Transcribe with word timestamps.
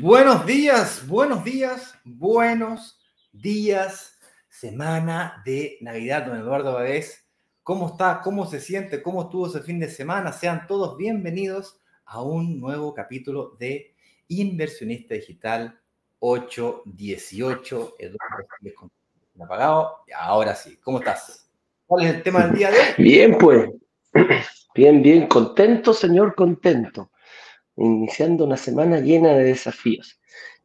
Buenos 0.00 0.46
días, 0.46 1.06
buenos 1.06 1.44
días, 1.44 1.94
buenos 2.04 3.00
días, 3.32 4.18
semana 4.48 5.42
de 5.44 5.76
Navidad, 5.80 6.26
don 6.26 6.38
Eduardo 6.38 6.72
Bades. 6.72 7.27
¿Cómo 7.68 7.88
está? 7.88 8.22
¿Cómo 8.24 8.46
se 8.46 8.60
siente? 8.60 9.02
¿Cómo 9.02 9.24
estuvo 9.24 9.46
ese 9.46 9.60
fin 9.60 9.78
de 9.78 9.90
semana? 9.90 10.32
Sean 10.32 10.66
todos 10.66 10.96
bienvenidos 10.96 11.78
a 12.06 12.22
un 12.22 12.58
nuevo 12.58 12.94
capítulo 12.94 13.56
de 13.60 13.94
Inversionista 14.28 15.14
Digital 15.14 15.78
818. 16.18 17.96
Eduardo 17.98 18.90
apagado. 19.38 19.96
Ahora 20.16 20.54
sí, 20.54 20.78
¿cómo 20.78 21.00
estás? 21.00 21.50
¿Cuál 21.86 22.06
es 22.06 22.14
el 22.14 22.22
tema 22.22 22.46
del 22.46 22.56
día 22.56 22.70
de 22.70 22.78
hoy? 22.78 22.84
Bien, 22.96 23.36
pues. 23.36 23.68
Bien, 24.74 25.02
bien, 25.02 25.26
contento, 25.26 25.92
señor, 25.92 26.34
contento 26.34 27.10
iniciando 27.76 28.46
una 28.46 28.56
semana 28.56 28.98
llena 28.98 29.34
de 29.34 29.44
desafíos. 29.44 30.18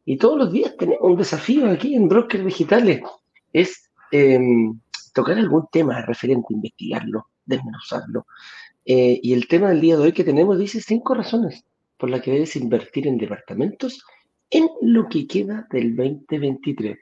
Y 0.06 0.16
todos 0.16 0.38
los 0.38 0.50
días 0.50 0.74
tenemos 0.78 1.02
un 1.02 1.18
desafío 1.18 1.70
aquí 1.70 1.96
en 1.96 2.08
Brokers 2.08 2.46
Digitales. 2.46 3.02
Es 3.52 3.90
em, 4.10 4.80
tocar 5.14 5.38
algún 5.38 5.66
tema 5.72 6.02
referente, 6.02 6.52
investigarlo, 6.52 7.28
desmenuzarlo. 7.46 8.26
Eh, 8.84 9.18
y 9.22 9.32
el 9.32 9.48
tema 9.48 9.70
del 9.70 9.80
día 9.80 9.96
de 9.96 10.02
hoy 10.02 10.12
que 10.12 10.24
tenemos 10.24 10.58
dice 10.58 10.80
cinco 10.80 11.14
razones 11.14 11.64
por 11.96 12.10
las 12.10 12.20
que 12.20 12.32
debes 12.32 12.56
invertir 12.56 13.06
en 13.06 13.16
departamentos 13.16 14.04
en 14.50 14.68
lo 14.82 15.08
que 15.08 15.26
queda 15.26 15.66
del 15.70 15.96
2023. 15.96 16.98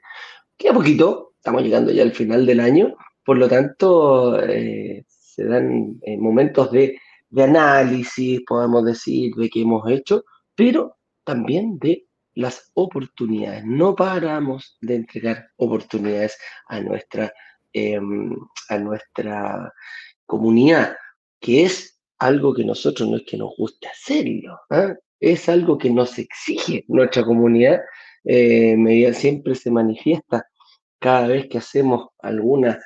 Queda 0.55 0.73
poquito, 0.73 1.33
estamos 1.35 1.63
llegando 1.63 1.91
ya 1.91 2.03
al 2.03 2.13
final 2.13 2.45
del 2.45 2.61
año, 2.61 2.95
por 3.25 3.37
lo 3.37 3.49
tanto 3.49 4.41
eh, 4.41 5.03
se 5.07 5.43
dan 5.43 5.99
eh, 6.03 6.17
momentos 6.17 6.71
de 6.71 6.97
de 7.33 7.43
análisis, 7.43 8.41
podemos 8.47 8.85
decir, 8.85 9.33
de 9.33 9.49
qué 9.49 9.61
hemos 9.61 9.89
hecho, 9.89 10.23
pero 10.53 10.97
también 11.23 11.79
de 11.79 12.05
las 12.35 12.69
oportunidades. 12.75 13.65
No 13.65 13.95
paramos 13.95 14.77
de 14.81 14.95
entregar 14.97 15.47
oportunidades 15.55 16.37
a 16.67 16.79
nuestra, 16.81 17.33
em, 17.73 18.35
a 18.69 18.77
nuestra 18.77 19.73
comunidad, 20.25 20.95
que 21.39 21.65
es 21.65 21.99
algo 22.19 22.53
que 22.53 22.63
nosotros 22.63 23.09
no 23.09 23.17
es 23.17 23.23
que 23.23 23.37
nos 23.37 23.55
guste 23.57 23.87
hacerlo, 23.87 24.59
¿ah? 24.69 24.95
es 25.19 25.49
algo 25.49 25.77
que 25.77 25.89
nos 25.89 26.17
exige 26.19 26.85
nuestra 26.87 27.23
comunidad, 27.23 27.81
eh, 28.25 29.13
siempre 29.13 29.55
se 29.55 29.71
manifiesta 29.71 30.45
cada 30.99 31.27
vez 31.27 31.47
que 31.47 31.57
hacemos 31.57 32.09
alguna 32.19 32.79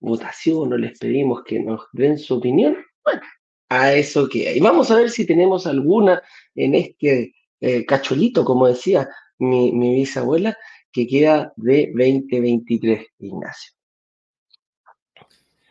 votación 0.00 0.72
o 0.72 0.76
les 0.76 0.98
pedimos 0.98 1.42
que 1.44 1.60
nos 1.60 1.82
den 1.92 2.18
su 2.18 2.34
opinión, 2.34 2.76
bueno, 3.04 3.22
a 3.68 3.94
eso 3.94 4.28
que 4.28 4.48
hay. 4.48 4.60
Vamos 4.60 4.90
a 4.90 4.96
ver 4.96 5.10
si 5.10 5.26
tenemos 5.26 5.66
alguna 5.66 6.22
en 6.54 6.74
este 6.74 7.34
eh, 7.60 7.86
cacholito, 7.86 8.44
como 8.44 8.66
decía 8.66 9.08
mi, 9.38 9.72
mi, 9.72 9.94
bisabuela, 9.94 10.56
que 10.92 11.06
queda 11.06 11.52
de 11.56 11.86
2023, 11.94 13.06
Ignacio. 13.20 13.72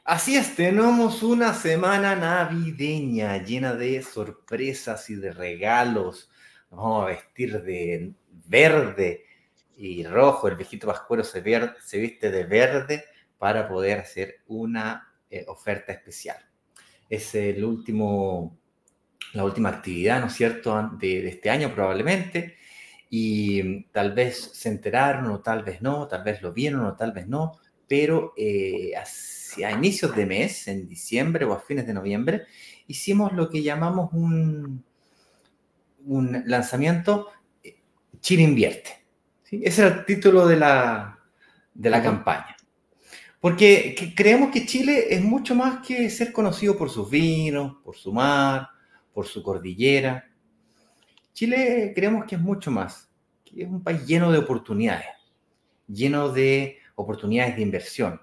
Así 0.04 0.36
es, 0.36 0.56
tenemos 0.56 1.24
una 1.24 1.54
semana 1.54 2.16
navideña 2.16 3.38
llena 3.44 3.74
de 3.74 4.02
sorpresas 4.02 5.10
y 5.10 5.16
de 5.16 5.32
regalos. 5.32 6.30
Vamos 6.70 7.04
a 7.04 7.08
vestir 7.08 7.62
de 7.62 8.14
verde 8.48 9.26
y 9.78 10.04
rojo. 10.06 10.48
El 10.48 10.56
viejito 10.56 10.88
pascuero 10.88 11.24
se, 11.24 11.42
viste 11.42 12.32
de 12.32 12.44
verde 12.46 13.06
para 13.38 13.68
poder 13.68 14.00
hacer 14.00 14.42
una 14.48 15.14
eh, 15.30 15.46
oferta 15.48 15.92
especial 15.92 16.52
es 17.12 17.36
el 17.36 17.64
último, 17.66 18.58
la 19.34 19.44
última 19.44 19.70
actividad, 19.70 20.22
¿no 20.22 20.28
es 20.28 20.34
cierto?, 20.34 20.92
de, 20.98 21.28
este 21.28 21.50
año 21.50 21.76
probablemente, 21.76 22.58
y 23.10 23.84
tal 23.92 24.14
vez 24.14 24.52
se 24.54 24.70
enteraron 24.70 25.28
o 25.28 25.42
tal 25.42 25.64
vez 25.64 25.82
no, 25.82 26.08
tal 26.08 26.24
vez 26.24 26.42
lo 26.42 26.54
vieron 26.54 26.86
o 26.86 26.96
tal 26.96 27.12
vez 27.12 27.28
no, 27.28 27.60
pero 27.92 28.34
eh, 28.38 28.94
hacia 28.96 29.70
inicios 29.70 30.16
de 30.16 30.26
mes, 30.26 30.66
en 30.70 30.88
diciembre 30.88 31.44
o 31.44 31.52
a 31.52 31.60
fines 31.60 31.86
de 31.86 31.94
noviembre, 31.94 32.44
hicimos 32.88 33.34
lo 33.34 33.50
que 33.50 33.62
llamamos 33.62 34.14
un, 34.14 34.82
un 36.06 36.44
lanzamiento 36.46 37.28
eh, 37.62 37.82
Chile 38.22 38.44
Invierte. 38.44 39.04
Ese 39.52 39.82
era 39.82 39.94
el 39.94 40.06
título 40.06 40.48
de 40.48 40.56
la, 40.56 41.20
de 41.74 41.90
la 41.90 42.02
campaña. 42.02 42.56
Porque 43.42 44.14
creemos 44.16 44.52
que 44.52 44.66
Chile 44.66 45.14
es 45.14 45.22
mucho 45.22 45.54
más 45.54 45.86
que 45.86 46.10
ser 46.10 46.32
conocido 46.32 46.78
por 46.78 46.90
sus 46.90 47.10
vinos, 47.10 47.76
por 47.84 47.98
su 47.98 48.14
mar, 48.14 48.70
por 49.14 49.28
su 49.28 49.44
cordillera. 49.44 50.32
Chile 51.34 51.92
creemos 51.94 52.24
que 52.24 52.36
es 52.36 52.42
mucho 52.42 52.72
más, 52.72 53.12
que 53.44 53.64
es 53.64 53.68
un 53.68 53.84
país 53.84 54.06
lleno 54.06 54.32
de 54.32 54.38
oportunidades, 54.38 55.08
lleno 55.90 56.30
de 56.30 56.78
oportunidades 57.02 57.56
de 57.56 57.62
inversión. 57.62 58.22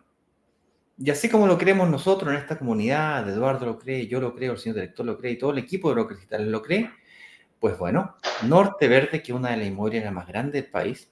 Y 0.98 1.10
así 1.10 1.28
como 1.28 1.46
lo 1.46 1.56
creemos 1.56 1.88
nosotros 1.88 2.32
en 2.32 2.40
esta 2.40 2.58
comunidad, 2.58 3.28
Eduardo 3.28 3.66
lo 3.66 3.78
cree, 3.78 4.08
yo 4.08 4.20
lo 4.20 4.34
creo, 4.34 4.52
el 4.52 4.58
señor 4.58 4.76
director 4.76 5.06
lo 5.06 5.16
cree 5.16 5.32
y 5.32 5.38
todo 5.38 5.52
el 5.52 5.58
equipo 5.58 5.88
de 5.88 5.94
Brokers 5.94 6.20
Digitales 6.20 6.48
lo 6.48 6.60
cree, 6.60 6.90
pues 7.60 7.78
bueno, 7.78 8.16
Norte 8.42 8.88
Verde, 8.88 9.22
que 9.22 9.32
es 9.32 9.38
una 9.38 9.50
de 9.50 9.58
las 9.58 9.66
inmobiliarias 9.66 10.12
más 10.12 10.26
grandes 10.26 10.62
del 10.62 10.70
país, 10.70 11.10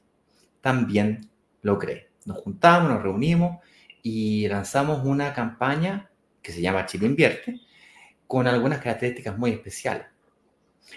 también 0.60 1.30
lo 1.62 1.78
cree. 1.78 2.10
Nos 2.24 2.38
juntamos, 2.38 2.90
nos 2.90 3.02
reunimos 3.02 3.58
y 4.02 4.48
lanzamos 4.48 5.04
una 5.04 5.32
campaña 5.32 6.10
que 6.42 6.52
se 6.52 6.60
llama 6.60 6.86
Chile 6.86 7.06
Invierte, 7.06 7.60
con 8.26 8.46
algunas 8.46 8.80
características 8.80 9.38
muy 9.38 9.52
especiales. 9.52 10.06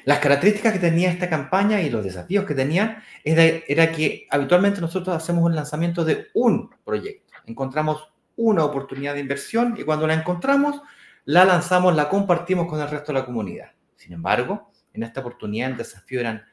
Las 0.05 0.19
características 0.19 0.73
que 0.73 0.79
tenía 0.79 1.11
esta 1.11 1.29
campaña 1.29 1.81
y 1.81 1.89
los 1.89 2.03
desafíos 2.03 2.45
que 2.45 2.55
tenía 2.55 3.03
era, 3.23 3.91
que 3.91 4.27
habitualmente 4.29 4.81
nosotros 4.81 5.16
hacemos 5.16 5.44
un 5.44 5.55
lanzamiento 5.55 6.05
de 6.05 6.27
un 6.33 6.69
proyecto. 6.83 7.33
Encontramos 7.45 8.11
una 8.35 8.63
oportunidad 8.63 9.16
de 9.16 9.19
inversión 9.19 9.75
y 9.77 9.83
cuando 9.83 10.07
la 10.07 10.13
encontramos, 10.13 10.81
la 11.25 11.45
lanzamos, 11.45 11.95
la 11.95 12.07
compartimos 12.07 12.67
con 12.67 12.79
el 12.79 12.89
resto 12.89 13.11
de 13.11 13.19
la 13.19 13.25
comunidad. 13.25 13.72
Sin 13.95 14.13
embargo, 14.13 14.72
en 14.94 15.03
esta 15.03 15.19
oportunidad 15.19 15.72
el 15.72 15.77
desafío 15.77 16.19
eran 16.19 16.44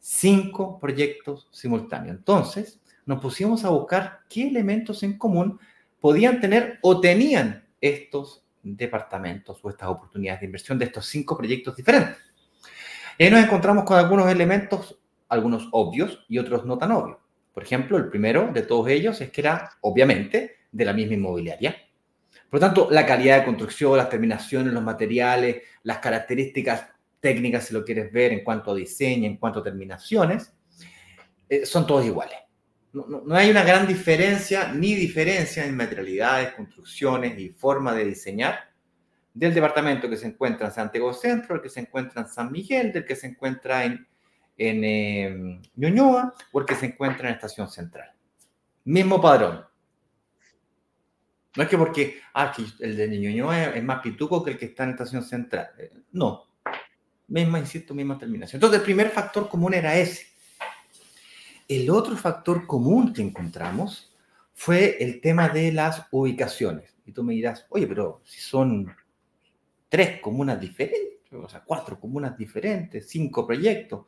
cinco 0.00 0.78
proyectos 0.78 1.48
simultáneos. 1.52 2.16
Entonces, 2.16 2.80
nos 3.04 3.20
pusimos 3.20 3.64
a 3.64 3.70
buscar 3.70 4.20
qué 4.28 4.48
elementos 4.48 5.02
en 5.02 5.16
común 5.16 5.60
podían 6.00 6.40
tener 6.40 6.78
o 6.82 7.00
tenían 7.00 7.64
estos 7.80 8.44
departamentos 8.62 9.60
o 9.62 9.70
estas 9.70 9.88
oportunidades 9.88 10.40
de 10.40 10.46
inversión 10.46 10.78
de 10.78 10.86
estos 10.86 11.06
cinco 11.06 11.36
proyectos 11.36 11.76
diferentes. 11.76 12.25
Y 13.18 13.24
ahí 13.24 13.30
nos 13.30 13.42
encontramos 13.42 13.84
con 13.84 13.98
algunos 13.98 14.30
elementos, 14.30 14.98
algunos 15.28 15.68
obvios 15.72 16.24
y 16.28 16.38
otros 16.38 16.64
no 16.64 16.78
tan 16.78 16.92
obvios. 16.92 17.18
Por 17.52 17.62
ejemplo, 17.62 17.96
el 17.96 18.08
primero 18.08 18.50
de 18.52 18.62
todos 18.62 18.88
ellos 18.88 19.20
es 19.20 19.30
que 19.30 19.40
era, 19.40 19.70
obviamente, 19.80 20.56
de 20.70 20.84
la 20.84 20.92
misma 20.92 21.14
inmobiliaria. 21.14 21.76
Por 22.50 22.60
lo 22.60 22.66
tanto, 22.66 22.88
la 22.90 23.06
calidad 23.06 23.38
de 23.38 23.44
construcción, 23.44 23.96
las 23.96 24.10
terminaciones, 24.10 24.72
los 24.72 24.82
materiales, 24.82 25.62
las 25.82 25.98
características 25.98 26.88
técnicas, 27.20 27.64
si 27.64 27.74
lo 27.74 27.84
quieres 27.84 28.12
ver, 28.12 28.32
en 28.32 28.44
cuanto 28.44 28.72
a 28.72 28.74
diseño, 28.74 29.26
en 29.26 29.38
cuanto 29.38 29.60
a 29.60 29.62
terminaciones, 29.62 30.52
eh, 31.48 31.64
son 31.64 31.86
todos 31.86 32.04
iguales 32.04 32.46
no, 33.04 33.34
hay 33.34 33.50
una 33.50 33.62
gran 33.62 33.86
diferencia 33.86 34.72
ni 34.72 34.94
diferencia 34.94 35.64
en 35.64 35.76
materialidades, 35.76 36.54
construcciones 36.54 37.38
y 37.38 37.50
forma 37.50 37.94
de 37.94 38.06
diseñar 38.06 38.70
del 39.36 39.52
departamento 39.52 40.08
que 40.08 40.16
se 40.16 40.26
encuentra 40.26 40.68
en 40.68 40.72
Santiago 40.72 41.12
Centro, 41.12 41.56
el 41.56 41.62
que 41.62 41.68
se 41.68 41.80
encuentra 41.80 42.22
en 42.22 42.28
San 42.28 42.50
Miguel, 42.50 42.92
del 42.92 43.04
que 43.04 43.14
se 43.14 43.26
encuentra 43.26 43.84
en, 43.84 44.06
en 44.56 44.84
em, 44.84 45.62
Ñuñoa 45.76 46.34
o 46.52 46.60
el 46.60 46.66
que 46.66 46.74
se 46.74 46.86
encuentra 46.86 47.28
en 47.28 47.34
Estación 47.34 47.68
Central. 47.68 48.12
Mismo 48.84 49.20
padrón. 49.20 49.64
No 51.54 51.62
es 51.62 51.68
que 51.68 51.76
porque 51.78 52.20
ah, 52.34 52.54
el 52.80 52.96
de 52.96 53.08
Ñuñoa 53.08 53.74
es 53.74 53.84
más 53.84 54.00
pituco 54.00 54.42
que 54.42 54.52
el 54.52 54.58
que 54.58 54.66
está 54.66 54.84
en 54.84 54.90
Estación 54.90 55.22
Central. 55.22 55.68
Eh, 55.78 55.90
no. 56.12 56.46
Misma, 57.28 57.58
insisto, 57.58 57.94
misma 57.94 58.18
terminación. 58.18 58.58
Entonces, 58.58 58.78
el 58.78 58.84
primer 58.84 59.10
factor 59.10 59.48
común 59.48 59.74
era 59.74 59.96
ese 59.96 60.36
el 61.68 61.90
otro 61.90 62.16
factor 62.16 62.66
común 62.66 63.12
que 63.12 63.22
encontramos 63.22 64.14
fue 64.54 65.02
el 65.02 65.20
tema 65.20 65.48
de 65.48 65.72
las 65.72 66.06
ubicaciones. 66.10 66.96
Y 67.04 67.12
tú 67.12 67.22
me 67.22 67.34
dirás, 67.34 67.66
oye, 67.70 67.86
pero 67.86 68.22
si 68.24 68.40
son 68.40 68.94
tres 69.88 70.20
comunas 70.20 70.60
diferentes, 70.60 71.32
o 71.32 71.48
sea, 71.48 71.62
cuatro 71.64 71.98
comunas 71.98 72.36
diferentes, 72.36 73.08
cinco 73.08 73.46
proyectos, 73.46 74.06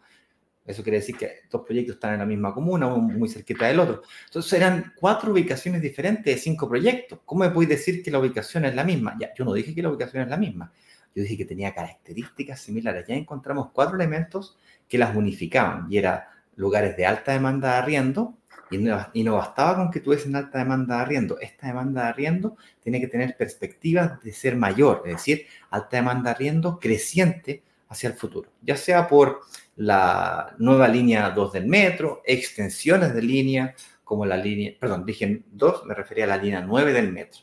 Eso 0.69 0.83
quiere 0.83 0.99
decir 0.99 1.17
que 1.17 1.25
estos 1.45 1.63
proyectos 1.63 1.95
están 1.95 2.13
en 2.13 2.19
la 2.19 2.27
misma 2.27 2.53
comuna, 2.53 2.87
uno 2.89 2.99
muy 2.99 3.29
cerquita 3.31 3.67
del 3.67 3.81
otro. 3.81 4.03
Entonces 4.27 4.53
eran 4.53 4.93
cuatro 4.95 5.33
ubicaciones 5.33 5.81
diferentes 5.81 6.35
de 6.35 6.39
cinco 6.39 6.69
proyectos. 6.69 7.21
¿Cómo 7.25 7.45
me 7.45 7.51
puedes 7.51 7.71
decir 7.71 8.03
que 8.03 8.11
la 8.11 8.19
ubicación 8.19 8.67
es 8.67 8.75
la 8.75 8.85
misma? 8.85 9.17
Ya, 9.19 9.33
yo 9.35 9.47
no 9.47 9.55
dije 9.55 9.75
que 9.75 9.81
la 9.81 9.89
ubicación 9.89 10.25
es 10.25 10.29
la 10.29 10.37
misma. 10.37 10.71
Yo 11.15 11.23
dije 11.23 11.39
que 11.39 11.47
tenía 11.47 11.73
características 11.75 12.61
similares. 12.61 13.07
Ya 13.09 13.15
encontramos 13.15 13.71
cuatro 13.73 13.97
elementos 13.97 14.59
que 14.87 14.99
las 14.99 15.17
unificaban 15.17 15.87
y 15.91 15.97
eran 15.97 16.21
lugares 16.57 16.95
de 16.99 17.07
alta 17.07 17.33
demanda 17.33 17.73
de 17.73 17.79
arriendo 17.79 18.37
y 18.70 18.79
no, 19.25 19.37
bastaba 19.37 19.76
con 19.76 19.91
que 19.91 20.00
tuviesen 20.00 20.37
alta 20.37 20.59
demanda 20.59 20.97
de 20.97 21.03
arriendo. 21.03 21.38
Esta 21.41 21.69
demanda 21.69 22.03
de 22.03 22.09
arriendo 22.09 22.56
tiene 22.82 23.00
que 23.00 23.09
tener 23.09 23.37
perspectivas 23.37 24.23
de 24.23 24.32
ser 24.32 24.56
mayor, 24.56 25.03
es 25.06 25.12
decir, 25.15 25.47
alta 25.70 25.97
demanda 25.97 26.31
de 26.31 26.37
arriendo 26.37 26.79
creciente 26.79 27.62
hacia 27.88 28.09
el 28.09 28.15
futuro, 28.15 28.53
ya 28.61 28.76
sea 28.76 29.09
por 29.09 29.41
la 29.76 30.55
nueva 30.59 30.88
línea 30.88 31.31
2 31.31 31.53
del 31.53 31.67
metro, 31.67 32.23
extensiones 32.25 33.15
de 33.15 33.23
línea, 33.23 33.75
como 34.05 34.26
la 34.26 34.37
línea, 34.37 34.73
perdón, 34.79 35.06
dije 35.06 35.43
2, 35.50 35.87
me 35.87 35.94
refería 35.94 36.25
a 36.25 36.29
la 36.29 36.37
línea 36.37 36.61
9 36.61 36.93
del 36.93 37.12
metro. 37.12 37.43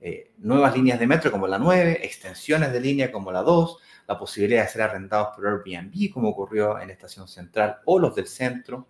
Eh, 0.00 0.32
nuevas 0.38 0.74
líneas 0.74 0.98
de 0.98 1.06
metro 1.06 1.30
como 1.30 1.46
la 1.46 1.58
9, 1.58 2.00
extensiones 2.02 2.72
de 2.72 2.80
línea 2.80 3.12
como 3.12 3.30
la 3.30 3.42
2, 3.42 3.78
la 4.08 4.18
posibilidad 4.18 4.64
de 4.64 4.68
ser 4.68 4.82
arrendados 4.82 5.28
por 5.36 5.46
Airbnb, 5.46 6.12
como 6.12 6.30
ocurrió 6.30 6.80
en 6.80 6.88
la 6.88 6.94
estación 6.94 7.28
central, 7.28 7.76
o 7.84 8.00
los 8.00 8.14
del 8.16 8.26
centro, 8.26 8.88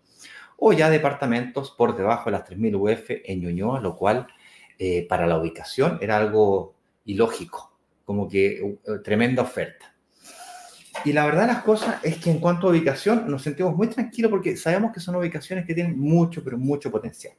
o 0.65 0.73
ya 0.73 0.89
departamentos 0.89 1.73
por 1.73 1.97
debajo 1.97 2.27
de 2.27 2.39
las 2.39 2.49
3.000 2.49 2.77
UF 2.77 3.11
en 3.25 3.41
Ñuñoa, 3.41 3.81
lo 3.81 3.97
cual 3.97 4.29
eh, 4.79 5.05
para 5.09 5.27
la 5.27 5.37
ubicación 5.37 5.99
era 6.01 6.17
algo 6.17 6.77
ilógico, 7.05 7.77
como 8.05 8.29
que 8.29 8.63
uh, 8.63 9.03
tremenda 9.03 9.43
oferta. 9.43 9.93
Y 11.05 11.13
la 11.13 11.27
verdad 11.27 11.49
las 11.49 11.65
cosas 11.65 11.97
es 12.05 12.19
que 12.19 12.31
en 12.31 12.39
cuanto 12.39 12.69
a 12.69 12.71
ubicación 12.71 13.29
nos 13.29 13.43
sentimos 13.43 13.75
muy 13.75 13.89
tranquilos 13.89 14.31
porque 14.31 14.57
sabemos 14.57 14.93
que 14.93 15.01
son 15.01 15.17
ubicaciones 15.17 15.67
que 15.67 15.75
tienen 15.75 15.99
mucho, 15.99 16.45
pero 16.45 16.57
mucho 16.57 16.93
potencial. 16.93 17.35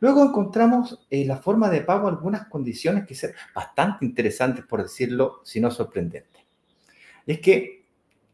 Luego 0.00 0.24
encontramos 0.24 1.06
eh, 1.10 1.24
la 1.24 1.36
forma 1.36 1.70
de 1.70 1.82
pago 1.82 2.08
algunas 2.08 2.48
condiciones 2.48 3.06
que 3.06 3.14
son 3.14 3.30
bastante 3.54 4.04
interesantes, 4.04 4.64
por 4.64 4.82
decirlo, 4.82 5.42
si 5.44 5.60
no 5.60 5.70
sorprendentes. 5.70 6.42
es 7.24 7.38
que 7.38 7.84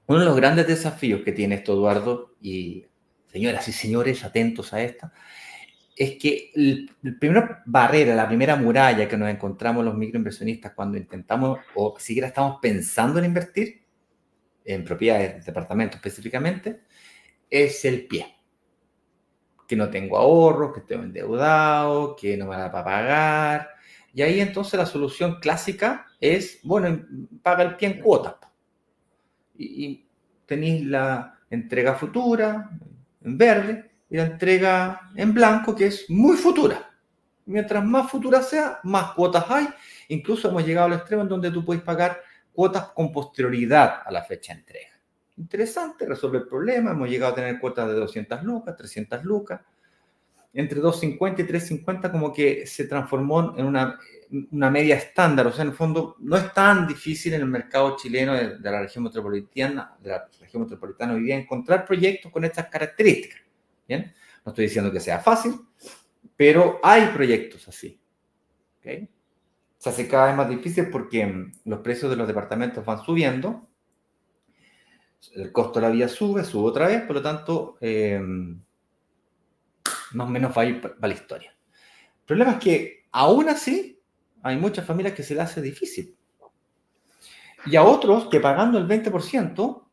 uno 0.07 0.21
de 0.21 0.25
los 0.25 0.37
grandes 0.37 0.67
desafíos 0.67 1.21
que 1.23 1.33
tiene 1.33 1.57
esto, 1.57 1.75
Eduardo, 1.75 2.33
y 2.41 2.87
señoras 3.31 3.69
y 3.69 3.73
señores, 3.73 4.25
atentos 4.25 4.73
a 4.73 4.83
esto, 4.83 5.11
es 5.99 6.17
que 6.17 6.53
la 7.03 7.19
primera 7.19 7.63
barrera, 7.67 8.15
la 8.15 8.29
primera 8.29 8.55
muralla 8.57 9.09
que 9.09 9.17
nos 9.17 9.29
encontramos 9.29 9.85
los 9.85 9.97
microinversionistas 9.97 10.73
cuando 10.73 10.97
intentamos 10.97 11.59
o 11.75 11.99
siquiera 11.99 12.29
estamos 12.29 12.59
pensando 12.63 13.19
en 13.19 13.25
invertir, 13.25 13.83
en 14.65 14.85
propiedades 14.85 15.35
de 15.35 15.41
departamento 15.41 15.97
específicamente, 15.97 16.83
es 17.51 17.85
el 17.85 18.07
pie. 18.07 18.37
Que 19.67 19.75
no 19.75 19.91
tengo 19.91 20.19
ahorros, 20.19 20.73
que 20.73 20.81
estoy 20.81 20.99
endeudado, 20.99 22.15
que 22.15 22.37
no 22.37 22.47
me 22.47 22.57
da 22.57 22.71
para 22.71 22.85
pagar. 22.85 23.69
Y 24.15 24.23
ahí 24.23 24.41
entonces 24.41 24.79
la 24.79 24.87
solución 24.87 25.41
clásica 25.41 26.07
es, 26.21 26.61
bueno, 26.63 27.07
paga 27.43 27.65
el 27.65 27.77
pie 27.77 27.89
en 27.89 28.01
cuotas. 28.01 28.37
Y 29.57 30.07
tenéis 30.47 30.87
la 30.87 31.41
entrega 31.51 31.95
futura, 31.95 32.71
en 33.23 33.39
verde, 33.39 33.89
y 34.11 34.17
la 34.17 34.25
entrega 34.25 35.11
en 35.15 35.35
blanco, 35.35 35.75
que 35.75 35.87
es 35.87 36.09
muy 36.09 36.37
futura. 36.37 36.91
Mientras 37.47 37.85
más 37.85 38.11
futura 38.11 38.43
sea, 38.43 38.81
más 38.85 39.13
cuotas 39.13 39.45
hay. 39.49 39.69
Incluso 40.09 40.49
hemos 40.49 40.67
llegado 40.67 40.87
al 40.87 40.95
extremo 40.95 41.23
en 41.23 41.29
donde 41.29 41.51
tú 41.51 41.65
puedes 41.65 41.83
pagar 41.83 42.21
cuotas 42.53 42.91
con 42.91 43.13
posterioridad 43.13 44.03
a 44.05 44.11
la 44.11 44.23
fecha 44.23 44.53
de 44.53 44.61
entrega. 44.61 45.01
Interesante, 45.37 46.07
resuelve 46.07 46.39
el 46.39 46.47
problema. 46.47 46.91
Hemos 46.91 47.09
llegado 47.09 47.33
a 47.33 47.35
tener 47.35 47.59
cuotas 47.61 47.89
de 47.89 47.95
200 47.95 48.43
lucas, 48.43 48.77
300 48.77 49.25
lucas. 49.25 49.61
Entre 50.53 50.81
250 50.81 51.43
y 51.43 51.47
350 51.47 52.11
como 52.11 52.33
que 52.33 52.67
se 52.67 52.87
transformó 52.87 53.55
en 53.57 53.67
una, 53.67 53.99
una 54.51 54.71
media 54.71 54.97
estándar. 54.97 55.47
O 55.47 55.53
sea, 55.53 55.63
en 55.63 55.71
el 55.71 55.77
fondo 55.77 56.17
no 56.21 56.37
es 56.37 56.53
tan 56.53 56.87
difícil 56.87 57.35
en 57.35 57.43
el 57.43 57.47
mercado 57.47 57.97
chileno 57.97 58.35
de, 58.35 58.59
de 58.59 58.71
la 58.71 58.81
región 58.81 59.05
metropolitana, 59.05 59.95
de 60.01 60.11
la 60.11 60.27
región 60.49 60.63
metropolitana 60.63 61.15
hoy 61.15 61.23
día 61.23 61.37
encontrar 61.37 61.85
proyectos 61.85 62.33
con 62.33 62.45
estas 62.45 62.69
características. 62.69 63.41
¿Bien? 63.87 64.15
No 64.45 64.51
estoy 64.51 64.65
diciendo 64.65 64.91
que 64.91 65.01
sea 65.01 65.21
fácil, 65.21 65.55
pero 66.37 66.81
hay 66.83 67.07
proyectos 67.09 67.69
así. 67.69 68.01
se 68.83 69.89
hace 69.89 70.09
cada 70.09 70.27
vez 70.27 70.37
más 70.37 70.49
difícil 70.49 70.89
porque 70.91 71.27
mm, 71.27 71.53
los 71.67 71.81
precios 71.81 72.11
de 72.11 72.17
los 72.17 72.27
departamentos 72.27 72.85
van 72.85 73.05
subiendo, 73.05 73.69
el 75.35 75.53
costo 75.53 75.81
de 75.81 75.87
la 75.87 75.93
vía 75.93 76.09
sube, 76.09 76.45
sube 76.45 76.69
otra 76.69 76.87
vez, 76.87 77.03
por 77.03 77.17
lo 77.17 77.23
tanto, 77.23 77.77
eh, 77.81 78.21
más 80.13 80.27
o 80.27 80.31
menos 80.31 80.57
va 80.57 80.63
a 80.63 80.67
ir 80.67 80.97
la 81.01 81.09
historia. 81.09 81.51
El 81.51 82.25
problema 82.25 82.53
es 82.53 82.59
que 82.59 83.05
aún 83.13 83.49
así 83.49 84.01
hay 84.43 84.57
muchas 84.57 84.87
familias 84.87 85.15
que 85.15 85.23
se 85.23 85.35
les 85.35 85.45
hace 85.45 85.61
difícil. 85.61 86.17
Y 87.67 87.77
a 87.77 87.83
otros 87.83 88.29
que 88.29 88.41
pagando 88.41 88.79
el 88.79 88.87
20% 88.87 89.88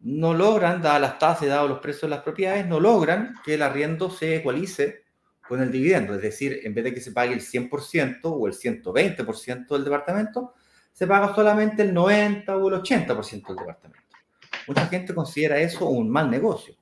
no 0.00 0.34
logran, 0.34 0.80
dadas 0.80 1.00
las 1.00 1.18
tasas 1.18 1.42
y 1.44 1.46
dados 1.46 1.68
los 1.68 1.80
precios 1.80 2.02
de 2.02 2.08
las 2.10 2.22
propiedades, 2.22 2.66
no 2.66 2.80
logran 2.80 3.34
que 3.44 3.54
el 3.54 3.62
arriendo 3.62 4.10
se 4.10 4.36
ecualice 4.36 5.04
con 5.46 5.62
el 5.62 5.72
dividendo, 5.72 6.14
es 6.14 6.22
decir, 6.22 6.60
en 6.62 6.74
vez 6.74 6.84
de 6.84 6.94
que 6.94 7.00
se 7.00 7.12
pague 7.12 7.32
el 7.32 7.40
100% 7.40 8.20
o 8.24 8.46
el 8.46 8.52
120% 8.52 9.66
del 9.68 9.84
departamento, 9.84 10.54
se 10.92 11.06
paga 11.06 11.34
solamente 11.34 11.82
el 11.82 11.94
90 11.94 12.56
o 12.56 12.68
el 12.68 12.82
80% 12.82 13.46
del 13.46 13.56
departamento. 13.56 14.16
Mucha 14.66 14.86
gente 14.86 15.14
considera 15.14 15.58
eso 15.58 15.88
un 15.88 16.10
mal 16.10 16.30
negocio. 16.30 16.74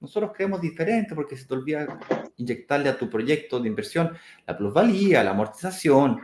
Nosotros 0.00 0.32
creemos 0.34 0.60
diferente 0.60 1.14
porque 1.14 1.36
se 1.36 1.46
te 1.46 1.54
olvida 1.54 1.98
inyectarle 2.36 2.88
a 2.88 2.96
tu 2.96 3.10
proyecto 3.10 3.60
de 3.60 3.68
inversión 3.68 4.16
la 4.46 4.56
plusvalía, 4.56 5.22
la 5.22 5.30
amortización 5.30 6.20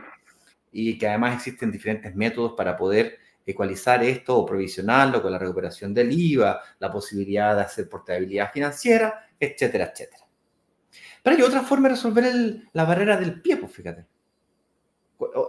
y 0.71 0.97
que 0.97 1.07
además 1.07 1.35
existen 1.35 1.71
diferentes 1.71 2.15
métodos 2.15 2.53
para 2.53 2.75
poder 2.75 3.19
ecualizar 3.45 4.03
esto 4.03 4.37
o 4.37 4.45
provisionarlo 4.45 5.21
con 5.21 5.31
la 5.31 5.37
recuperación 5.37 5.93
del 5.93 6.11
IVA, 6.11 6.61
la 6.79 6.91
posibilidad 6.91 7.55
de 7.55 7.61
hacer 7.61 7.89
portabilidad 7.89 8.51
financiera, 8.51 9.27
etcétera, 9.39 9.91
etcétera. 9.91 10.25
Pero 11.21 11.35
hay 11.35 11.41
otra 11.41 11.61
forma 11.61 11.87
de 11.87 11.95
resolver 11.95 12.33
la 12.73 12.85
barrera 12.85 13.17
del 13.17 13.41
pie, 13.41 13.57
pues 13.57 13.71
fíjate. 13.71 14.05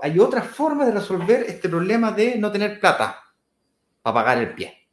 Hay 0.03 0.19
otra 0.19 0.43
forma 0.43 0.87
de 0.87 0.93
resolver 0.93 1.45
este 1.49 1.69
problema 1.69 2.13
de 2.13 2.37
no 2.39 2.51
tener 2.53 2.79
plata 2.79 3.19
para 4.03 4.15
pagar 4.15 4.39
el 4.39 4.55
pie. 4.55 4.89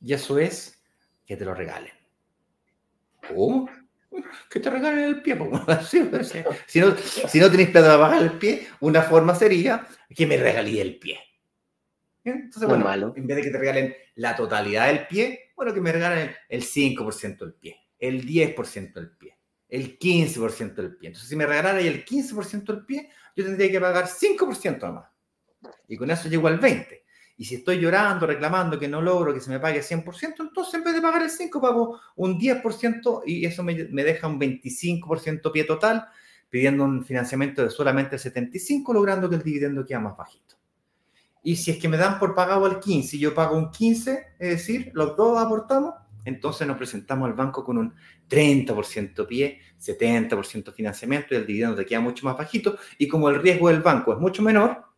Y 0.00 0.12
eso 0.12 0.38
es 0.38 0.82
que 1.24 1.36
te 1.36 1.44
lo 1.44 1.54
regalen. 1.54 1.92
¿Cómo? 3.28 3.68
Que 4.48 4.60
te 4.60 4.70
regalen 4.70 5.04
el 5.04 5.22
pie. 5.22 5.36
Pues, 5.36 5.86
si, 6.66 6.80
no, 6.80 6.96
si 6.96 7.40
no 7.40 7.50
tenéis 7.50 7.70
plata 7.70 7.88
para 7.88 7.98
pagar 7.98 8.22
el 8.22 8.32
pie, 8.32 8.66
una 8.80 9.02
forma 9.02 9.34
sería 9.34 9.86
que 10.14 10.26
me 10.26 10.36
regalé 10.36 10.80
el 10.80 10.98
pie. 10.98 11.18
Entonces, 12.24 12.68
bueno, 12.68 12.84
malo. 12.84 13.14
en 13.16 13.26
vez 13.26 13.36
de 13.36 13.42
que 13.44 13.50
te 13.50 13.58
regalen 13.58 13.94
la 14.16 14.36
totalidad 14.36 14.88
del 14.88 15.06
pie, 15.06 15.52
bueno, 15.56 15.72
que 15.72 15.80
me 15.80 15.92
regalen 15.92 16.34
el 16.48 16.62
5% 16.62 17.38
del 17.38 17.54
pie 17.54 17.80
el 18.00 18.26
10% 18.26 18.94
del 18.94 19.10
pie, 19.10 19.38
el 19.68 19.98
15% 19.98 20.74
del 20.74 20.96
pie. 20.96 21.08
Entonces, 21.08 21.28
si 21.28 21.36
me 21.36 21.46
regalara 21.46 21.80
el 21.80 22.04
15% 22.04 22.64
del 22.64 22.84
pie, 22.86 23.10
yo 23.36 23.44
tendría 23.44 23.70
que 23.70 23.80
pagar 23.80 24.06
5% 24.08 24.92
más. 24.92 25.10
Y 25.86 25.96
con 25.96 26.10
eso 26.10 26.28
llego 26.28 26.48
al 26.48 26.58
20%. 26.58 26.98
Y 27.40 27.46
si 27.46 27.54
estoy 27.54 27.78
llorando, 27.78 28.26
reclamando 28.26 28.78
que 28.78 28.86
no 28.86 29.00
logro 29.00 29.32
que 29.32 29.40
se 29.40 29.48
me 29.48 29.58
pague 29.58 29.80
100%, 29.80 30.34
entonces 30.40 30.74
en 30.74 30.84
vez 30.84 30.92
de 30.92 31.00
pagar 31.00 31.22
el 31.22 31.30
5% 31.30 31.58
pago 31.58 31.98
un 32.16 32.38
10% 32.38 33.22
y 33.24 33.46
eso 33.46 33.62
me, 33.62 33.84
me 33.84 34.04
deja 34.04 34.28
un 34.28 34.38
25% 34.38 35.50
pie 35.50 35.64
total, 35.64 36.06
pidiendo 36.50 36.84
un 36.84 37.02
financiamiento 37.02 37.62
de 37.64 37.70
solamente 37.70 38.16
el 38.16 38.20
75%, 38.20 38.92
logrando 38.92 39.30
que 39.30 39.36
el 39.36 39.42
dividendo 39.42 39.86
quede 39.86 40.00
más 40.00 40.18
bajito. 40.18 40.56
Y 41.42 41.56
si 41.56 41.70
es 41.70 41.78
que 41.78 41.88
me 41.88 41.96
dan 41.96 42.18
por 42.18 42.34
pagado 42.34 42.66
el 42.66 42.78
15 42.78 43.16
y 43.16 43.20
yo 43.20 43.34
pago 43.34 43.56
un 43.56 43.70
15, 43.70 44.26
es 44.38 44.50
decir, 44.50 44.90
los 44.92 45.16
dos 45.16 45.38
aportamos, 45.38 45.94
entonces 46.26 46.68
nos 46.68 46.76
presentamos 46.76 47.26
al 47.26 47.32
banco 47.32 47.64
con 47.64 47.78
un 47.78 47.94
30% 48.28 49.26
pie, 49.26 49.60
70% 49.80 50.74
financiamiento 50.74 51.32
y 51.32 51.38
el 51.38 51.46
dividendo 51.46 51.74
te 51.74 51.86
queda 51.86 52.00
mucho 52.00 52.26
más 52.26 52.36
bajito. 52.36 52.76
Y 52.98 53.08
como 53.08 53.30
el 53.30 53.40
riesgo 53.40 53.68
del 53.68 53.80
banco 53.80 54.12
es 54.12 54.18
mucho 54.18 54.42
menor, 54.42 54.89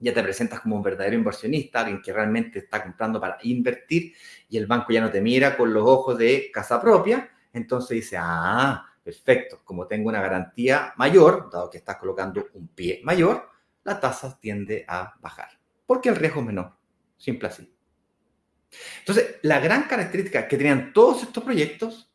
ya 0.00 0.14
te 0.14 0.22
presentas 0.22 0.60
como 0.60 0.76
un 0.76 0.82
verdadero 0.82 1.16
inversionista, 1.16 1.80
alguien 1.80 2.00
que 2.00 2.12
realmente 2.12 2.60
está 2.60 2.82
comprando 2.82 3.20
para 3.20 3.38
invertir 3.42 4.12
y 4.48 4.56
el 4.56 4.66
banco 4.66 4.92
ya 4.92 5.00
no 5.00 5.10
te 5.10 5.20
mira 5.20 5.56
con 5.56 5.72
los 5.72 5.82
ojos 5.84 6.18
de 6.18 6.50
casa 6.52 6.80
propia. 6.80 7.30
Entonces 7.52 7.90
dice, 7.90 8.16
ah, 8.18 8.84
perfecto, 9.02 9.60
como 9.64 9.86
tengo 9.86 10.08
una 10.08 10.20
garantía 10.20 10.92
mayor, 10.96 11.48
dado 11.50 11.70
que 11.70 11.78
estás 11.78 11.96
colocando 11.96 12.46
un 12.54 12.68
pie 12.68 13.00
mayor, 13.04 13.48
la 13.84 13.98
tasa 13.98 14.38
tiende 14.38 14.84
a 14.86 15.14
bajar, 15.20 15.48
porque 15.86 16.10
el 16.10 16.16
riesgo 16.16 16.40
es 16.40 16.46
menor, 16.46 16.72
simple 17.16 17.48
así. 17.48 17.74
Entonces, 19.00 19.36
la 19.42 19.60
gran 19.60 19.84
característica 19.84 20.46
que 20.46 20.58
tenían 20.58 20.92
todos 20.92 21.22
estos 21.22 21.42
proyectos 21.42 22.12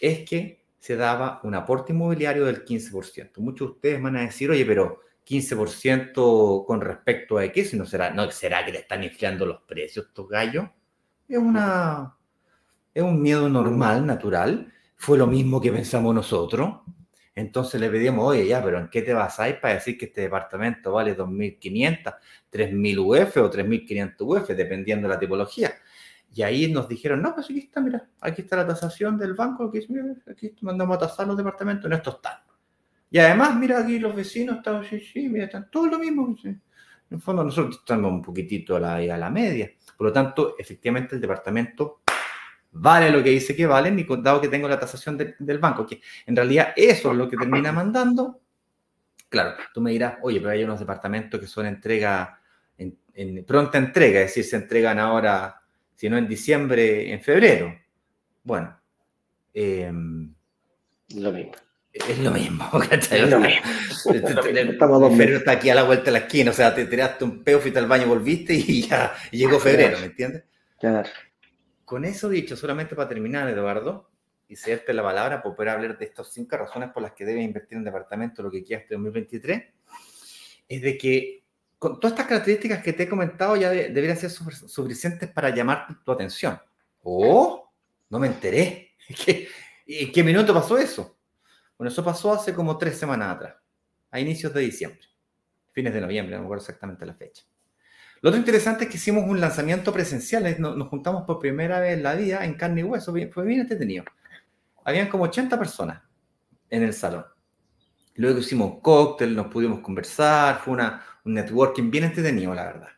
es 0.00 0.28
que 0.28 0.66
se 0.78 0.96
daba 0.96 1.40
un 1.44 1.54
aporte 1.54 1.92
inmobiliario 1.92 2.44
del 2.44 2.64
15%. 2.64 3.38
Muchos 3.38 3.68
de 3.68 3.72
ustedes 3.72 4.02
van 4.02 4.16
a 4.16 4.20
decir, 4.20 4.50
oye, 4.50 4.66
pero 4.66 5.00
15% 5.24 6.64
con 6.66 6.80
respecto 6.80 7.38
a 7.38 7.44
si 7.52 7.76
no 7.76 7.86
será, 7.86 8.10
no 8.10 8.30
será 8.30 8.64
que 8.64 8.72
le 8.72 8.78
están 8.80 9.02
inflando 9.02 9.46
los 9.46 9.62
precios 9.62 10.06
estos 10.06 10.28
gallos. 10.28 10.66
es, 11.28 11.38
una, 11.38 12.16
es 12.92 13.02
un 13.02 13.20
miedo 13.20 13.48
normal, 13.48 14.06
natural. 14.06 14.72
Fue 14.96 15.18
lo 15.18 15.26
mismo 15.26 15.60
que 15.60 15.72
pensamos 15.72 16.14
nosotros. 16.14 16.80
Entonces 17.34 17.80
le 17.80 17.90
pedimos, 17.90 18.24
oye, 18.26 18.46
ya, 18.46 18.62
pero 18.62 18.78
¿en 18.78 18.88
qué 18.88 19.02
te 19.02 19.10
ir 19.10 19.60
para 19.60 19.74
decir 19.74 19.98
que 19.98 20.04
este 20.04 20.20
departamento 20.20 20.92
vale 20.92 21.16
2.500, 21.16 22.14
3.000 22.52 22.98
UF 22.98 23.36
o 23.38 23.50
3.500 23.50 24.14
UF, 24.20 24.48
dependiendo 24.50 25.08
de 25.08 25.14
la 25.14 25.18
tipología? 25.18 25.74
Y 26.32 26.42
ahí 26.42 26.70
nos 26.70 26.88
dijeron, 26.88 27.22
no, 27.22 27.34
pues 27.34 27.46
aquí 27.46 27.60
está, 27.60 27.80
mira, 27.80 28.08
aquí 28.20 28.42
está 28.42 28.56
la 28.56 28.66
tasación 28.66 29.18
del 29.18 29.34
banco, 29.34 29.64
aquí, 29.64 30.54
mandamos 30.60 30.96
a 30.96 31.00
tasar 31.00 31.26
los 31.26 31.36
departamentos, 31.36 31.86
en 31.86 31.92
esto 31.92 32.10
están. 32.10 32.38
Y 33.14 33.18
además, 33.20 33.54
mira, 33.54 33.78
aquí 33.78 34.00
los 34.00 34.12
vecinos 34.12 34.56
están, 34.56 34.82
sí, 34.84 35.28
mira, 35.28 35.44
están 35.44 35.70
todos 35.70 35.88
lo 35.88 36.00
mismo. 36.00 36.36
En 36.42 36.60
el 37.10 37.20
fondo 37.20 37.44
nosotros 37.44 37.76
estamos 37.78 38.10
un 38.10 38.20
poquitito 38.20 38.74
a 38.74 38.80
la, 38.80 38.96
a 38.96 39.16
la 39.16 39.30
media. 39.30 39.70
Por 39.96 40.08
lo 40.08 40.12
tanto, 40.12 40.56
efectivamente 40.58 41.14
el 41.14 41.20
departamento 41.20 42.00
vale 42.72 43.12
lo 43.12 43.22
que 43.22 43.30
dice 43.30 43.54
que 43.54 43.66
vale, 43.66 43.92
ni 43.92 44.04
dado 44.20 44.40
que 44.40 44.48
tengo 44.48 44.66
la 44.66 44.80
tasación 44.80 45.16
del 45.16 45.58
banco, 45.60 45.86
que 45.86 46.00
en 46.26 46.34
realidad 46.34 46.72
eso 46.74 47.12
es 47.12 47.16
lo 47.16 47.28
que 47.28 47.36
termina 47.36 47.70
mandando. 47.70 48.40
Claro, 49.28 49.58
tú 49.72 49.80
me 49.80 49.92
dirás, 49.92 50.16
oye, 50.22 50.40
pero 50.40 50.50
hay 50.50 50.64
unos 50.64 50.80
departamentos 50.80 51.38
que 51.38 51.46
son 51.46 51.66
entrega, 51.66 52.40
en, 52.76 53.44
pronta 53.46 53.78
entrega, 53.78 54.22
es 54.22 54.26
decir, 54.26 54.42
se 54.42 54.56
entregan 54.56 54.98
ahora, 54.98 55.62
si 55.94 56.08
no 56.08 56.18
en 56.18 56.26
diciembre, 56.26 57.12
en 57.12 57.22
febrero. 57.22 57.72
Bueno, 58.42 58.76
em, 59.52 60.34
lo 61.14 61.30
mismo. 61.30 61.52
Es 61.94 62.18
lo 62.18 62.32
mismo, 62.32 62.68
¿cachai? 62.90 63.20
Es 63.20 63.30
lo 63.30 63.38
mismo. 63.38 63.62
febrero 65.12 65.36
está 65.38 65.52
aquí 65.52 65.70
a 65.70 65.76
la 65.76 65.84
vuelta 65.84 66.06
de 66.06 66.10
la 66.10 66.18
esquina, 66.18 66.50
o 66.50 66.54
sea, 66.54 66.74
te 66.74 66.86
tiraste 66.86 67.24
un 67.24 67.44
peo, 67.44 67.60
fuiste 67.60 67.78
al 67.78 67.86
baño, 67.86 68.06
volviste 68.06 68.52
y 68.52 68.88
ya 68.88 69.14
llegó 69.30 69.60
febrero, 69.60 69.98
¿me 70.00 70.06
entiendes? 70.06 70.42
Claro. 70.80 71.08
Con 71.84 72.04
eso 72.04 72.28
dicho, 72.28 72.56
solamente 72.56 72.96
para 72.96 73.08
terminar, 73.08 73.48
Eduardo, 73.48 74.10
y 74.48 74.56
cederte 74.56 74.92
la 74.92 75.04
palabra 75.04 75.40
por 75.40 75.54
poder 75.54 75.70
hablar 75.70 75.96
de 75.96 76.04
estas 76.04 76.32
cinco 76.32 76.56
razones 76.56 76.90
por 76.90 77.02
las 77.02 77.12
que 77.12 77.24
debes 77.24 77.44
invertir 77.44 77.78
en 77.78 77.84
departamento 77.84 78.42
lo 78.42 78.50
que 78.50 78.64
quieras 78.64 78.82
este 78.82 78.94
2023, 78.94 79.62
es 80.68 80.82
de 80.82 80.98
que 80.98 81.44
con 81.78 82.00
todas 82.00 82.14
estas 82.14 82.26
características 82.26 82.82
que 82.82 82.92
te 82.92 83.04
he 83.04 83.08
comentado 83.08 83.56
ya 83.56 83.70
deberían 83.70 84.16
ser 84.16 84.30
suficientes 84.30 85.30
para 85.30 85.50
llamar 85.50 85.86
tu 86.04 86.10
atención. 86.10 86.58
¡Oh! 87.02 87.70
No 88.08 88.18
me 88.18 88.26
enteré. 88.26 88.94
¿En 89.86 90.12
qué 90.12 90.24
minuto 90.24 90.52
pasó 90.54 90.78
eso? 90.78 91.14
Bueno, 91.76 91.90
eso 91.90 92.04
pasó 92.04 92.32
hace 92.32 92.54
como 92.54 92.78
tres 92.78 92.98
semanas 92.98 93.36
atrás, 93.36 93.56
a 94.10 94.20
inicios 94.20 94.54
de 94.54 94.60
diciembre, 94.60 95.02
fines 95.72 95.92
de 95.92 96.00
noviembre, 96.00 96.34
no 96.34 96.42
me 96.42 96.46
acuerdo 96.46 96.62
exactamente 96.62 97.04
la 97.04 97.14
fecha. 97.14 97.44
Lo 98.20 98.30
otro 98.30 98.38
interesante 98.38 98.84
es 98.84 98.90
que 98.90 98.96
hicimos 98.96 99.24
un 99.28 99.40
lanzamiento 99.40 99.92
presencial, 99.92 100.56
nos, 100.58 100.88
juntamos 100.88 101.24
por 101.24 101.38
primera 101.38 101.80
vez 101.80 101.98
en 101.98 102.02
la 102.02 102.14
vida 102.14 102.44
en 102.44 102.54
carne 102.54 102.80
y 102.80 102.84
hueso, 102.84 103.12
fue 103.32 103.44
bien 103.44 103.60
entretenido. 103.60 104.04
Habían 104.84 105.08
como 105.08 105.24
80 105.24 105.58
personas 105.58 106.02
en 106.70 106.82
el 106.82 106.94
salón. 106.94 107.26
Luego 108.14 108.38
hicimos 108.38 108.70
un 108.70 108.80
cóctel, 108.80 109.34
nos 109.34 109.48
pudimos 109.48 109.80
conversar, 109.80 110.60
fue 110.60 110.74
una, 110.74 111.04
un 111.24 111.34
networking 111.34 111.90
bien 111.90 112.04
entretenido, 112.04 112.54
la 112.54 112.64
verdad. 112.64 112.88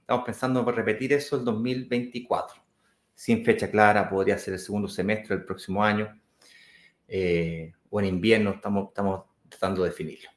Estamos 0.00 0.24
pensando 0.24 0.60
en 0.60 0.76
repetir 0.76 1.12
eso 1.12 1.36
el 1.36 1.44
2024. 1.44 2.62
Sin 3.14 3.44
fecha 3.44 3.70
clara, 3.70 4.08
podría 4.08 4.36
ser 4.36 4.54
el 4.54 4.60
segundo 4.60 4.88
semestre 4.88 5.36
del 5.36 5.44
próximo 5.44 5.82
año. 5.82 6.20
Eh, 7.08 7.72
o 7.90 8.00
en 8.00 8.06
invierno, 8.06 8.50
estamos, 8.50 8.88
estamos 8.88 9.24
tratando 9.48 9.82
de 9.82 9.90
definirlo. 9.90 10.30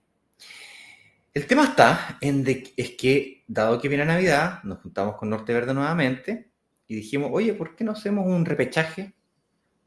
El 1.34 1.46
tema 1.46 1.66
está 1.66 2.18
en 2.22 2.44
de, 2.44 2.74
es 2.76 2.92
que, 2.92 3.44
dado 3.48 3.80
que 3.80 3.88
viene 3.88 4.06
Navidad, 4.06 4.64
nos 4.64 4.80
juntamos 4.80 5.16
con 5.16 5.30
Norte 5.30 5.54
Verde 5.54 5.74
nuevamente 5.74 6.50
y 6.88 6.96
dijimos, 6.96 7.30
oye, 7.32 7.54
¿por 7.54 7.76
qué 7.76 7.84
no 7.84 7.92
hacemos 7.92 8.26
un 8.26 8.46
repechaje 8.46 9.14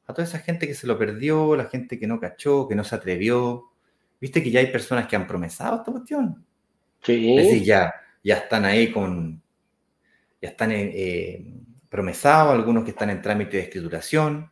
a 0.07 0.15
toda 0.15 0.27
esa 0.27 0.39
gente 0.39 0.69
que 0.69 0.75
se 0.75 0.87
lo 0.87 0.97
perdió, 0.97 1.57
la 1.57 1.65
gente 1.65 1.99
que 1.99 2.07
no 2.07 2.21
cachó, 2.21 2.69
que 2.69 2.77
no 2.77 2.85
se 2.85 2.95
atrevió? 2.95 3.73
Viste 4.21 4.41
que 4.41 4.53
ya 4.53 4.61
hay 4.61 4.69
personas 4.69 5.09
que 5.09 5.17
han 5.17 5.27
promesado 5.27 5.79
esta 5.79 5.91
cuestión. 5.91 6.47
Sí. 7.03 7.37
Es 7.37 7.47
decir, 7.47 7.65
ya, 7.65 7.93
ya 8.23 8.37
están 8.37 8.65
ahí 8.65 8.93
con, 8.93 9.43
ya 10.41 10.51
están 10.51 10.71
eh, 10.73 11.45
promesados, 11.89 12.55
algunos 12.55 12.85
que 12.85 12.91
están 12.91 13.11
en 13.11 13.21
trámite 13.21 13.57
de 13.57 13.65
escrituración. 13.65 14.52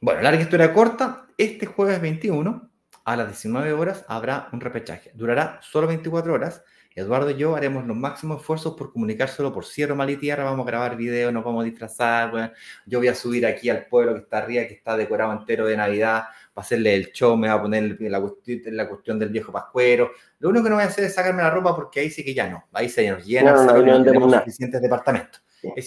Bueno, 0.00 0.22
larga 0.22 0.40
historia 0.40 0.72
corta, 0.72 1.26
este 1.36 1.66
jueves 1.66 2.00
21, 2.00 2.70
a 3.04 3.16
las 3.16 3.26
19 3.28 3.72
horas, 3.72 4.04
habrá 4.06 4.48
un 4.52 4.60
repechaje. 4.60 5.10
Durará 5.14 5.58
solo 5.60 5.88
24 5.88 6.32
horas. 6.32 6.62
Eduardo 6.94 7.30
y 7.30 7.36
yo 7.36 7.54
haremos 7.56 7.84
los 7.86 7.96
máximos 7.96 8.40
esfuerzos 8.40 8.74
por 8.76 8.92
comunicárselo 8.92 9.52
por 9.52 9.64
cielo, 9.64 9.96
mal 9.96 10.08
y 10.10 10.16
tierra. 10.16 10.44
Vamos 10.44 10.66
a 10.66 10.70
grabar 10.70 10.96
videos, 10.96 11.32
nos 11.32 11.44
vamos 11.44 11.62
a 11.62 11.64
disfrazar. 11.64 12.52
yo 12.86 12.98
voy 12.98 13.08
a 13.08 13.14
subir 13.14 13.44
aquí 13.44 13.70
al 13.70 13.86
pueblo 13.86 14.14
que 14.14 14.20
está 14.20 14.38
arriba, 14.38 14.64
que 14.66 14.74
está 14.74 14.96
decorado 14.96 15.32
entero 15.32 15.66
de 15.66 15.76
Navidad, 15.76 16.24
para 16.54 16.64
hacerle 16.64 16.94
el 16.94 17.12
show. 17.12 17.36
Me 17.36 17.48
va 17.48 17.54
a 17.54 17.62
poner 17.62 17.96
la 18.00 18.20
cuestión, 18.20 18.60
la 18.76 18.88
cuestión 18.88 19.18
del 19.18 19.30
viejo 19.30 19.50
pascuero. 19.50 20.12
Lo 20.38 20.48
único 20.48 20.64
que 20.64 20.70
no 20.70 20.76
voy 20.76 20.84
a 20.84 20.88
hacer 20.88 21.04
es 21.04 21.14
sacarme 21.14 21.42
la 21.42 21.50
ropa 21.50 21.74
porque 21.74 22.00
ahí 22.00 22.10
sí 22.10 22.24
que 22.24 22.34
ya 22.34 22.48
no. 22.48 22.68
Ahí 22.72 22.88
se 22.88 23.08
nos 23.08 23.24
llena, 23.24 23.52
no, 23.52 23.82
no, 23.82 24.04
tenemos 24.04 24.32
suficientes 24.32 24.80
departamentos 24.80 25.42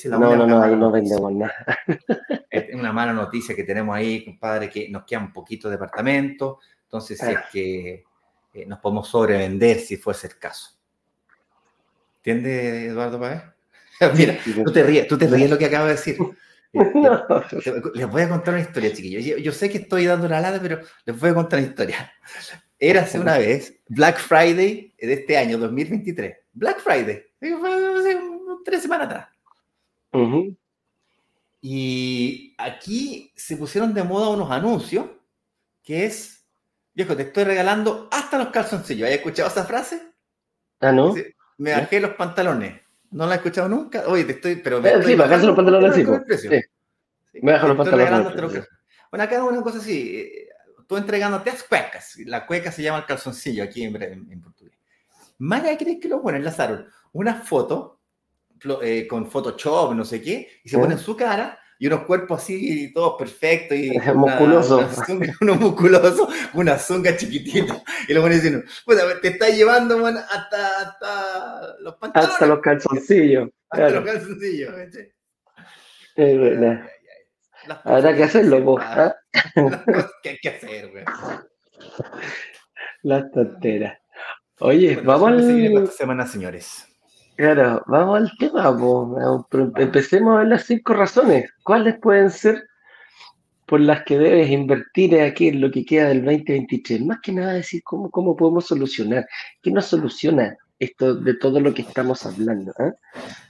no, 0.05 0.35
no, 0.35 0.47
no, 0.47 0.61
ahí 0.61 0.75
no 0.75 0.91
vendemos 0.91 1.31
nada. 1.33 1.65
Es 2.49 2.75
una 2.75 2.91
mala 2.91 3.13
noticia 3.13 3.55
que 3.55 3.63
tenemos 3.63 3.95
ahí, 3.95 4.25
compadre, 4.25 4.69
que 4.69 4.89
nos 4.89 5.05
queda 5.05 5.19
un 5.19 5.31
poquito 5.31 5.69
de 5.69 5.75
departamento, 5.75 6.59
entonces 6.83 7.17
si 7.17 7.25
es 7.25 7.37
ah. 7.37 7.45
que 7.49 8.03
eh, 8.53 8.65
nos 8.65 8.79
podemos 8.79 9.07
sobrevender 9.07 9.79
si 9.79 9.95
fuese 9.95 10.27
el 10.27 10.37
caso. 10.37 10.71
¿Entiendes, 12.17 12.91
Eduardo 12.91 13.19
Páez? 13.19 13.41
Mira, 14.17 14.37
tú 14.65 14.71
te 14.71 14.83
ríes, 14.83 15.07
tú 15.07 15.17
te 15.17 15.27
ríes 15.27 15.49
lo 15.49 15.57
que 15.57 15.65
acabo 15.65 15.85
de 15.85 15.93
decir. 15.93 16.17
Les 17.93 18.07
voy 18.07 18.21
a 18.21 18.29
contar 18.29 18.53
una 18.53 18.63
historia, 18.63 18.93
chiquillos. 18.93 19.41
Yo, 19.41 19.51
sé 19.51 19.69
que 19.69 19.79
estoy 19.79 20.05
dando 20.05 20.27
una 20.27 20.39
lata, 20.39 20.59
pero 20.61 20.79
les 21.05 21.19
voy 21.19 21.31
a 21.31 21.33
contar 21.33 21.59
una 21.59 21.67
historia. 21.67 22.13
Era 22.79 23.01
hace 23.01 23.19
una 23.19 23.37
vez 23.37 23.79
Black 23.89 24.19
Friday 24.19 24.93
de 24.97 25.13
este 25.13 25.37
año, 25.37 25.57
2023. 25.57 26.37
Black 26.53 26.79
Friday, 26.79 27.25
hace 27.41 28.19
tres 28.63 28.81
semanas 28.83 29.07
atrás. 29.07 29.27
Y 31.61 32.55
aquí 32.57 33.31
se 33.35 33.55
pusieron 33.57 33.93
de 33.93 34.03
moda 34.03 34.29
unos 34.29 34.49
anuncios 34.51 35.05
que 35.83 36.05
es, 36.05 36.45
viejo, 36.93 37.15
te 37.15 37.23
estoy 37.23 37.43
regalando 37.43 38.07
hasta 38.11 38.37
los 38.37 38.47
calzoncillos. 38.47 39.07
¿Has 39.07 39.15
escuchado 39.15 39.49
esa 39.49 39.65
frase? 39.65 40.01
Ah, 40.79 40.91
no. 40.91 41.13
Me 41.57 41.71
bajé 41.71 41.99
los 41.99 42.15
pantalones. 42.15 42.81
¿No 43.11 43.27
la 43.27 43.33
he 43.33 43.37
escuchado 43.37 43.67
nunca? 43.69 44.03
Oye, 44.07 44.23
te 44.23 44.33
estoy, 44.33 44.55
pero... 44.55 44.81
Me 44.81 45.03
sí, 45.03 45.15
bajarse 45.15 45.45
los 45.45 45.55
pantalones, 45.55 45.95
sí, 45.95 46.49
Me 47.41 47.51
bajo 47.51 47.67
los 47.67 47.77
pantalones. 47.77 48.67
Bueno, 49.11 49.23
acá 49.23 49.43
una 49.43 49.61
cosa 49.61 49.79
así. 49.79 50.17
Eh, 50.17 50.49
tú 50.87 50.97
entregándote 50.97 51.49
a 51.49 51.55
cuecas. 51.69 52.17
La 52.25 52.45
cueca 52.45 52.71
se 52.71 52.81
llama 52.81 52.99
el 52.99 53.05
calzoncillo 53.05 53.63
aquí 53.63 53.83
en, 53.83 54.01
en, 54.01 54.41
portugués. 54.41 54.77
Maya, 55.37 55.77
¿crees 55.77 55.99
que 55.99 56.07
lo 56.07 56.21
bueno? 56.21 56.37
Enlazaron 56.37 56.87
una 57.11 57.35
foto 57.35 58.00
eh, 58.81 59.07
con 59.07 59.29
Photoshop, 59.29 59.93
no 59.93 60.05
sé 60.05 60.21
qué, 60.21 60.61
y 60.63 60.69
se 60.69 60.77
ponen 60.77 60.97
su 60.97 61.15
cara 61.15 61.57
y 61.81 61.87
unos 61.87 62.03
cuerpos 62.03 62.43
así, 62.43 62.93
todos 62.93 63.15
perfectos 63.17 63.75
y 63.75 63.89
musculosos. 64.13 64.95
Unos 65.41 65.59
musculosos, 65.59 66.29
una 66.53 66.77
zunga 66.77 67.17
chiquitita. 67.17 67.81
Y 68.07 68.13
lo 68.13 68.21
ponen 68.21 68.37
diciendo, 68.37 68.63
te 69.19 69.29
está 69.29 69.49
llevando 69.49 70.05
hasta, 70.05 70.77
hasta 70.77 71.75
los 71.79 71.95
pantalones. 71.95 72.33
Hasta 72.33 72.45
los 72.45 72.59
calzoncillos. 72.59 73.49
Hasta 73.67 73.89
los 73.89 74.05
calzoncillos. 74.05 74.73
Es 76.15 76.39
verdad. 76.39 76.87
Habrá 77.83 78.15
que 78.15 78.23
hacerlo, 78.25 78.61
vos. 78.61 78.81
¿ah? 78.83 79.15
¿Qué 80.21 80.29
hay 80.29 80.37
que 80.37 80.49
hacer, 80.49 80.91
güey? 80.91 81.03
Las 83.01 83.31
tonteras. 83.31 83.97
Oye, 84.59 84.97
vamos 84.97 85.31
a 85.31 85.39
seguir 85.39 85.75
esta 85.79 85.91
semana, 85.91 86.27
señores. 86.27 86.90
Claro, 87.41 87.81
vamos 87.87 88.19
al 88.19 88.37
tema, 88.37 88.77
empecemos 89.77 90.35
a 90.35 90.39
ver 90.41 90.47
las 90.49 90.63
cinco 90.65 90.93
razones. 90.93 91.49
¿Cuáles 91.63 91.97
pueden 91.99 92.29
ser 92.29 92.67
por 93.65 93.79
las 93.79 94.03
que 94.03 94.19
debes 94.19 94.51
invertir 94.51 95.19
aquí 95.19 95.47
en 95.47 95.59
lo 95.59 95.71
que 95.71 95.83
queda 95.83 96.09
del 96.09 96.23
2023? 96.23 97.03
Más 97.03 97.17
que 97.19 97.31
nada 97.31 97.53
decir 97.53 97.81
cómo, 97.83 98.11
cómo 98.11 98.35
podemos 98.35 98.67
solucionar, 98.67 99.25
qué 99.63 99.71
nos 99.71 99.87
soluciona 99.87 100.55
esto 100.77 101.15
de 101.15 101.33
todo 101.33 101.59
lo 101.59 101.73
que 101.73 101.81
estamos 101.81 102.27
hablando. 102.27 102.73
¿eh? 102.77 102.93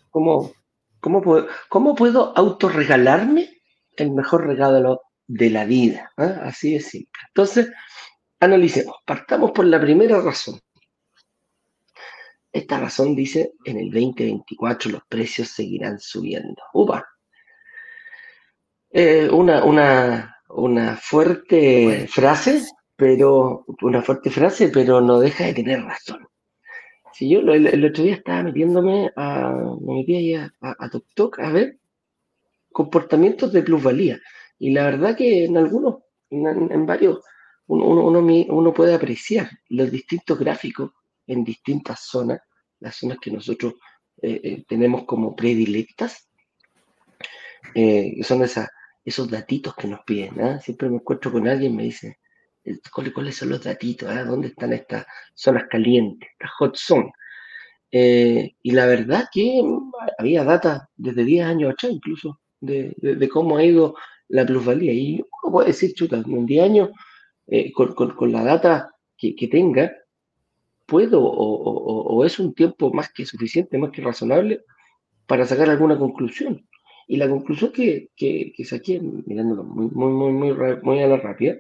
¿Cómo, 0.10 0.54
cómo, 1.02 1.22
puedo, 1.22 1.50
¿Cómo 1.68 1.94
puedo 1.94 2.32
autorregalarme 2.38 3.50
el 3.98 4.12
mejor 4.12 4.48
regalo 4.48 5.02
de 5.28 5.50
la 5.50 5.66
vida? 5.66 6.14
¿eh? 6.18 6.34
Así 6.44 6.76
de 6.76 6.80
simple. 6.80 7.20
Entonces, 7.28 7.70
analicemos. 8.40 8.96
Partamos 9.06 9.52
por 9.52 9.66
la 9.66 9.82
primera 9.82 10.22
razón. 10.22 10.62
Esta 12.52 12.80
razón 12.80 13.16
dice, 13.16 13.54
en 13.64 13.78
el 13.78 13.92
2024 13.92 14.92
los 14.92 15.02
precios 15.08 15.50
seguirán 15.50 16.00
subiendo. 16.00 16.62
¡Upa! 16.74 17.08
Eh, 18.90 19.30
una, 19.32 19.64
una, 19.64 20.36
una 20.50 20.98
fuerte 20.98 22.08
frase, 22.10 22.62
pero 22.96 23.66
una 23.82 24.02
fuerte 24.02 24.30
frase, 24.30 24.68
pero 24.68 25.00
no 25.00 25.20
deja 25.20 25.46
de 25.46 25.54
tener 25.54 25.82
razón. 25.82 26.28
Si 27.14 27.30
yo 27.30 27.40
el, 27.40 27.86
otro 27.86 28.04
día 28.04 28.16
estaba 28.16 28.44
metiéndome 28.44 29.12
a, 29.16 29.54
me 29.82 29.96
metí 29.96 30.16
ahí 30.16 30.34
a, 30.36 30.52
a, 30.62 30.90
TokTok 30.90 31.40
a 31.40 31.52
ver 31.52 31.78
comportamientos 32.72 33.52
de 33.52 33.64
plusvalía. 33.64 34.20
Y 34.60 34.72
la 34.72 34.86
verdad 34.86 35.16
que 35.16 35.46
en 35.46 35.58
algunos, 35.58 36.04
en, 36.30 36.86
varios, 36.86 37.20
uno, 37.68 37.86
uno, 37.86 38.20
uno, 38.20 38.74
puede 38.74 38.94
apreciar 38.94 39.50
los 39.70 39.92
distintos 39.92 40.40
gráficos 40.40 40.92
en 41.28 41.44
distintas 41.44 42.02
zonas, 42.02 42.40
las 42.80 42.96
zonas 42.96 43.18
que 43.20 43.32
nosotros 43.32 43.76
eh, 44.22 44.40
eh, 44.44 44.64
tenemos 44.68 45.06
como 45.06 45.36
predilectas, 45.36 46.30
eh, 47.74 48.18
son 48.24 48.44
esas, 48.44 48.70
esos 49.04 49.30
datitos 49.30 49.76
que 49.76 49.88
nos 49.88 50.02
piden. 50.06 50.40
¿ah? 50.42 50.60
Siempre 50.60 50.90
me 50.90 50.98
encuentro 50.98 51.32
con 51.32 51.48
alguien 51.48 51.74
y 51.74 51.76
me 51.76 51.84
dice, 51.84 52.20
¿cuáles 53.14 53.36
son 53.36 53.50
los 53.50 53.64
datitos? 53.64 54.10
Ah? 54.10 54.24
¿Dónde 54.24 54.50
están 54.50 54.74
estas 54.74 55.06
zonas 55.34 55.64
calientes, 55.70 56.30
las 56.40 56.52
hot 56.52 56.76
zone? 56.76 57.12
y 57.94 58.72
la 58.72 58.86
verdad 58.86 59.26
que 59.34 59.62
había 60.18 60.46
data 60.46 60.90
desde 60.96 61.26
10 61.26 61.46
años 61.46 61.74
atrás 61.74 61.92
incluso 61.92 62.40
de, 62.62 62.96
cómo 63.30 63.58
ha 63.58 63.66
ido 63.66 63.96
la 64.30 64.46
plusvalía. 64.46 64.94
Y 64.94 65.16
uno 65.16 65.52
puede 65.52 65.68
decir, 65.68 65.94
chuta, 65.94 66.24
en 66.26 66.46
10 66.46 66.64
años, 66.64 66.90
con, 67.76 68.32
la 68.32 68.46
data 68.46 68.96
que, 69.18 69.36
que 69.36 69.50
tenga, 69.50 69.92
puedo 70.92 71.24
o, 71.24 72.26
es 72.26 72.38
un 72.38 72.54
tiempo 72.54 72.92
más 72.92 73.10
que 73.14 73.26
suficiente, 73.26 73.78
más 73.78 73.92
que 73.92 74.02
razonable 74.02 74.66
para 75.26 75.46
sacar 75.46 75.70
alguna 75.70 75.98
conclusión. 75.98 76.68
Y 77.08 77.16
la 77.16 77.30
conclusión 77.30 77.72
que, 77.72 78.10
que, 78.18 78.54
saqué, 78.66 79.00
mirándolo 79.00 79.64
muy, 79.64 79.88
muy, 79.88 80.32
muy, 80.34 80.78
muy, 80.84 81.02
a 81.02 81.08
la 81.08 81.16
rápida, 81.16 81.56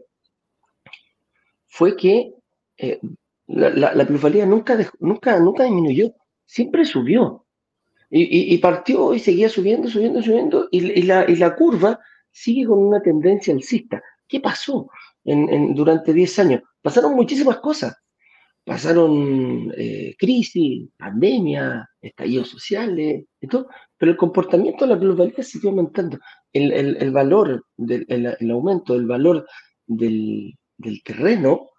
fue 1.68 1.96
que 1.96 2.34
eh, 2.78 3.00
la, 3.48 4.06
plusvalía 4.06 4.46
nunca, 4.46 4.78
nunca, 5.00 5.40
nunca 5.40 5.64
disminuyó, 5.64 6.14
siempre 6.46 6.84
subió. 6.84 7.46
Y, 8.10 8.58
partió 8.58 9.14
y 9.14 9.20
seguía 9.20 9.48
subiendo, 9.48 9.88
subiendo, 9.88 10.22
subiendo, 10.22 10.68
y, 10.72 11.04
la, 11.04 11.24
y 11.30 11.38
la 11.38 11.56
curva 11.56 11.98
sigue 12.30 12.66
con 12.66 12.80
una 12.80 13.02
tendencia 13.02 13.54
alcista. 13.54 14.04
¿Qué 14.28 14.42
pasó 14.42 14.90
en, 15.24 15.74
durante 15.74 16.12
10 16.12 16.40
años? 16.40 16.62
Pasaron 16.82 17.16
muchísimas 17.16 17.60
cosas 17.60 17.96
pasaron 18.63 19.74
eh, 19.75 20.15
crisis, 20.18 20.89
pandemia, 20.98 21.88
estallidos 22.01 22.50
sociales, 22.50 23.25
y 23.39 23.48
todo, 23.48 23.68
pero 23.98 24.12
el 24.12 24.18
comportamiento 24.18 24.86
de 24.86 24.94
la 24.94 25.00
globalidad 25.00 25.44
siguió 25.44 25.70
aumentando. 25.70 26.20
El, 26.53 26.72
el, 26.74 27.12
valor, 27.12 27.65
del, 27.77 28.06
el, 28.10 28.51
aumento 28.51 28.94
del 28.94 29.08
valor 29.08 29.48
del, 29.88 30.53
del, 30.77 31.01
terreno 31.03 31.70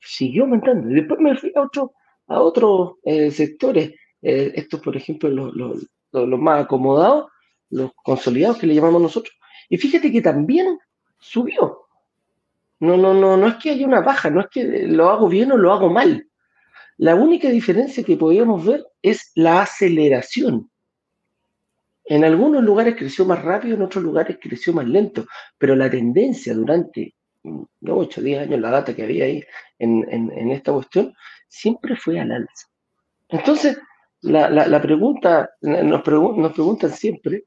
siguió 0.00 0.44
aumentando. 0.44 0.90
Y 0.90 0.94
después 0.94 1.20
me 1.20 1.36
fui 1.36 1.52
a, 1.54 1.62
otro, 1.62 1.92
a 2.26 2.40
otros 2.40 2.94
eh, 3.04 3.30
sectores, 3.30 3.92
eh, 4.22 4.52
estos, 4.54 4.80
por 4.80 4.96
ejemplo, 4.96 5.28
los, 5.28 5.54
los, 5.54 5.86
los 6.12 6.40
más 6.40 6.64
acomodados, 6.64 7.26
los 7.70 7.92
consolidados 8.02 8.58
que 8.58 8.66
le 8.66 8.74
llamamos 8.74 9.02
nosotros. 9.02 9.34
Y 9.68 9.76
fíjate 9.76 10.10
que 10.10 10.22
también 10.22 10.78
subió. 11.18 11.83
No, 12.84 12.98
no, 12.98 13.14
no, 13.14 13.36
no 13.38 13.48
es 13.48 13.54
que 13.54 13.70
haya 13.70 13.86
una 13.86 14.02
baja, 14.02 14.28
no 14.28 14.40
es 14.40 14.48
que 14.50 14.86
lo 14.86 15.08
hago 15.08 15.28
bien 15.28 15.50
o 15.52 15.56
lo 15.56 15.72
hago 15.72 15.90
mal. 15.90 16.28
La 16.98 17.14
única 17.14 17.48
diferencia 17.48 18.04
que 18.04 18.16
podíamos 18.16 18.64
ver 18.64 18.84
es 19.00 19.32
la 19.34 19.62
aceleración. 19.62 20.70
En 22.04 22.24
algunos 22.24 22.62
lugares 22.62 22.96
creció 22.96 23.24
más 23.24 23.42
rápido, 23.42 23.76
en 23.76 23.82
otros 23.82 24.04
lugares 24.04 24.36
creció 24.40 24.74
más 24.74 24.86
lento, 24.86 25.26
pero 25.56 25.74
la 25.74 25.88
tendencia 25.90 26.52
durante 26.52 27.14
8 27.42 28.20
o 28.20 28.22
10 28.22 28.42
años, 28.42 28.60
la 28.60 28.70
data 28.70 28.94
que 28.94 29.02
había 29.02 29.24
ahí 29.24 29.42
en, 29.78 30.50
esta 30.50 30.72
cuestión, 30.72 31.14
siempre 31.48 31.96
fue 31.96 32.20
al 32.20 32.32
alza. 32.32 32.68
Entonces, 33.30 33.78
la, 34.20 34.82
pregunta, 34.82 35.50
nos, 35.62 36.06
nos 36.06 36.52
preguntan 36.52 36.90
siempre, 36.90 37.44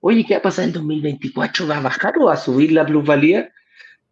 oye, 0.00 0.24
¿qué 0.24 0.34
va 0.34 0.38
a 0.38 0.42
pasar 0.42 0.64
en 0.64 0.72
2024? 0.72 1.66
¿Va 1.66 1.76
a 1.76 1.82
bajar 1.82 2.14
o 2.18 2.26
va 2.26 2.32
a 2.32 2.38
subir 2.38 2.72
la 2.72 2.86
plusvalía? 2.86 3.52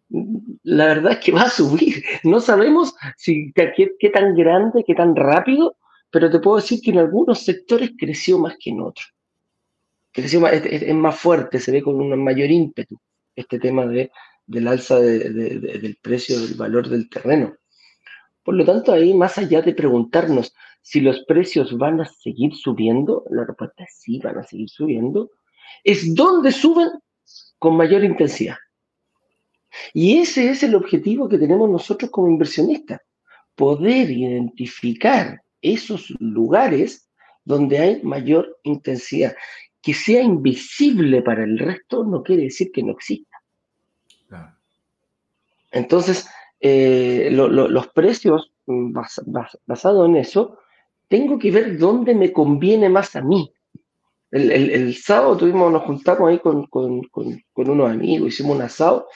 La 0.09 0.87
verdad 0.87 1.13
es 1.13 1.19
que 1.19 1.33
va 1.33 1.43
a 1.43 1.51
subir. 1.51 2.03
No 2.25 2.41
sabemos 2.41 2.95
si 3.17 3.53
qué, 3.53 4.11
tan 4.11 4.35
grande, 4.35 4.85
qué 4.87 4.95
tan 4.95 5.15
rápido, 5.17 5.77
pero 6.11 6.31
te 6.31 6.41
puedo 6.41 6.57
decir 6.57 6.81
que 6.81 6.91
en 6.91 6.99
algunos 6.99 7.45
sectores 7.45 7.93
creció 7.99 8.39
más 8.39 8.57
que 8.59 8.71
en 8.71 8.81
otros. 8.81 9.13
Creció 10.13 10.41
más, 10.41 10.53
es, 10.53 10.95
más 10.95 11.19
fuerte, 11.19 11.61
se 11.61 11.73
ve 11.73 11.83
con 11.83 11.97
un 11.97 12.23
mayor 12.23 12.51
ímpetu 12.51 12.99
este 13.35 13.59
tema 13.59 13.87
de, 13.87 14.11
del 14.47 14.67
alza 14.67 14.99
del 14.99 15.99
precio, 16.01 16.41
del 16.41 16.55
valor 16.55 16.89
del 16.89 17.11
terreno. 17.11 17.55
Por 18.43 18.55
lo 18.55 18.65
tanto, 18.65 18.93
ahí, 18.93 19.13
más 19.13 19.37
allá 19.39 19.61
de 19.61 19.75
preguntarnos 19.75 20.55
si 20.81 21.01
los 21.01 21.25
precios 21.25 21.77
van 21.77 22.01
a 22.01 22.05
seguir 22.05 22.55
subiendo, 22.55 23.25
la 23.31 23.45
respuesta 23.45 23.83
es 23.83 23.99
sí, 23.99 24.21
van 24.21 24.39
a 24.39 24.45
seguir 24.45 24.69
subiendo, 24.71 25.31
es 25.83 26.15
dónde 26.15 26.53
suben 26.53 26.89
con 27.59 27.77
mayor 27.77 28.05
intensidad. 28.05 28.57
Y 29.93 30.19
ese 30.19 30.51
es 30.51 30.63
el 30.63 30.75
objetivo 30.75 31.29
que 31.29 31.39
tenemos 31.39 31.69
nosotros 31.69 32.11
como 32.11 32.29
inversionistas, 32.29 33.01
poder 33.55 34.11
identificar 34.11 35.43
esos 35.61 36.11
lugares 36.19 37.09
donde 37.45 37.79
hay 37.79 38.03
mayor 38.03 38.59
intensidad. 38.65 39.35
Que 39.81 39.95
sea 39.95 40.23
invisible 40.23 41.23
para 41.23 41.45
el 41.45 41.59
resto 41.59 42.05
no 42.05 42.23
quiere 42.23 42.45
decir 42.45 42.71
que 42.73 42.83
no 42.83 42.93
exista. 42.93 43.37
Entonces, 45.71 46.27
eh, 46.61 47.29
los 47.31 47.89
precios 47.89 48.53
mm, 48.67 48.97
basados 49.67 50.09
en 50.09 50.17
eso, 50.17 50.59
tengo 51.09 51.39
que 51.39 51.51
ver 51.51 51.79
dónde 51.79 52.15
me 52.15 52.33
conviene 52.33 52.89
más 52.89 53.15
a 53.15 53.23
mí. 53.23 53.53
El, 54.31 54.95
sábado 54.97 55.37
tuvimos, 55.37 55.73
nos 55.73 55.85
juntamos 55.85 56.29
ahí 56.29 56.39
con, 56.41 56.67
con, 56.67 57.01
unos 57.55 57.91
amigos, 57.91 58.29
hicimos 58.29 58.57
un 58.57 58.63
asado 58.63 59.09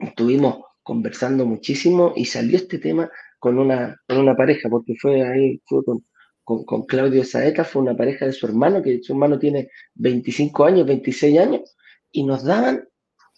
estuvimos 0.00 0.64
conversando 0.82 1.46
muchísimo 1.46 2.12
y 2.16 2.24
salió 2.24 2.56
este 2.56 2.78
tema 2.78 3.10
con 3.38 3.58
una, 3.58 4.00
con 4.08 4.18
una 4.18 4.36
pareja, 4.36 4.68
porque 4.68 4.94
fue 5.00 5.22
ahí, 5.22 5.60
fue 5.66 5.84
con, 5.84 6.04
con, 6.44 6.84
Claudio 6.86 7.24
Saeta, 7.24 7.64
fue 7.64 7.82
una 7.82 7.96
pareja 7.96 8.26
de 8.26 8.32
su 8.32 8.46
hermano, 8.46 8.82
que 8.82 9.02
su 9.02 9.12
hermano 9.12 9.38
tiene 9.38 9.68
25 9.94 10.64
años, 10.64 10.86
26 10.86 11.38
años, 11.38 11.76
y 12.10 12.24
nos 12.24 12.44
daban 12.44 12.88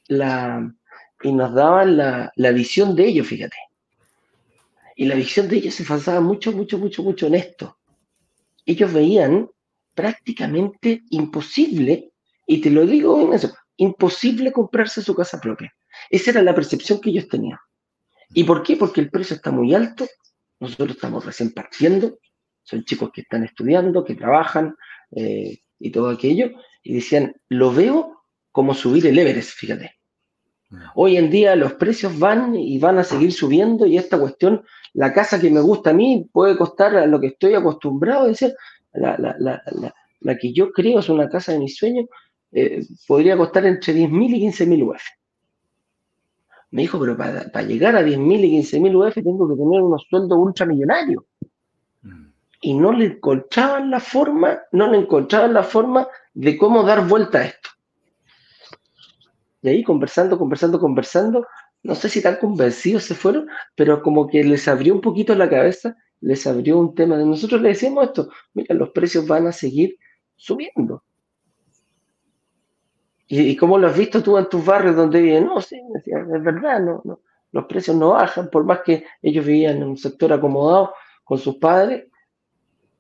la, 0.09 0.75
y 1.23 1.33
nos 1.33 1.55
daban 1.55 1.97
la, 1.97 2.33
la 2.37 2.51
visión 2.53 2.97
de 2.97 3.07
ellos, 3.07 3.27
fíjate. 3.27 3.57
Y 4.97 5.07
la 5.07 5.15
visión 5.15 5.49
de 5.49 5.57
ellos 5.57 5.75
se 5.75 5.85
basaba 5.85 6.21
mucho, 6.21 6.53
mucho, 6.53 6.79
mucho, 6.79 7.03
mucho 7.03 7.27
en 7.27 7.35
esto. 7.35 7.79
Ellos 8.65 8.93
veían 8.93 9.49
prácticamente 9.95 11.03
imposible, 11.11 12.13
y 12.47 12.61
te 12.61 12.71
lo 12.71 12.87
digo 12.87 13.21
en 13.21 13.35
eso, 13.35 13.55
imposible 13.77 14.53
comprarse 14.53 15.03
su 15.03 15.15
casa 15.15 15.41
propia. 15.41 15.73
Esa 16.11 16.31
era 16.31 16.43
la 16.43 16.55
percepción 16.55 17.01
que 17.01 17.11
ellos 17.11 17.29
tenían. 17.29 17.59
¿Y 18.35 18.45
por 18.45 18.63
qué? 18.63 18.77
Porque 18.77 19.01
el 19.01 19.11
precio 19.11 19.37
está 19.37 19.51
muy 19.51 19.75
alto, 19.75 20.07
nosotros 20.61 20.93
estamos 20.93 21.25
recién 21.25 21.53
partiendo, 21.53 22.19
son 22.63 22.85
chicos 22.85 23.11
que 23.13 23.23
están 23.23 23.45
estudiando, 23.45 24.05
que 24.05 24.15
trabajan 24.15 24.77
eh, 25.11 25.59
y 25.79 25.91
todo 25.91 26.09
aquello, 26.09 26.53
y 26.83 26.95
decían, 26.95 27.35
lo 27.49 27.73
veo 27.73 28.23
como 28.51 28.75
subir 28.75 29.07
el 29.07 29.19
Everest, 29.19 29.51
fíjate. 29.51 29.97
Hoy 30.95 31.19
en 31.19 31.31
día 31.31 31.55
los 31.55 31.75
precios 31.75 32.19
van 32.19 32.55
y 32.55 32.79
van 32.79 32.99
a 32.99 33.05
seguir 33.05 33.33
subiendo 33.33 33.85
y 33.85 33.99
esta 33.99 34.19
cuestión, 34.19 34.63
la 34.95 35.13
casa 35.13 35.39
que 35.39 35.51
me 35.51 35.61
gusta 35.61 35.91
a 35.91 35.93
mí 35.93 36.29
puede 36.33 36.57
costar 36.57 36.97
a 36.97 37.07
lo 37.07 37.21
que 37.21 37.29
estoy 37.29 37.55
acostumbrado 37.55 38.25
a 38.25 38.29
decir, 38.29 38.55
la, 38.95 39.17
la, 39.19 40.39
que 40.39 40.53
yo 40.53 40.73
creo 40.73 41.01
es 41.01 41.09
una 41.11 41.29
casa 41.29 41.53
de 41.53 41.59
mis 41.59 41.77
sueños, 41.77 42.07
eh, 42.53 42.85
podría 43.07 43.37
costar 43.37 43.67
entre 43.67 43.95
10.000 43.95 44.37
y 44.37 44.47
15.000 44.47 44.89
UF. 44.89 45.03
Me 46.73 46.83
dijo, 46.83 46.99
pero 46.99 47.17
para, 47.17 47.63
llegar 47.63 47.95
a 47.97 48.03
10.000 48.03 48.45
y 48.45 48.63
15.000 48.63 49.09
UF 49.09 49.15
tengo 49.15 49.49
que 49.49 49.57
tener 49.57 49.83
unos 49.83 50.07
sueldos 50.09 50.39
ultramillonarios. 50.39 51.23
Mm. 52.01 52.27
Y 52.63 52.75
no 52.75 52.93
le 52.93 53.05
encontraban 53.05 53.91
la 53.91 54.01
forma, 54.01 54.59
no 54.73 54.91
le 54.91 54.99
encontraban 54.99 55.53
la 55.53 55.63
forma 55.63 56.09
de 56.33 56.57
cómo 56.57 56.83
dar 56.83 57.07
vuelta 57.07 57.39
a 57.39 57.45
esto. 57.45 57.69
Y 59.61 59.69
ahí 59.69 59.85
conversando, 59.85 60.39
conversando, 60.39 60.81
conversando, 60.81 61.47
no 61.83 61.95
sé 61.95 62.09
si 62.09 62.23
tan 62.23 62.37
convencidos 62.37 63.05
se 63.05 63.15
fueron, 63.15 63.49
pero 63.77 64.03
como 64.03 64.27
que 64.27 64.43
les 64.43 64.67
abrió 64.67 64.95
un 64.95 65.03
poquito 65.03 65.35
la 65.35 65.51
cabeza, 65.51 65.95
les 66.21 66.47
abrió 66.47 66.79
un 66.79 66.95
tema 66.95 67.19
de 67.19 67.27
nosotros 67.27 67.61
le 67.61 67.71
decíamos 67.71 68.05
esto, 68.05 68.31
mira, 68.55 68.75
los 68.75 68.91
precios 68.91 69.27
van 69.27 69.47
a 69.47 69.53
seguir 69.53 69.99
subiendo. 70.37 71.05
¿Y, 73.35 73.57
cómo 73.57 73.79
lo 73.79 73.87
has 73.87 73.97
visto 73.97 74.23
tú 74.23 74.37
en 74.37 74.47
tus 74.47 74.63
barrios 74.63 74.95
donde 74.95 75.23
viven? 75.23 75.47
No, 75.47 75.59
sí, 75.63 75.81
es 76.05 76.43
verdad, 76.43 76.81
no, 76.81 77.01
no, 77.03 77.21
los 77.51 77.65
precios 77.65 77.97
no 77.97 78.11
bajan, 78.11 78.51
por 78.51 78.63
más 78.65 78.81
que 78.81 79.07
ellos 79.23 79.47
vivían 79.47 79.79
en 79.79 79.85
un 79.85 79.97
sector 79.97 80.35
acomodado 80.35 80.93
con 81.25 81.39
sus 81.39 81.57
padres, 81.57 82.09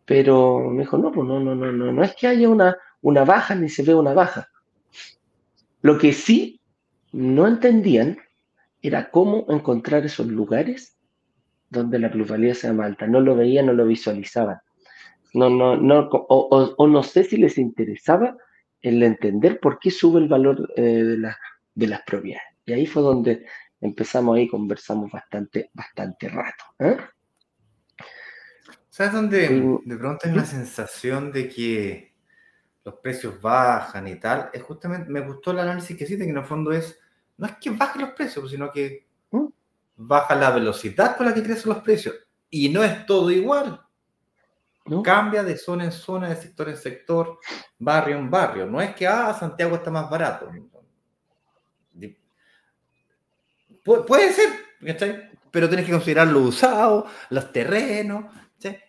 pero 0.07 0.61
me 0.71 0.81
dijo, 0.81 0.97
no, 0.97 1.13
pues 1.13 1.29
no, 1.29 1.39
no, 1.39 1.55
no, 1.55 1.71
no, 1.71 1.93
no 1.93 2.03
es 2.03 2.15
que 2.15 2.29
haya 2.29 2.49
una, 2.49 2.79
una 3.03 3.27
baja 3.27 3.55
ni 3.55 3.69
se 3.69 3.83
ve 3.83 3.95
una 3.95 4.15
baja. 4.15 4.49
Lo 5.83 5.99
que 5.99 6.15
sí 6.15 6.63
no 7.13 7.47
entendían 7.47 8.17
era 8.81 9.11
cómo 9.11 9.45
encontrar 9.51 10.07
esos 10.07 10.29
lugares 10.29 10.97
donde 11.69 11.99
la 11.99 12.11
plusvalía 12.11 12.55
sea 12.55 12.73
más 12.73 12.87
alta. 12.87 13.07
No 13.07 13.21
lo 13.21 13.37
veían, 13.37 13.67
no 13.67 13.75
lo 13.75 13.85
visualizaban. 13.85 14.61
No, 15.35 15.51
no, 15.51 15.77
no, 15.77 16.09
o, 16.11 16.87
no 16.87 17.03
sé 17.03 17.23
si 17.25 17.37
les 17.37 17.59
interesaba 17.59 18.39
el 18.83 19.03
entender 19.03 19.61
por 19.61 19.79
qué 19.79 19.91
sube 19.91 20.21
el 20.21 20.29
valor 20.29 20.73
eh, 20.77 20.83
de, 20.83 21.35
de 21.75 21.87
las 21.87 22.03
propiedades. 22.03 22.49
Y 22.67 22.73
ahí 22.73 22.87
fue 22.87 23.03
donde 23.03 23.47
empezamos 23.81 24.37
ahí, 24.37 24.49
conversamos 24.49 25.11
bastante, 25.11 25.71
bastante 25.73 26.29
rato. 26.29 26.65
¿eh? 26.79 26.97
¿Sabes 28.89 29.13
dónde 29.13 29.81
de 29.85 29.97
pronto 29.97 30.27
hay 30.27 30.33
una 30.33 30.45
sensación 30.45 31.33
de 31.33 31.49
que 31.49 32.15
los 32.85 32.97
precios 32.97 33.41
bajan 33.41 34.07
y 34.07 34.17
tal? 34.17 34.51
Es 34.53 34.63
justamente, 34.63 35.11
me 35.11 35.21
gustó 35.21 35.51
el 35.51 35.61
análisis 35.61 35.97
que 35.97 36.05
hiciste, 36.05 36.25
que 36.25 36.31
en 36.31 36.37
el 36.37 36.45
fondo 36.45 36.73
es, 36.73 37.01
no 37.39 37.47
es 37.47 37.57
que 37.57 37.71
bajen 37.71 38.03
los 38.03 38.11
precios, 38.11 38.51
sino 38.51 38.71
que 38.71 39.07
¿Mm? 39.31 39.47
baja 39.97 40.35
la 40.35 40.51
velocidad 40.51 41.17
con 41.17 41.27
la 41.27 41.35
que 41.35 41.43
crecen 41.43 41.73
los 41.73 41.83
precios. 41.83 42.15
Y 42.51 42.69
no 42.69 42.85
es 42.85 43.07
todo 43.07 43.31
igual. 43.31 43.81
Cambia 45.05 45.45
de 45.45 45.57
zona 45.57 45.85
en 45.85 45.93
zona, 45.93 46.29
de 46.29 46.37
sector 46.37 46.69
en 46.69 46.77
sector, 46.77 47.39
barrio 47.79 48.19
en 48.19 48.31
barrio. 48.31 48.67
No 48.67 48.81
es 48.81 48.95
que, 48.95 49.07
ah, 49.07 49.35
Santiago 49.39 49.77
está 49.77 49.91
más 49.91 50.11
barato. 50.11 50.51
puede 53.85 54.33
ser, 54.33 54.51
pero 55.51 55.69
tienes 55.69 55.87
que 55.87 55.93
considerar 55.93 56.29
lo 56.29 56.41
usado, 56.41 57.07
los 57.31 57.53
terrenos. 57.53 58.27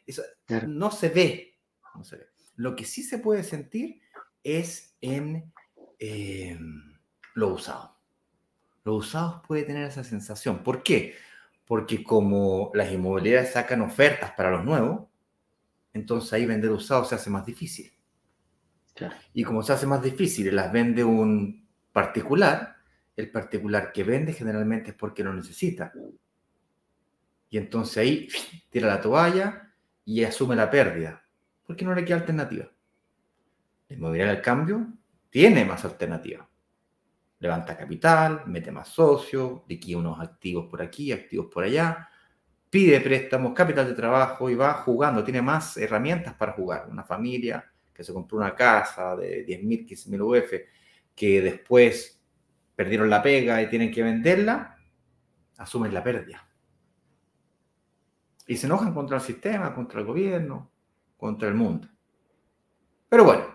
Eso 0.06 0.24
no, 0.68 0.92
se 0.92 1.10
ve, 1.10 1.60
no 1.96 2.04
se 2.04 2.18
ve. 2.18 2.28
Lo 2.56 2.76
que 2.76 2.86
sí 2.86 3.04
se 3.04 3.20
puede 3.20 3.44
sentir 3.44 4.02
es 4.44 4.96
en 5.02 5.52
eh, 6.00 6.58
lo 7.36 7.50
usado. 7.50 7.98
Los 8.84 9.08
usados 9.08 9.42
puede 9.48 9.64
tener 9.64 9.88
esa 9.88 10.04
sensación. 10.04 10.64
¿Por 10.64 10.84
qué? 10.84 11.16
Porque 11.66 12.04
como 12.04 12.72
las 12.74 12.92
inmobiliarias 12.92 13.54
sacan 13.54 13.82
ofertas 13.82 14.32
para 14.32 14.52
los 14.52 14.66
nuevos, 14.66 15.08
entonces 15.94 16.34
ahí 16.34 16.46
vender 16.46 16.72
usado 16.72 17.06
se 17.06 17.16
hace 17.16 17.30
más 17.30 17.46
difícil. 17.46 17.92
Y 19.34 19.44
como 19.44 19.64
se 19.64 19.74
hace 19.74 19.88
más 19.88 20.02
difícil 20.02 20.56
las 20.56 20.72
vende 20.72 21.04
un 21.04 21.68
particular, 21.92 22.76
el 23.16 23.32
particular 23.32 23.92
que 23.92 24.04
vende 24.04 24.34
generalmente 24.34 24.92
es 24.92 24.96
porque 24.96 25.24
lo 25.24 25.34
necesita. 25.34 25.94
Y 27.50 27.58
entonces 27.58 27.98
ahí 27.98 28.28
tira 28.70 28.88
la 28.88 29.02
toalla 29.02 29.74
y 30.06 30.24
asume 30.24 30.56
la 30.56 30.70
pérdida, 30.70 31.24
porque 31.66 31.86
no 31.86 31.94
le 31.94 32.04
queda 32.04 32.18
alternativa. 32.18 32.70
La 33.90 33.96
inmobiliaria, 33.96 34.34
al 34.34 34.42
cambio, 34.42 34.88
tiene 35.30 35.66
más 35.66 35.86
alternativa. 35.86 36.48
Levanta 37.40 37.78
capital, 37.78 38.44
mete 38.48 38.72
más 38.72 38.90
socios, 38.90 39.62
liquida 39.68 39.98
unos 39.98 40.20
activos 40.20 40.68
por 40.70 40.82
aquí, 40.82 41.12
activos 41.12 41.48
por 41.54 41.64
allá, 41.64 42.10
pide 42.74 43.00
préstamos, 43.02 43.54
capital 43.54 43.86
de 43.86 43.94
trabajo 43.94 44.50
y 44.50 44.56
va 44.56 44.74
jugando, 44.74 45.24
tiene 45.24 45.44
más 45.44 45.78
herramientas 45.78 46.34
para 46.34 46.54
jugar. 46.54 46.88
Una 46.90 47.04
familia 47.04 47.72
que 47.94 48.04
se 48.04 48.12
compró 48.12 48.40
una 48.40 48.56
casa 48.56 49.16
de 49.16 49.46
10.000, 49.46 49.88
15.000 49.88 50.22
UF, 50.24 50.54
que 51.14 51.40
después 51.40 52.20
perdieron 52.76 53.12
la 53.12 53.22
pega 53.22 53.62
y 53.62 53.70
tienen 53.70 53.92
que 53.92 54.02
venderla, 54.02 54.76
asumen 55.58 55.94
la 55.94 56.04
pérdida. 56.04 56.50
Y 58.48 58.58
se 58.58 58.66
enojan 58.66 58.92
contra 58.92 59.18
el 59.18 59.22
sistema, 59.22 59.76
contra 59.76 60.00
el 60.00 60.08
gobierno, 60.08 60.72
contra 61.16 61.50
el 61.50 61.54
mundo. 61.54 61.88
Pero 63.08 63.24
bueno, 63.24 63.46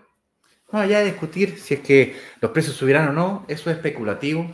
no 0.70 0.87
ya 0.87 1.00
discutir 1.00 1.59
si 1.59 1.74
es 1.74 1.81
que 1.81 2.16
los 2.40 2.52
precios 2.52 2.76
subirán 2.76 3.09
o 3.09 3.12
no, 3.12 3.44
eso 3.48 3.68
es 3.68 3.78
especulativo 3.78 4.48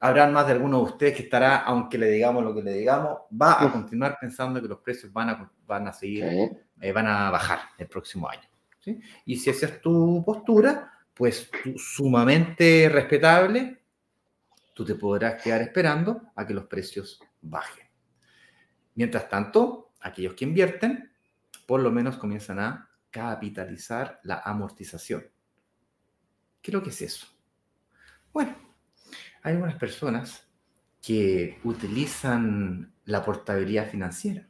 habrán 0.00 0.32
más 0.32 0.46
de 0.46 0.54
alguno 0.54 0.78
de 0.78 0.84
ustedes 0.84 1.14
que 1.14 1.22
estará, 1.24 1.58
aunque 1.58 1.98
le 1.98 2.08
digamos 2.08 2.42
lo 2.42 2.54
que 2.54 2.62
le 2.62 2.72
digamos, 2.72 3.20
va 3.40 3.62
a 3.62 3.70
continuar 3.70 4.16
pensando 4.18 4.60
que 4.60 4.68
los 4.68 4.78
precios 4.78 5.12
van 5.12 5.28
a, 5.28 5.52
van 5.66 5.88
a 5.88 5.92
seguir, 5.92 6.24
eh, 6.24 6.92
van 6.92 7.06
a 7.06 7.30
bajar 7.30 7.60
el 7.76 7.86
próximo 7.86 8.28
año. 8.28 8.48
Y 9.26 9.36
si 9.36 9.50
esa 9.50 9.66
es 9.66 9.80
tu 9.82 10.22
postura, 10.24 10.90
pues 11.12 11.50
sumamente 11.76 12.88
respetable, 12.88 13.82
tú 14.72 14.86
te 14.86 14.94
podrás 14.94 15.40
quedar 15.42 15.60
esperando 15.60 16.32
a 16.34 16.46
que 16.46 16.54
los 16.54 16.64
precios 16.64 17.20
bajen. 17.42 17.86
Mientras 18.94 19.28
tanto, 19.28 19.92
aquellos 20.00 20.32
que 20.32 20.46
invierten, 20.46 21.12
por 21.66 21.80
lo 21.80 21.90
menos 21.90 22.16
comienzan 22.16 22.58
a 22.58 22.90
capitalizar 23.10 24.18
la 24.22 24.40
amortización. 24.44 25.26
¿Qué 26.62 26.70
es 26.70 26.74
lo 26.74 26.82
que 26.82 26.90
es 26.90 27.02
eso? 27.02 27.26
Bueno, 28.32 28.69
hay 29.42 29.54
algunas 29.54 29.76
personas 29.76 30.46
que 31.02 31.58
utilizan 31.64 32.92
la 33.04 33.24
portabilidad 33.24 33.88
financiera. 33.88 34.46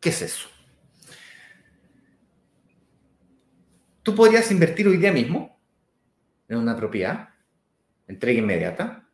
¿Qué 0.00 0.08
es 0.10 0.22
eso? 0.22 0.48
Tú 4.02 4.14
podrías 4.14 4.50
invertir 4.50 4.86
hoy 4.86 4.98
día 4.98 5.12
mismo 5.12 5.58
en 6.48 6.58
una 6.58 6.76
propiedad, 6.76 7.30
entrega 8.06 8.38
inmediata, 8.38 9.08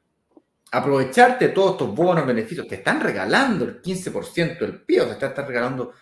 aprovecharte 0.72 1.48
de 1.48 1.54
todos 1.54 1.72
estos 1.72 1.94
bonos, 1.94 2.26
beneficios. 2.26 2.66
Te 2.66 2.76
están 2.76 3.00
regalando 3.00 3.64
el 3.64 3.80
15% 3.80 4.58
del 4.58 4.82
PIB, 4.82 5.02
o 5.02 5.06
sea, 5.06 5.18
te 5.18 5.26
están 5.26 5.46
regalando 5.46 5.92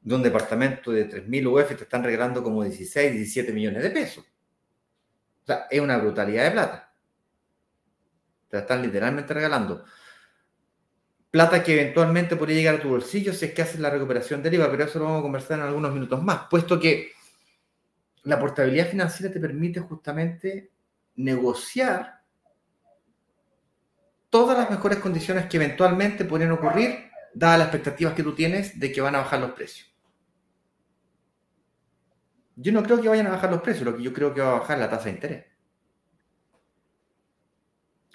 de 0.00 0.14
un 0.14 0.22
departamento 0.22 0.92
de 0.92 1.08
3.000 1.08 1.46
UF, 1.46 1.76
te 1.76 1.82
están 1.82 2.04
regalando 2.04 2.42
como 2.42 2.62
16, 2.62 3.12
17 3.12 3.52
millones 3.52 3.82
de 3.82 3.90
pesos. 3.90 4.24
O 5.42 5.46
sea, 5.46 5.66
es 5.70 5.80
una 5.80 5.98
brutalidad 5.98 6.44
de 6.44 6.50
plata. 6.52 6.89
Te 8.50 8.56
la 8.56 8.62
están 8.62 8.82
literalmente 8.82 9.32
regalando. 9.32 9.84
Plata 11.30 11.62
que 11.62 11.80
eventualmente 11.80 12.34
podría 12.34 12.56
llegar 12.56 12.74
a 12.74 12.80
tu 12.80 12.88
bolsillo 12.88 13.32
si 13.32 13.44
es 13.44 13.54
que 13.54 13.62
haces 13.62 13.78
la 13.78 13.90
recuperación 13.90 14.42
del 14.42 14.54
IVA, 14.54 14.70
pero 14.70 14.84
eso 14.84 14.98
lo 14.98 15.04
vamos 15.04 15.20
a 15.20 15.22
conversar 15.22 15.58
en 15.58 15.66
algunos 15.66 15.92
minutos 15.92 16.20
más, 16.22 16.48
puesto 16.50 16.80
que 16.80 17.12
la 18.24 18.38
portabilidad 18.38 18.88
financiera 18.88 19.32
te 19.32 19.38
permite 19.38 19.78
justamente 19.78 20.72
negociar 21.14 22.20
todas 24.28 24.58
las 24.58 24.70
mejores 24.70 24.98
condiciones 24.98 25.46
que 25.46 25.56
eventualmente 25.56 26.24
pueden 26.24 26.50
ocurrir, 26.50 27.10
dadas 27.32 27.60
las 27.60 27.68
expectativas 27.68 28.14
que 28.14 28.24
tú 28.24 28.34
tienes 28.34 28.78
de 28.78 28.90
que 28.90 29.00
van 29.00 29.14
a 29.14 29.18
bajar 29.18 29.40
los 29.40 29.52
precios. 29.52 29.88
Yo 32.56 32.72
no 32.72 32.82
creo 32.82 33.00
que 33.00 33.08
vayan 33.08 33.28
a 33.28 33.30
bajar 33.30 33.50
los 33.50 33.62
precios, 33.62 33.84
lo 33.84 33.96
que 33.96 34.02
yo 34.02 34.12
creo 34.12 34.34
que 34.34 34.40
va 34.40 34.56
a 34.56 34.60
bajar 34.60 34.78
la 34.78 34.90
tasa 34.90 35.04
de 35.04 35.10
interés. 35.10 35.49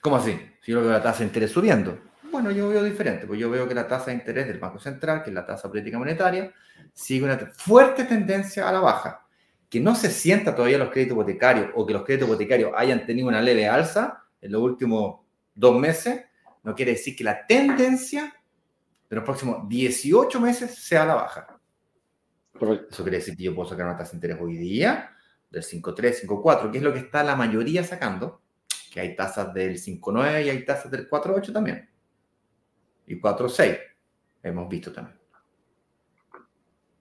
¿Cómo 0.06 0.18
así? 0.18 0.40
Si 0.62 0.72
yo 0.72 0.82
veo 0.82 0.92
la 0.92 1.02
tasa 1.02 1.22
de 1.22 1.26
interés 1.26 1.50
subiendo. 1.50 1.98
Bueno, 2.32 2.52
yo 2.52 2.70
veo 2.70 2.84
diferente, 2.84 3.26
pues 3.26 3.40
yo 3.40 3.50
veo 3.50 3.68
que 3.68 3.74
la 3.74 3.88
tasa 3.88 4.12
de 4.12 4.18
interés 4.18 4.46
del 4.46 4.60
Banco 4.60 4.78
Central, 4.78 5.24
que 5.24 5.32
es 5.32 5.34
la 5.34 5.48
tasa 5.48 5.68
política 5.68 5.98
monetaria, 5.98 6.54
sigue 6.94 7.26
una 7.26 7.40
fuerte 7.58 8.04
tendencia 8.04 8.70
a 8.70 8.72
la 8.72 8.82
baja. 8.82 9.26
Que 9.68 9.80
no 9.80 9.96
se 9.96 10.12
sienta 10.12 10.54
todavía 10.54 10.78
los 10.78 10.92
créditos 10.92 11.14
hipotecarios 11.14 11.70
o 11.74 11.88
que 11.88 11.94
los 11.94 12.04
créditos 12.04 12.28
hipotecarios 12.30 12.72
hayan 12.78 13.04
tenido 13.08 13.28
una 13.28 13.42
leve 13.42 13.68
alza 13.68 14.22
en 14.40 14.52
los 14.52 14.62
últimos 14.62 15.22
dos 15.56 15.76
meses, 15.76 16.26
no 16.62 16.76
quiere 16.76 16.92
decir 16.92 17.16
que 17.16 17.24
la 17.24 17.44
tendencia 17.48 18.32
de 19.10 19.16
los 19.16 19.26
próximos 19.26 19.68
18 19.68 20.40
meses 20.40 20.76
sea 20.76 21.02
a 21.02 21.06
la 21.08 21.16
baja. 21.16 21.60
Eso 22.54 23.02
quiere 23.02 23.18
decir 23.18 23.36
que 23.36 23.42
yo 23.42 23.56
puedo 23.56 23.68
sacar 23.68 23.88
una 23.88 23.98
tasa 23.98 24.12
de 24.12 24.18
interés 24.18 24.38
hoy 24.40 24.56
día 24.56 25.16
del 25.50 25.64
5.3, 25.64 26.28
5.4, 26.28 26.70
que 26.70 26.78
es 26.78 26.84
lo 26.84 26.94
que 26.94 27.00
está 27.00 27.24
la 27.24 27.36
mayoría 27.36 27.84
sacando 27.84 28.45
que 28.96 29.02
hay 29.02 29.14
tasas 29.14 29.54
del 29.54 29.74
5.9 29.74 30.46
y 30.46 30.50
hay 30.50 30.64
tasas 30.64 30.90
del 30.90 31.10
4.8 31.10 31.52
también. 31.52 31.90
Y 33.06 33.20
4.6 33.20 33.78
hemos 34.42 34.70
visto 34.70 34.94
también. 34.94 35.18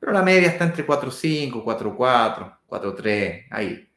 Pero 0.01 0.11
la 0.11 0.21
media 0.21 0.49
está 0.49 0.65
entre 0.65 0.85
4.5, 0.85 1.63
4.4, 1.65 2.59
4.3, 2.69 3.47
ahí. 3.49 3.89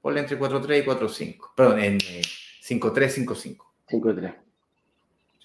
Ponle 0.00 0.20
entre 0.20 0.38
4.3 0.38 0.84
y 0.84 0.86
4.5. 0.86 1.50
Perdón, 1.56 1.80
en 1.80 1.98
5.3, 1.98 3.26
5.5. 3.26 3.56
5.3. 3.88 4.36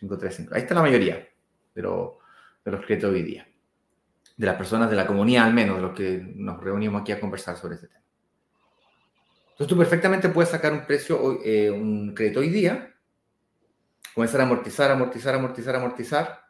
5.3, 0.02 0.50
Ahí 0.54 0.62
está 0.62 0.76
la 0.76 0.82
mayoría 0.84 1.16
de, 1.16 1.82
de 1.82 1.82
los 1.82 2.86
créditos 2.86 3.12
hoy 3.12 3.24
día. 3.24 3.48
De 4.38 4.46
las 4.46 4.56
personas 4.56 4.88
de 4.88 4.98
la 4.98 5.08
comunidad, 5.08 5.46
al 5.46 5.54
menos, 5.56 5.78
de 5.78 5.82
los 5.82 5.98
que 5.98 6.32
nos 6.36 6.64
reunimos 6.64 7.02
aquí 7.02 7.12
a 7.12 7.20
conversar 7.20 7.58
sobre 7.58 7.74
este 7.74 7.88
tema. 7.88 8.01
Entonces 9.52 9.68
tú 9.68 9.78
perfectamente 9.78 10.30
puedes 10.30 10.50
sacar 10.50 10.74
un 10.74 10.86
precio, 10.86 11.40
eh, 11.44 11.70
un 11.70 12.14
crédito 12.16 12.40
hoy 12.40 12.50
día, 12.50 12.96
comenzar 14.14 14.42
a 14.42 14.44
amortizar, 14.46 14.92
amortizar, 14.92 15.36
amortizar, 15.36 15.76
amortizar, 15.76 16.42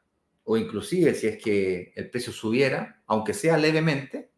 o 0.43 0.57
inclusive 0.57 1.13
si 1.13 1.27
es 1.27 1.43
que 1.43 1.93
el 1.95 2.09
precio 2.09 2.31
subiera, 2.31 3.01
aunque 3.07 3.33
sea 3.33 3.57
levemente, 3.57 4.31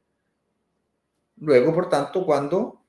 luego, 1.37 1.73
por 1.73 1.89
tanto, 1.89 2.25
cuando 2.25 2.83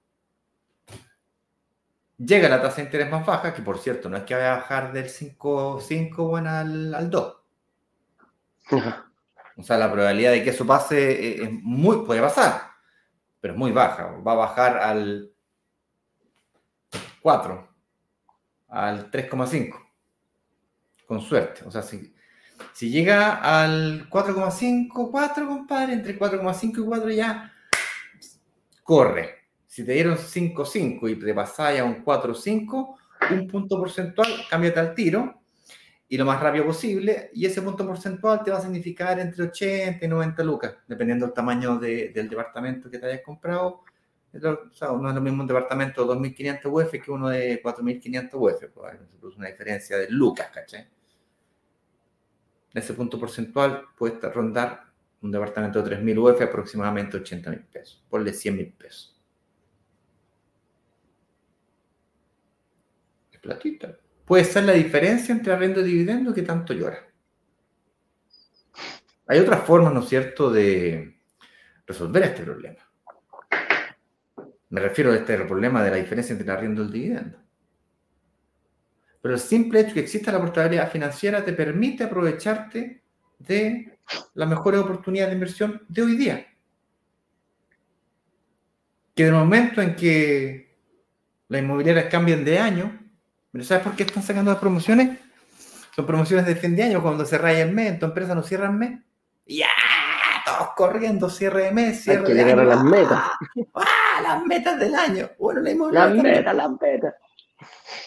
llega 2.19 2.49
la 2.49 2.63
tasa 2.63 2.77
de 2.77 2.83
interés 2.85 3.11
más 3.11 3.27
baja, 3.27 3.53
que 3.53 3.63
por 3.63 3.79
cierto 3.79 4.09
no 4.09 4.17
es 4.17 4.25
que 4.25 4.35
vaya 4.35 4.55
a 4.55 4.57
bajar 4.57 4.93
del 4.93 5.09
5,5 5.09 6.47
al, 6.47 6.95
al 6.95 7.11
2. 7.11 7.37
O 9.57 9.63
sea, 9.63 9.79
la 9.79 9.93
probabilidad 9.93 10.33
de 10.33 10.43
que 10.43 10.51
eso 10.51 10.67
pase 10.67 11.11
eh, 11.13 11.45
es 11.45 11.51
muy, 11.53 12.05
puede 12.05 12.21
pasar, 12.21 12.63
pero 13.41 13.55
es 13.55 13.59
muy 13.59 13.71
baja. 13.71 14.07
Va 14.27 14.33
a 14.33 14.37
bajar 14.37 14.79
al 14.79 15.34
4 17.25 17.69
al 18.69 19.11
3,5. 19.11 19.81
Con 21.07 21.23
suerte. 21.23 21.63
O 21.65 21.71
sea, 21.71 21.81
si, 21.81 22.15
Si 22.75 22.91
llega 22.91 23.37
al 23.37 24.11
4,5, 24.11 25.11
4, 25.11 25.49
compadre, 25.49 25.95
entre 25.95 26.19
4,5 26.19 26.83
y 26.83 26.85
4 26.85 27.11
ya 27.11 27.51
corre. 28.83 29.37
Si 29.67 29.87
te 29.87 29.93
dieron 29.93 30.19
5,5 30.19 31.11
y 31.11 31.19
te 31.19 31.33
pasáis 31.33 31.81
a 31.81 31.85
un 31.85 32.05
4,5, 32.05 32.95
un 33.31 33.49
punto 33.49 33.79
porcentual, 33.79 34.29
cámbiate 34.51 34.81
al 34.81 34.95
tiro 34.95 35.41
y 36.07 36.19
lo 36.19 36.27
más 36.27 36.39
rápido 36.43 36.67
posible. 36.67 37.31
Y 37.33 37.47
ese 37.47 37.63
punto 37.63 37.87
porcentual 37.87 38.45
te 38.45 38.51
va 38.51 38.59
a 38.59 38.61
significar 38.61 39.19
entre 39.19 39.45
80 39.45 40.05
y 40.05 40.09
90 40.09 40.45
lucas, 40.45 40.75
dependiendo 40.87 41.25
del 41.25 41.35
tamaño 41.35 41.79
del 41.79 42.29
departamento 42.29 42.91
que 42.91 42.99
te 42.99 43.07
hayas 43.07 43.23
comprado. 43.23 43.83
O 44.37 44.75
sea, 44.75 44.89
es 44.89 45.15
lo 45.15 45.21
mismo 45.21 45.43
un 45.43 45.47
departamento 45.47 46.05
de 46.05 46.15
2.500 46.15 46.61
UF 46.65 46.91
que 46.91 47.11
uno 47.11 47.29
de 47.29 47.63
4.500 47.63 48.31
UF. 48.35 48.65
Pues, 48.75 48.95
es 48.95 49.37
una 49.37 49.49
diferencia 49.49 49.97
de 49.97 50.11
lucas, 50.11 50.51
¿cachai? 50.53 50.89
ese 52.75 52.93
punto 52.95 53.21
porcentual 53.21 53.87
puede 53.97 54.19
rondar 54.31 54.93
un 55.23 55.31
departamento 55.31 55.81
de 55.81 55.97
3.000 55.97 56.19
UF 56.19 56.43
aproximadamente 56.43 57.17
80 57.17 57.51
mil 57.51 57.65
pesos. 57.65 58.05
Ponle 58.11 58.33
100 58.33 58.57
mil 58.57 58.73
pesos. 58.73 59.17
Es 63.33 63.39
platita. 63.39 63.97
Puede 64.25 64.45
ser 64.45 64.65
la 64.65 64.73
diferencia 64.73 65.33
entre 65.33 65.53
arriendo 65.53 65.81
y 65.81 65.85
dividendo 65.85 66.35
que 66.35 66.43
tanto 66.43 66.75
llora. 66.75 66.99
Hay 69.27 69.39
otras 69.39 69.65
formas, 69.65 69.95
¿no 69.95 70.01
es 70.01 70.09
cierto?, 70.09 70.51
de 70.51 71.21
resolver 71.87 72.23
este 72.25 72.43
problema. 72.43 72.84
Me 74.75 74.81
refiero 74.81 75.13
a 75.13 75.15
este 75.15 75.39
problema 75.45 75.85
de 75.85 75.91
la 75.93 75.97
diferencia 75.99 76.33
entre 76.33 76.51
el 76.51 76.57
arriendo 76.57 76.83
y 76.83 76.87
el 76.87 76.93
dividendo. 76.93 77.39
Pero 79.23 79.35
el 79.35 79.41
simple 79.41 79.79
hecho 79.79 79.91
de 79.91 79.95
que 79.95 80.01
exista 80.01 80.33
la 80.33 80.41
portabilidad 80.41 80.91
financiera 80.91 81.45
te 81.45 81.53
permite 81.53 82.03
aprovecharte 82.03 83.05
de 83.39 83.99
las 84.35 84.49
mejores 84.49 84.81
oportunidades 84.81 85.31
de 85.31 85.35
inversión 85.35 85.83
de 85.87 86.03
hoy 86.03 86.17
día. 86.17 86.47
Que 89.15 89.23
en 89.23 89.29
el 89.29 89.35
momento 89.35 89.81
en 89.81 89.95
que 89.95 90.77
las 91.47 91.63
inmobiliarias 91.63 92.07
cambien 92.07 92.45
de 92.45 92.59
año, 92.59 92.99
¿sabes 93.63 93.85
por 93.85 93.95
qué 93.95 94.03
están 94.03 94.25
sacando 94.25 94.51
las 94.51 94.59
promociones? 94.59 95.21
Son 95.95 96.05
promociones 96.05 96.47
de 96.47 96.57
fin 96.57 96.75
de 96.75 96.83
año, 96.83 97.01
cuando 97.01 97.25
se 97.25 97.39
raya 97.39 97.63
el 97.63 97.73
mes, 97.73 97.93
en 97.93 98.01
tu 98.01 98.07
empresa 98.07 98.35
no 98.35 98.43
cierra 98.43 98.67
el 98.67 98.73
mes. 98.73 98.99
¡Ya! 99.47 99.69
Todos 100.45 100.71
corriendo, 100.75 101.31
cierre 101.31 101.67
de 101.67 101.71
mes, 101.71 102.03
cierre 102.03 102.19
Hay 102.19 102.25
que 102.25 102.35
llegar 102.35 102.59
a 102.59 102.65
las 102.65 102.83
metas. 102.83 103.23
¡Ah! 103.77 104.04
Las 104.23 104.45
metas 104.45 104.79
del 104.79 104.95
año. 104.95 105.31
Bueno, 105.39 105.61
la. 105.91 106.07
Las 106.07 106.15
metas, 106.15 106.55
las 106.55 106.71
metas 106.81 107.15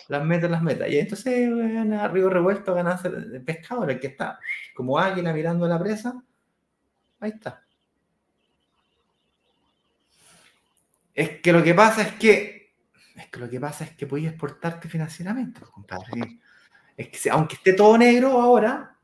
las 0.08 0.24
metas, 0.24 0.50
las 0.50 0.62
metas. 0.62 0.90
Y 0.90 1.00
entonces 1.00 1.50
a 1.94 2.08
Río 2.08 2.30
Revuelto 2.30 2.74
ganarse 2.74 3.08
el 3.08 3.44
pescador, 3.44 3.92
el 3.92 4.00
que 4.00 4.08
está 4.08 4.40
como 4.74 5.00
águila 5.00 5.34
mirando 5.34 5.68
la 5.68 5.80
presa. 5.80 6.22
Ahí 7.20 7.32
está. 7.32 7.64
Es 11.14 11.42
que 11.42 11.52
lo 11.52 11.64
que 11.64 11.74
pasa 11.74 12.04
es 12.04 12.14
que, 12.14 12.76
es 13.16 13.28
que 13.28 13.40
lo 13.40 13.50
que 13.50 13.60
pasa 13.60 13.84
es 13.86 13.92
que 13.96 14.06
podías 14.06 14.34
exportarte 14.34 14.88
financieramente, 14.88 15.60
pues, 15.60 15.72
compadre. 15.72 16.40
Es 16.96 17.10
que 17.10 17.30
aunque 17.30 17.56
esté 17.56 17.74
todo 17.74 17.98
negro 17.98 18.40
ahora, 18.40 18.97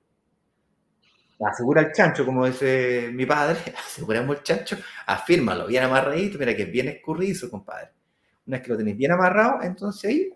asegura 1.45 1.81
el 1.81 1.91
chancho, 1.91 2.25
como 2.25 2.45
dice 2.45 3.09
mi 3.13 3.25
padre, 3.25 3.59
aseguramos 3.77 4.37
el 4.37 4.43
chancho, 4.43 4.77
afírmalo, 5.05 5.67
bien 5.67 5.83
amarradito, 5.83 6.37
mira 6.37 6.55
que 6.55 6.63
es 6.63 6.71
bien 6.71 6.89
escurrizo, 6.89 7.49
compadre. 7.49 7.91
Una 8.45 8.57
vez 8.57 8.65
que 8.65 8.71
lo 8.71 8.77
tenéis 8.77 8.97
bien 8.97 9.11
amarrado, 9.11 9.61
entonces 9.61 10.09
ahí 10.09 10.29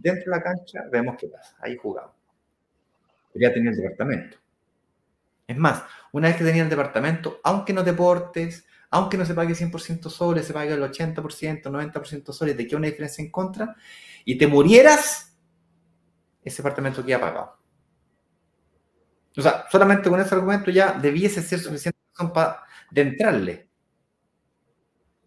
dentro 0.00 0.30
de 0.30 0.38
la 0.38 0.42
cancha, 0.42 0.84
vemos 0.90 1.16
qué 1.18 1.28
pasa. 1.28 1.56
Ahí 1.60 1.76
jugamos. 1.76 2.14
Ya 3.34 3.52
tenía 3.52 3.70
el 3.70 3.76
departamento. 3.76 4.36
Es 5.46 5.56
más, 5.56 5.82
una 6.12 6.28
vez 6.28 6.36
que 6.36 6.44
tenía 6.44 6.62
el 6.62 6.70
departamento, 6.70 7.40
aunque 7.44 7.72
no 7.72 7.84
te 7.84 7.92
portes, 7.92 8.66
aunque 8.90 9.16
no 9.16 9.24
se 9.24 9.34
pague 9.34 9.54
100% 9.54 10.08
sobre, 10.08 10.42
se 10.42 10.52
pague 10.52 10.72
el 10.72 10.82
80%, 10.82 11.62
90% 11.62 12.32
sobre, 12.32 12.54
te 12.54 12.66
queda 12.66 12.78
una 12.78 12.88
diferencia 12.88 13.22
en 13.22 13.30
contra, 13.30 13.76
y 14.24 14.36
te 14.36 14.46
murieras, 14.46 15.36
ese 16.42 16.62
departamento 16.62 17.04
queda 17.04 17.20
pagado. 17.20 17.59
O 19.36 19.42
sea, 19.42 19.66
solamente 19.70 20.10
con 20.10 20.20
ese 20.20 20.34
argumento 20.34 20.70
ya 20.70 20.92
debiese 20.92 21.42
ser 21.42 21.60
suficiente 21.60 21.98
para 22.34 22.64
de 22.90 23.02
entrarle. 23.02 23.68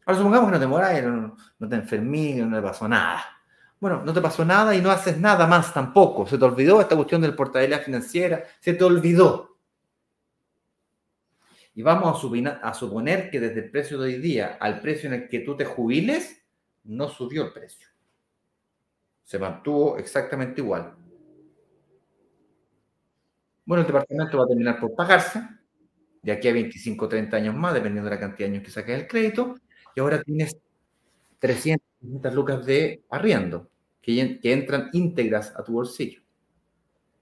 Ahora 0.06 0.18
supongamos 0.18 0.50
que 0.50 0.54
no 0.54 0.60
te 0.60 0.68
moras, 0.68 1.04
no, 1.60 1.70
te 1.70 1.76
enfermí, 1.76 2.34
no 2.34 2.56
te 2.56 2.62
pasó 2.62 2.88
nada. 2.88 3.24
Bueno, 3.80 4.04
no 4.04 4.14
te 4.14 4.22
pasó 4.22 4.44
nada 4.44 4.76
y 4.76 4.82
no 4.82 4.92
haces 4.92 5.18
nada 5.18 5.48
más 5.48 5.74
tampoco. 5.74 6.28
Se 6.28 6.38
te 6.38 6.46
olvidó 6.46 6.82
esta 6.82 6.96
cuestión 6.96 7.22
del 7.22 7.36
portabilidad 7.36 7.82
financiera, 7.82 8.44
se 8.60 8.74
te 8.74 8.84
olvidó. 8.84 9.58
Y 11.76 11.82
vamos 11.82 12.24
a, 12.24 12.50
a 12.68 12.74
suponer 12.74 13.32
que 13.32 13.40
desde 13.40 13.62
el 13.62 13.72
precio 13.72 13.98
de 13.98 14.08
hoy 14.08 14.18
día 14.18 14.58
al 14.60 14.80
precio 14.82 15.08
en 15.08 15.14
el 15.14 15.30
que 15.30 15.40
tú 15.40 15.56
te 15.56 15.66
jubiles, 15.66 16.44
no 16.84 17.10
subió 17.10 17.46
el 17.46 17.54
precio. 17.54 17.88
Se 19.24 19.40
mantuvo 19.40 19.98
exactamente 19.98 20.62
igual. 20.62 20.96
Bueno, 23.66 23.82
el 23.82 23.88
departamento 23.88 24.38
va 24.38 24.44
a 24.44 24.48
terminar 24.48 24.80
por 24.80 24.94
pagarse 24.94 25.42
de 26.22 26.32
aquí 26.32 26.48
a 26.48 26.54
25 26.54 27.06
o 27.06 27.10
30 27.10 27.38
años 27.38 27.56
más, 27.56 27.74
dependiendo 27.74 28.10
de 28.10 28.16
la 28.16 28.20
cantidad 28.20 28.48
de 28.48 28.56
años 28.56 28.66
que 28.66 28.72
saques 28.72 29.00
el 29.00 29.08
crédito, 29.08 29.56
y 29.96 30.00
ahora 30.00 30.22
tienes 30.22 30.58
300 31.40 32.34
lucas 32.34 32.66
de 32.66 33.04
arriendo 33.10 33.70
que, 34.02 34.40
entran 34.44 34.90
íntegras 34.94 35.54
a 35.56 35.64
tu 35.64 35.74
bolsillo. 35.74 36.22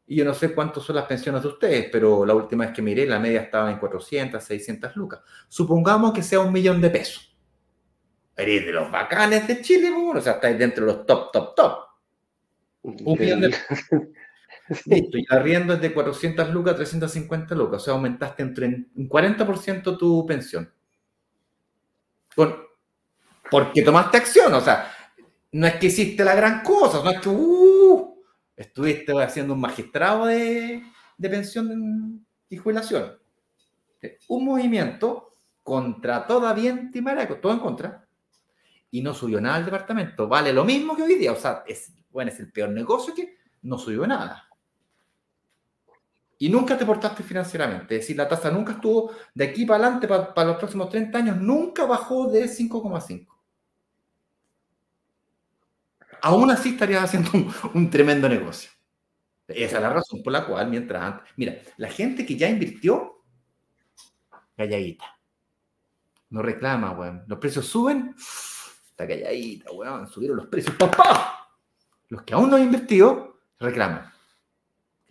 Y 0.08 0.16
yo 0.18 0.26
no 0.26 0.34
sé 0.34 0.54
cuántas 0.54 0.84
son 0.84 0.96
las 0.96 1.06
pensiones 1.06 1.42
de 1.42 1.48
ustedes, 1.48 1.90
pero 1.92 2.26
la 2.26 2.36
última 2.36 2.66
vez 2.66 2.74
que 2.74 2.82
miré, 2.82 3.06
la 3.06 3.20
media 3.20 3.42
estaba 3.42 3.72
en 3.72 3.80
400, 3.80 4.44
600 4.44 4.96
lucas. 4.96 5.22
Supongamos 5.48 6.14
que 6.14 6.22
sea 6.22 6.40
un 6.40 6.52
millón 6.52 6.82
de 6.82 6.90
pesos. 6.90 7.36
Eres 8.36 8.66
de 8.66 8.72
los 8.72 8.92
bacanes 8.92 9.48
de 9.48 9.62
Chile, 9.62 9.90
o 9.92 10.22
sea, 10.22 10.34
estáis 10.34 10.58
dentro 10.58 10.86
de 10.86 10.94
los 10.94 11.06
top, 11.06 11.32
top, 11.32 11.56
top. 11.56 11.78
Un 12.82 13.18
millón 13.18 13.42
de 13.42 13.50
pesos. 13.50 13.68
Listo, 14.86 15.18
y 15.18 15.26
arriendo 15.30 15.74
es 15.74 15.82
de 15.82 15.94
400 15.94 16.50
lucas 16.52 16.74
a 16.74 16.78
350 16.78 17.56
lucas, 17.56 17.82
o 17.82 17.86
sea, 17.86 17.94
aumentaste 17.94 18.44
entre 18.44 18.68
un 18.68 19.10
40% 19.10 19.98
tu 19.98 20.26
pensión. 20.26 20.72
Con, 22.36 22.56
porque 23.50 23.82
tomaste 23.82 24.18
acción, 24.18 24.54
o 24.54 24.62
sea, 24.62 24.90
no 25.52 25.68
es 25.68 25.76
que 25.76 25.88
hiciste 25.88 26.24
la 26.24 26.36
gran 26.36 26.64
cosa, 26.64 27.04
no 27.04 27.12
es 27.12 27.20
que 27.20 27.30
uh, 27.30 28.16
estuviste 28.56 29.12
haciendo 29.22 29.54
un 29.54 29.60
magistrado 29.60 30.26
de, 30.28 30.84
pensión 31.20 32.26
y 32.50 32.58
jubilación. 32.58 33.18
Un 34.30 34.46
movimiento 34.46 35.34
contra 35.62 36.26
toda 36.26 36.54
viento 36.54 36.98
y 36.98 37.02
maraco, 37.02 37.36
todo 37.36 37.52
en 37.52 37.60
contra, 37.60 38.08
y 38.90 39.02
no 39.02 39.14
subió 39.14 39.42
nada 39.42 39.58
al 39.58 39.66
departamento. 39.66 40.28
Vale 40.28 40.54
lo 40.54 40.64
mismo 40.64 40.96
que 40.96 41.04
hoy 41.04 41.16
día, 41.16 41.34
o 41.34 41.36
sea, 41.36 41.64
es, 41.68 41.92
bueno, 42.10 42.32
es 42.32 42.40
el 42.40 42.52
peor 42.52 42.70
negocio 42.70 43.14
que 43.14 43.36
no 43.64 43.78
subió 43.78 44.08
nada. 44.08 44.48
Y 46.42 46.50
nunca 46.50 46.76
te 46.76 46.88
portaste 46.88 47.22
financieramente, 47.22 47.96
es 47.96 48.02
decir, 48.02 48.18
la 48.18 48.28
tasa 48.28 48.50
nunca 48.50 48.72
estuvo 48.72 49.12
de 49.32 49.46
aquí 49.46 49.64
para 49.64 49.84
adelante, 49.84 50.08
para, 50.08 50.48
los 50.48 50.58
próximos 50.58 50.90
30 50.90 51.16
años, 51.16 51.38
nunca 51.38 51.86
bajó 51.86 52.32
de 52.32 52.46
5,5 52.46 53.28
aún 56.24 56.50
así 56.50 56.70
estarías 56.70 57.04
haciendo 57.04 57.30
un, 57.76 57.90
tremendo 57.92 58.28
negocio. 58.28 58.72
Esa 59.48 59.76
es 59.76 59.82
la 59.84 59.94
razón 59.94 60.24
por 60.24 60.34
la 60.34 60.48
cual, 60.48 60.68
mientras 60.68 61.04
antes. 61.04 61.32
Mira, 61.36 61.58
la 61.78 61.90
gente 61.90 62.26
que 62.26 62.36
ya 62.36 62.50
invirtió, 62.50 63.24
calladita. 64.58 65.06
No 66.30 66.42
reclama, 66.42 66.92
weón. 66.92 67.24
Los 67.28 67.38
precios 67.38 67.68
suben, 67.68 68.16
está 68.90 69.08
calladita, 69.08 69.72
weón. 69.72 70.08
Subieron 70.08 70.38
los 70.38 70.48
precios, 70.48 70.76
papá. 70.76 71.50
Los 72.10 72.24
que 72.24 72.34
aún 72.34 72.50
no 72.50 72.56
han 72.56 72.64
invertido, 72.64 73.42
reclaman. 73.60 74.11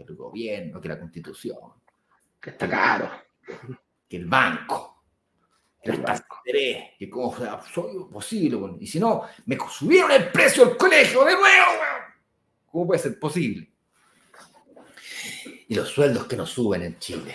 Que 0.04 0.12
el 0.12 0.16
gobierno, 0.16 0.80
que 0.80 0.88
la 0.88 0.98
constitución, 0.98 1.58
que 2.40 2.50
está 2.50 2.68
caro, 2.68 3.10
que 4.08 4.16
el 4.16 4.26
banco 4.26 5.00
que 5.82 7.10
cómo 7.10 7.32
fue 7.32 7.48
posible, 8.10 8.76
y 8.80 8.86
si 8.86 9.00
no, 9.00 9.22
me 9.46 9.56
subieron 9.70 10.12
el 10.12 10.30
precio 10.30 10.66
del 10.66 10.76
colegio 10.76 11.24
de 11.24 11.32
nuevo, 11.32 11.72
¿cómo 12.70 12.86
puede 12.86 13.00
ser 13.00 13.18
posible? 13.18 13.70
Y 15.68 15.74
los 15.74 15.88
sueldos 15.88 16.26
que 16.26 16.36
no 16.36 16.44
suben 16.44 16.82
en 16.82 16.98
Chile. 16.98 17.34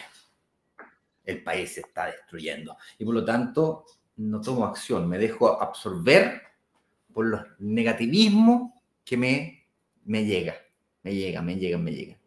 El 1.23 1.41
país 1.43 1.73
se 1.73 1.79
está 1.79 2.05
destruyendo. 2.05 2.77
Y 2.99 3.05
por 3.05 3.15
lo 3.15 3.25
tanto, 3.25 3.85
no 4.17 4.41
tomo 4.41 4.65
acción, 4.65 5.09
me 5.09 5.17
dejo 5.17 5.59
absorber 5.59 6.41
por 7.11 7.25
los 7.25 7.41
negativismos 7.59 8.73
que 9.03 9.17
me, 9.17 9.67
me 10.03 10.23
llega, 10.23 10.55
me 11.01 11.15
llega, 11.15 11.41
me 11.41 11.55
llega, 11.55 11.77
me 11.77 11.91
llega. 11.91 12.19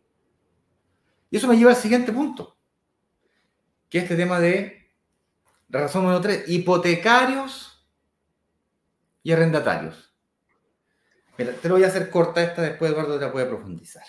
Y 1.30 1.36
eso 1.36 1.46
me 1.46 1.56
lleva 1.56 1.70
al 1.70 1.76
siguiente 1.76 2.12
punto, 2.12 2.56
que 3.88 3.98
es 3.98 4.04
este 4.04 4.16
tema 4.16 4.40
de 4.40 4.92
razón 5.68 6.02
número 6.02 6.20
tres, 6.20 6.48
hipotecarios 6.48 7.86
y 9.22 9.32
arrendatarios. 9.32 10.14
te 11.36 11.68
lo 11.68 11.74
voy 11.74 11.84
a 11.84 11.88
hacer 11.88 12.10
corta 12.10 12.42
esta, 12.42 12.62
después 12.62 12.90
Eduardo 12.90 13.18
te 13.18 13.26
la 13.26 13.32
puede 13.32 13.46
profundizar. 13.46 14.04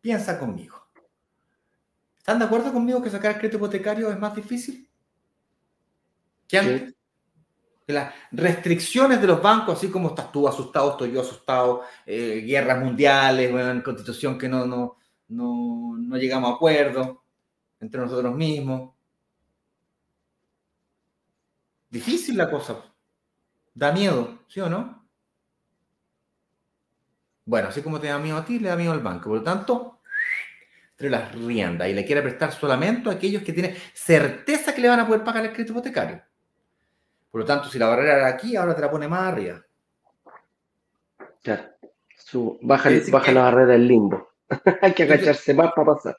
Piensa 0.00 0.38
conmigo. 0.38 0.88
¿Están 2.18 2.38
de 2.38 2.44
acuerdo 2.44 2.72
conmigo 2.72 3.02
que 3.02 3.10
sacar 3.10 3.38
crédito 3.38 3.56
hipotecario 3.56 4.10
es 4.10 4.18
más 4.18 4.34
difícil? 4.34 4.88
¿Que 6.46 6.58
antes? 6.58 6.94
las 7.88 8.12
restricciones 8.30 9.20
de 9.20 9.26
los 9.26 9.40
bancos, 9.40 9.78
así 9.78 9.90
como 9.90 10.08
estás 10.08 10.30
tú 10.30 10.46
asustado, 10.46 10.90
estoy 10.90 11.12
yo 11.12 11.22
asustado, 11.22 11.84
eh, 12.04 12.44
guerras 12.46 12.84
mundiales, 12.84 13.50
bueno, 13.50 13.82
constitución 13.82 14.36
que 14.36 14.46
no, 14.46 14.66
no, 14.66 14.97
no, 15.28 15.96
no 15.98 16.16
llegamos 16.16 16.50
a 16.50 16.54
acuerdo 16.54 17.22
entre 17.80 18.00
nosotros 18.00 18.34
mismos. 18.34 18.94
Difícil 21.90 22.36
la 22.36 22.50
cosa. 22.50 22.82
Da 23.74 23.92
miedo, 23.92 24.40
¿sí 24.48 24.60
o 24.60 24.68
no? 24.68 25.08
Bueno, 27.44 27.68
así 27.68 27.80
como 27.80 27.98
te 27.98 28.08
da 28.08 28.18
miedo 28.18 28.36
a 28.36 28.44
ti, 28.44 28.58
le 28.58 28.68
da 28.68 28.76
miedo 28.76 28.92
al 28.92 29.00
banco. 29.00 29.30
Por 29.30 29.38
lo 29.38 29.44
tanto, 29.44 30.00
entre 30.90 31.10
las 31.10 31.32
riendas 31.34 31.88
y 31.88 31.94
le 31.94 32.04
quiere 32.04 32.22
prestar 32.22 32.52
solamente 32.52 33.08
a 33.08 33.12
aquellos 33.12 33.42
que 33.42 33.52
tienen 33.52 33.76
certeza 33.94 34.74
que 34.74 34.82
le 34.82 34.88
van 34.88 35.00
a 35.00 35.06
poder 35.06 35.24
pagar 35.24 35.44
el 35.44 35.52
crédito 35.52 35.72
hipotecario. 35.72 36.22
Por 37.30 37.42
lo 37.42 37.46
tanto, 37.46 37.68
si 37.68 37.78
la 37.78 37.86
barrera 37.86 38.16
era 38.16 38.26
aquí, 38.26 38.56
ahora 38.56 38.74
te 38.74 38.82
la 38.82 38.90
pone 38.90 39.06
más 39.06 39.32
arriba. 39.32 39.62
Claro. 41.42 41.62
baja, 42.62 42.90
baja 43.10 43.32
la 43.32 43.42
barrera 43.42 43.72
del 43.72 43.86
limbo. 43.86 44.28
Hay 44.82 44.94
que 44.94 45.02
agacharse 45.02 45.54
más 45.54 45.72
para 45.72 45.94
pasar. 45.94 46.18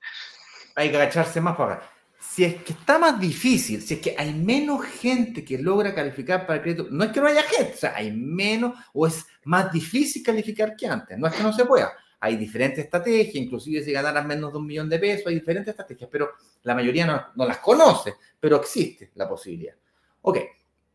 Hay 0.76 0.92
que 0.92 0.98
agacharse 0.98 1.42
más 1.42 1.56
para 1.56 1.76
pasar. 1.76 2.00
Si 2.20 2.44
es 2.44 2.62
que 2.63 2.74
está 2.74 3.00
más 3.00 3.20
difícil, 3.20 3.82
si 3.82 3.96
es 3.96 4.00
que 4.02 4.15
hay 4.18 4.34
menos 4.34 4.86
gente 4.86 5.44
que 5.44 5.58
logra 5.58 5.96
calificar 5.96 6.46
para 6.46 6.58
el 6.58 6.62
crédito, 6.62 6.88
no 6.92 7.04
es 7.06 7.12
que 7.12 7.22
no 7.22 7.28
haya 7.28 7.44
gente, 7.44 7.74
o 7.74 7.78
sea, 7.78 7.96
hay 7.96 8.12
menos 8.12 8.78
o 8.94 9.08
es 9.08 9.26
más 9.46 9.72
difícil 9.72 10.22
calificar 10.22 10.76
que 10.76 10.86
antes. 10.86 11.18
No 11.18 11.28
es 11.28 11.34
que 11.34 11.44
no 11.44 11.54
se 11.54 11.65
pueda. 11.65 11.92
Hay 12.20 12.36
diferentes 12.36 12.84
estrategias, 12.84 13.36
inclusive 13.36 13.84
si 13.84 13.94
ganaran 13.94 14.28
menos 14.28 14.52
de 14.52 14.58
un 14.60 14.68
millón 14.68 14.89
de 14.89 15.00
pesos, 15.00 15.28
hay 15.28 15.36
diferentes 15.36 15.72
estrategias, 15.72 16.10
pero 16.12 16.32
la 16.63 16.76
mayoría 16.76 17.06
no, 17.06 17.28
no 17.36 17.46
las 17.46 17.60
conoce, 17.60 18.15
pero 18.39 18.58
existe 18.58 19.12
la 19.15 19.28
posibilidad. 19.28 19.76
Ok, 20.22 20.39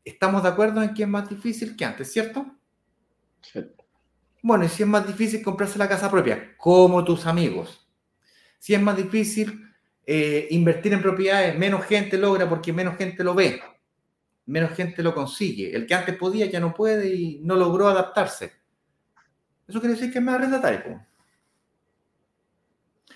estamos 0.04 0.42
de 0.42 0.50
acuerdo 0.50 0.82
en 0.82 0.92
que 0.92 1.04
es 1.04 1.08
más 1.08 1.28
difícil 1.28 1.74
que 1.74 1.84
antes, 1.84 2.12
¿cierto? 2.12 2.46
Sí. 3.40 3.60
Bueno, 4.44 4.64
y 4.64 4.68
si 4.68 4.82
es 4.82 4.88
más 4.88 5.06
difícil 5.06 5.42
comprarse 5.42 5.78
la 5.78 5.88
casa 5.88 6.10
propia, 6.10 6.54
como 6.58 7.02
tus 7.02 7.24
amigos. 7.24 7.88
Si 8.58 8.74
es 8.74 8.80
más 8.80 8.94
difícil 8.94 9.72
eh, 10.04 10.48
invertir 10.50 10.92
en 10.92 11.00
propiedades, 11.00 11.58
menos 11.58 11.86
gente 11.86 12.18
logra 12.18 12.46
porque 12.46 12.70
menos 12.70 12.98
gente 12.98 13.24
lo 13.24 13.34
ve, 13.34 13.62
menos 14.44 14.72
gente 14.72 15.02
lo 15.02 15.14
consigue. 15.14 15.74
El 15.74 15.86
que 15.86 15.94
antes 15.94 16.14
podía 16.16 16.44
ya 16.44 16.60
no 16.60 16.74
puede 16.74 17.14
y 17.14 17.40
no 17.42 17.56
logró 17.56 17.88
adaptarse. 17.88 18.52
Eso 19.66 19.80
quiere 19.80 19.94
decir 19.94 20.12
que 20.12 20.18
es 20.18 20.24
más 20.24 20.34
arrendatario. 20.34 21.00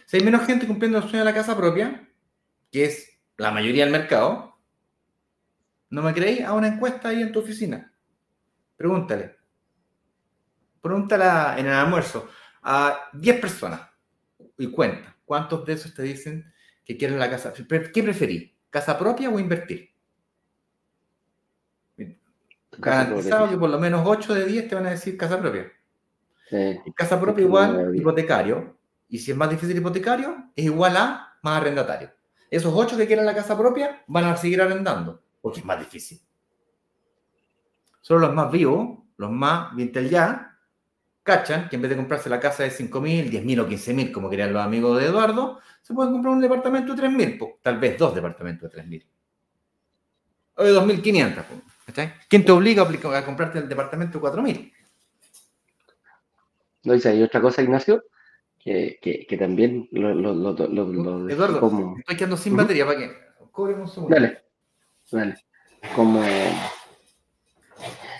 Si 0.07 0.17
hay 0.17 0.23
menos 0.23 0.47
gente 0.47 0.67
cumpliendo 0.67 0.97
el 0.97 1.05
sueño 1.05 1.19
de 1.19 1.25
la 1.27 1.35
casa 1.35 1.55
propia, 1.55 2.09
que 2.73 2.87
es 2.87 3.21
la 3.37 3.51
mayoría 3.51 3.85
del 3.85 3.93
mercado, 3.93 4.49
¿No 5.91 6.03
me 6.03 6.13
creéis? 6.13 6.43
Haz 6.43 6.53
una 6.53 6.69
encuesta 6.69 7.09
ahí 7.09 7.23
en 7.23 7.33
tu 7.33 7.41
oficina. 7.41 7.93
Pregúntale. 8.77 9.38
Pregúntala 10.81 11.57
en 11.59 11.67
el 11.67 11.73
almuerzo 11.73 12.29
a 12.63 13.11
10 13.13 13.41
personas 13.41 13.83
y 14.57 14.71
cuenta. 14.71 15.17
¿Cuántos 15.25 15.65
de 15.65 15.75
esos 15.75 15.95
te 15.95 16.03
dicen 16.03 16.53
que 16.85 16.97
quieren 16.97 17.19
la 17.19 17.31
casa? 17.31 17.53
¿Qué 17.53 18.03
preferís? 18.03 18.53
¿Casa 18.71 18.99
propia 18.99 19.31
o 19.31 19.39
invertir? 19.39 19.91
Garantizado 22.79 23.51
que 23.51 23.57
por 23.57 23.71
lo 23.71 23.79
menos 23.79 24.03
8 24.05 24.35
de 24.35 24.45
10 24.47 24.69
te 24.69 24.75
van 24.75 24.87
a 24.87 24.91
decir 24.91 25.17
casa 25.17 25.39
propia. 25.39 25.71
casa 26.95 27.21
propia 27.21 27.45
igual 27.45 27.95
hipotecario. 27.95 28.79
Y 29.09 29.19
si 29.19 29.31
es 29.31 29.37
más 29.37 29.51
difícil 29.51 29.77
hipotecario, 29.77 30.51
es 30.55 30.65
igual 30.67 30.97
a 30.97 31.39
más 31.43 31.61
arrendatario. 31.61 32.13
Esos 32.51 32.73
8 32.75 32.97
que 32.97 33.07
quieren 33.07 33.27
la 33.27 33.35
casa 33.35 33.57
propia 33.57 34.03
van 34.07 34.25
a 34.25 34.37
seguir 34.37 34.61
arrendando 34.63 35.23
porque 35.41 35.61
es 35.61 35.65
más 35.65 35.79
difícil. 35.79 36.21
Solo 38.01 38.21
los 38.21 38.35
más 38.35 38.51
vivos, 38.51 38.99
los 39.17 39.31
más 39.31 39.75
Vintel 39.75 40.09
ya, 40.09 40.58
cachan 41.29 41.69
que 41.69 41.77
en 41.77 41.83
vez 41.83 41.91
de 41.91 41.97
comprarse 41.97 42.31
la 42.31 42.41
casa 42.41 42.63
de 42.63 42.71
5.000, 42.71 43.31
10.000 43.31 43.61
o 43.61 43.69
15.000, 43.69 44.13
como 44.13 44.31
querían 44.31 44.51
los 44.51 44.65
amigos 44.65 44.99
de 44.99 45.07
Eduardo, 45.07 45.61
se 45.83 45.93
pueden 45.93 46.13
comprar 46.15 46.33
un 46.33 46.41
departamento 46.41 46.95
de 46.95 47.03
3.000, 47.03 47.57
tal 47.61 47.79
vez 47.79 47.99
dos 47.99 48.15
departamentos 48.15 48.73
de 48.73 48.83
3.000. 48.83 49.07
O 50.57 50.65
de 50.65 50.73
2.500. 50.73 51.45
¿Quién 52.29 52.45
te 52.47 52.53
obliga 52.53 52.83
a 52.83 53.25
comprarte 53.27 53.59
el 53.59 53.69
departamento 53.69 54.19
de 54.19 54.27
4.000? 54.27 54.73
No, 56.85 56.93
dice, 56.95 57.11
hay 57.11 57.23
otra 57.23 57.43
cosa, 57.43 57.61
Ignacio, 57.61 58.05
que, 58.59 58.99
que, 59.29 59.37
también 59.37 59.87
lo, 59.93 60.15
lo, 60.15 60.33
lo, 60.33 61.29
Eduardo, 61.29 61.97
estoy 61.99 62.17
quedando 62.17 62.39
sin 62.39 62.57
batería, 62.57 62.87
¿para 62.87 62.99
qué? 62.99 63.13
Cobre 63.53 63.75
un 63.75 63.87
segundo. 63.87 64.17
Dale. 65.11 65.37
Como 65.95 66.23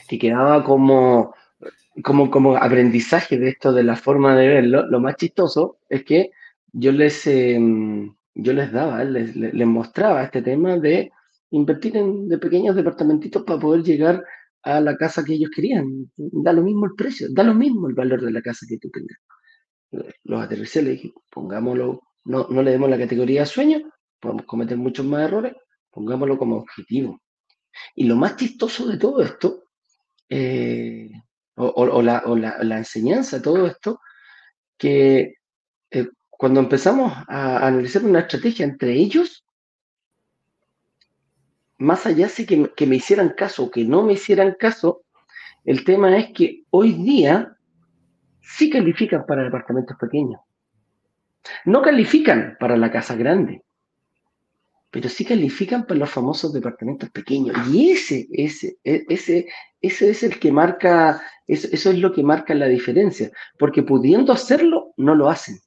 que 0.09 0.19
quedaba 0.19 0.65
como, 0.65 1.35
como, 2.03 2.31
como 2.31 2.57
aprendizaje 2.57 3.39
de 3.39 3.51
esto, 3.51 3.73
de 3.73 3.83
la 3.83 3.97
forma 3.97 4.37
de 4.37 4.49
verlo. 4.49 4.87
Lo 4.87 5.01
más 5.01 5.17
chistoso 5.17 5.79
es 5.89 6.05
que 6.05 6.31
yo 6.73 6.93
les, 6.93 7.27
em, 7.27 8.15
yo 8.35 8.53
les 8.53 8.73
daba, 8.73 9.05
les, 9.05 9.35
les, 9.37 9.67
mostraba 9.67 10.23
este 10.25 10.43
tema 10.43 10.79
de 10.79 11.11
invertir 11.51 11.97
en 11.97 12.29
de 12.29 12.39
pequeños 12.39 12.77
departamentitos 12.77 13.43
para 13.45 13.59
poder 13.59 13.83
llegar 13.83 14.25
a 14.63 14.81
la 14.81 14.97
casa 14.97 15.25
que 15.25 15.35
ellos 15.35 15.51
querían. 15.55 16.11
Da 16.17 16.53
lo 16.53 16.63
mismo 16.63 16.87
el 16.87 16.95
precio, 16.95 17.29
da 17.31 17.43
lo 17.43 17.55
mismo 17.55 17.89
el 17.89 17.95
valor 17.95 18.21
de 18.23 18.31
la 18.31 18.43
casa 18.43 18.67
que 18.69 18.79
tú 18.79 18.91
tengas. 18.91 19.19
Los 20.25 20.43
aterricé, 20.43 20.83
le 20.83 20.91
dije, 20.91 21.13
pongámoslo, 21.31 22.03
no, 22.25 22.47
no 22.51 22.63
le 22.63 22.73
demos 22.73 22.91
la 22.91 22.99
categoría 22.99 23.47
sueño, 23.47 23.81
podemos 24.21 24.45
cometer 24.45 24.77
muchos 24.77 25.07
más 25.07 25.23
errores, 25.23 25.55
pongámoslo 25.91 26.37
como 26.39 26.57
objetivo. 26.57 27.21
Y 27.95 28.05
lo 28.05 28.17
más 28.17 28.37
chistoso 28.37 28.87
de 28.87 28.99
todo 28.99 29.23
esto, 29.23 29.65
eh, 30.29 31.11
o, 31.59 32.03
la, 32.03 32.79
enseñanza 32.79 33.37
de 33.37 33.43
todo 33.43 33.67
esto, 33.67 34.01
que 34.77 35.35
eh, 35.91 36.09
cuando 36.31 36.61
empezamos 36.61 37.13
a 37.29 37.67
analizar 37.67 38.05
una 38.05 38.21
estrategia 38.21 38.65
entre 38.65 38.93
ellos, 38.93 39.45
más 41.79 42.07
allá 42.07 42.29
de 42.29 42.47
que, 42.47 42.73
que 42.77 42.87
me 42.87 42.97
hicieran 42.97 43.31
caso 43.31 43.65
o 43.65 43.71
que 43.71 43.85
no 43.85 44.03
me 44.03 44.15
hicieran 44.15 44.57
caso, 44.59 45.03
el 45.65 45.85
tema 45.85 46.17
es 46.17 46.33
que 46.33 46.65
hoy 46.71 46.93
día 46.93 47.57
sí 48.41 48.71
califican 48.71 49.27
para 49.27 49.45
departamentos 49.45 49.97
pequeños. 49.99 50.41
No 51.65 51.83
califican 51.83 52.57
para 52.59 52.77
la 52.77 52.91
casa 52.91 53.15
grande 53.15 53.63
pero 54.91 55.09
sí 55.09 55.25
califican 55.25 55.87
para 55.87 56.01
los 56.01 56.11
famosos 56.11 56.53
departamentos 56.53 57.11
pequeños. 57.11 57.57
Y 57.69 57.91
ese, 57.91 58.27
ese, 58.33 58.79
e, 58.85 59.05
ese, 59.09 59.47
ese 59.81 60.11
es 60.11 60.23
el 60.23 60.39
que 60.39 60.51
marca, 60.51 61.23
eso, 61.47 61.69
es 61.73 61.99
lo 61.99 62.13
que 62.13 62.23
marca 62.23 62.55
la 62.55 62.67
diferencia, 62.67 63.31
porque 63.59 63.83
pudiendo 63.83 64.33
hacerlo, 64.33 64.95
no 64.97 65.15
lo 65.15 65.29
hacen. 65.29 65.59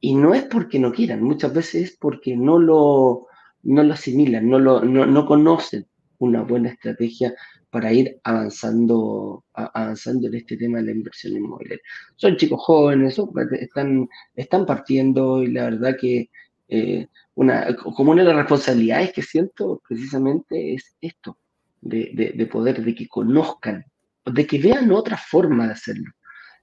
Y 0.00 0.14
no 0.14 0.34
es 0.34 0.44
porque 0.44 0.78
no 0.78 0.92
quieran, 0.92 1.22
muchas 1.22 1.52
veces 1.52 1.90
es 1.90 1.96
porque 1.96 2.36
no 2.36 2.58
lo, 2.58 3.26
no 3.62 3.82
lo 3.82 3.94
asimilan, 3.94 4.48
no, 4.48 4.58
lo, 4.58 4.84
no, 4.84 5.26
conocen 5.26 5.86
una 6.18 6.42
buena 6.42 6.70
estrategia 6.70 7.34
para 7.70 7.92
ir 7.92 8.20
avanzando, 8.24 9.44
avanzando 9.54 10.28
en 10.28 10.34
este 10.34 10.56
tema 10.56 10.78
de 10.78 10.84
la 10.84 10.90
inversión 10.92 11.36
inmobiliaria. 11.36 11.82
Son 12.16 12.36
chicos 12.36 12.60
jóvenes, 12.62 13.18
están, 13.52 14.08
están 14.34 14.66
partiendo 14.66 15.42
y 15.42 15.52
la 15.52 15.64
verdad 15.64 15.96
que 16.00 16.28
eh, 16.74 17.06
una, 17.34 17.76
como 17.76 18.12
una 18.12 18.22
de 18.22 18.28
las 18.28 18.36
responsabilidades 18.36 19.12
que 19.12 19.20
siento 19.20 19.82
precisamente 19.86 20.72
es 20.72 20.96
esto, 21.02 21.36
de, 21.82 22.48
poder, 22.50 22.82
de 22.82 22.94
que 22.94 23.06
conozcan, 23.08 23.84
de 24.24 24.46
que 24.46 24.58
vean 24.58 24.90
otra 24.90 25.18
forma 25.18 25.66
de 25.66 25.72
hacerlo. 25.74 26.10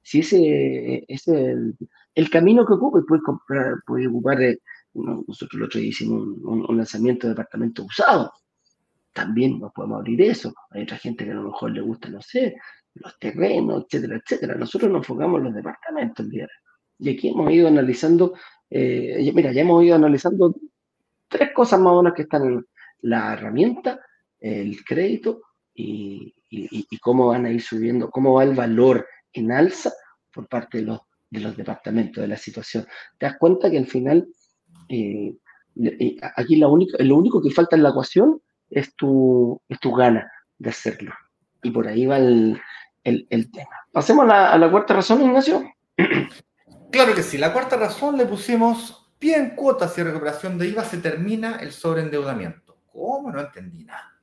Si 0.02 0.22
ese 0.22 1.06
es 1.08 1.28
el, 1.28 1.76
camino 2.32 2.66
que 2.66 2.74
ocupa, 2.74 3.04
puede, 3.08 3.22
comprar, 3.22 3.76
puede 3.86 4.08
ocupar, 4.08 4.42
eh, 4.42 4.58
nosotros 4.96 5.54
el 5.54 5.64
otro 5.64 5.80
día 5.80 5.90
hicimos 5.90 6.28
un, 6.42 6.76
lanzamiento 6.76 7.28
de 7.28 7.34
departamentos 7.34 7.86
usados, 7.86 8.32
también 9.14 9.60
nos 9.60 9.72
podemos 9.74 10.00
abrir 10.00 10.24
eso. 10.24 10.52
Hay 10.72 10.84
otra 10.84 10.98
gente 10.98 11.24
que 11.24 11.32
a 11.32 11.36
lo 11.36 11.44
mejor 11.44 11.70
le 11.70 11.82
gusta, 11.82 12.10
no 12.10 12.22
sé, 12.24 12.56
los 12.96 13.20
terrenos, 13.20 13.86
etcétera, 13.86 14.16
etcétera. 14.18 14.56
Nosotros 14.56 14.90
nos 14.90 15.02
enfocamos 15.02 15.38
en 15.38 15.44
los 15.44 15.54
departamentos 15.54 16.26
el 16.26 16.32
día 16.32 16.48
Y 16.98 17.10
aquí 17.12 17.30
hemos 17.30 17.52
ido 17.52 17.68
analizando 17.68 18.34
eh, 18.70 19.32
mira, 19.34 19.52
ya 19.52 19.62
hemos 19.62 19.84
ido 19.84 19.96
analizando 19.96 20.56
tres 21.28 21.52
cosas 21.54 21.80
más 21.80 21.94
o 21.94 22.02
menos 22.02 22.16
que 22.16 22.24
están 22.24 22.44
en 22.46 22.66
la 23.02 23.34
herramienta, 23.34 24.00
el 24.40 24.84
crédito 24.84 25.42
y, 25.74 26.34
cómo 27.02 27.28
van 27.28 27.46
a 27.46 27.52
ir 27.52 27.62
subiendo, 27.62 28.10
cómo 28.10 28.34
va 28.34 28.44
el 28.44 28.56
valor 28.56 29.08
en 29.34 29.52
alza 29.52 29.92
por 30.34 30.48
parte 30.48 30.80
de 30.80 30.86
los, 30.86 31.00
de 31.30 31.40
los 31.40 31.56
departamentos 31.56 32.22
de 32.22 32.28
la 32.28 32.38
situación. 32.38 32.86
Te 33.18 33.26
das 33.26 33.38
cuenta 33.38 33.70
que 33.70 33.78
al 33.78 33.88
final, 33.88 34.28
eh, 34.90 35.36
eh, 35.76 36.18
aquí 36.36 36.58
lo 36.58 36.70
único 36.72 37.42
que 37.42 37.52
falta 37.52 37.76
en 37.76 37.84
la 37.84 37.90
ecuación 37.90 38.42
es 38.70 38.96
tu, 38.96 39.62
es 39.70 39.80
tu 39.80 39.94
gana 39.94 40.32
de 40.58 40.70
hacerlo. 40.70 41.14
Y 41.62 41.72
por 41.72 41.88
ahí 41.88 42.06
va 42.06 42.18
el, 42.18 42.60
tema. 43.04 43.76
Pasemos 43.92 44.26
a 44.26 44.28
la, 44.28 44.54
a 44.54 44.58
la 44.58 44.70
cuarta 44.70 44.96
razón, 44.96 45.22
Ignacio. 45.22 45.64
Claro 46.92 47.14
que 47.14 47.24
sí. 47.24 47.38
La 47.38 47.54
cuarta 47.54 47.78
razón 47.78 48.18
le 48.18 48.26
pusimos 48.26 49.12
pie 49.20 49.36
en 49.38 49.50
cuotas 49.52 49.98
y 49.98 50.04
recuperación 50.04 50.58
de 50.58 50.68
IVA, 50.70 50.86
se 50.86 50.98
termina 50.98 51.58
el 51.58 51.72
sobreendeudamiento. 51.72 52.78
¿Cómo? 52.92 53.32
No 53.32 53.40
entendí 53.42 53.84
nada. 53.84 54.16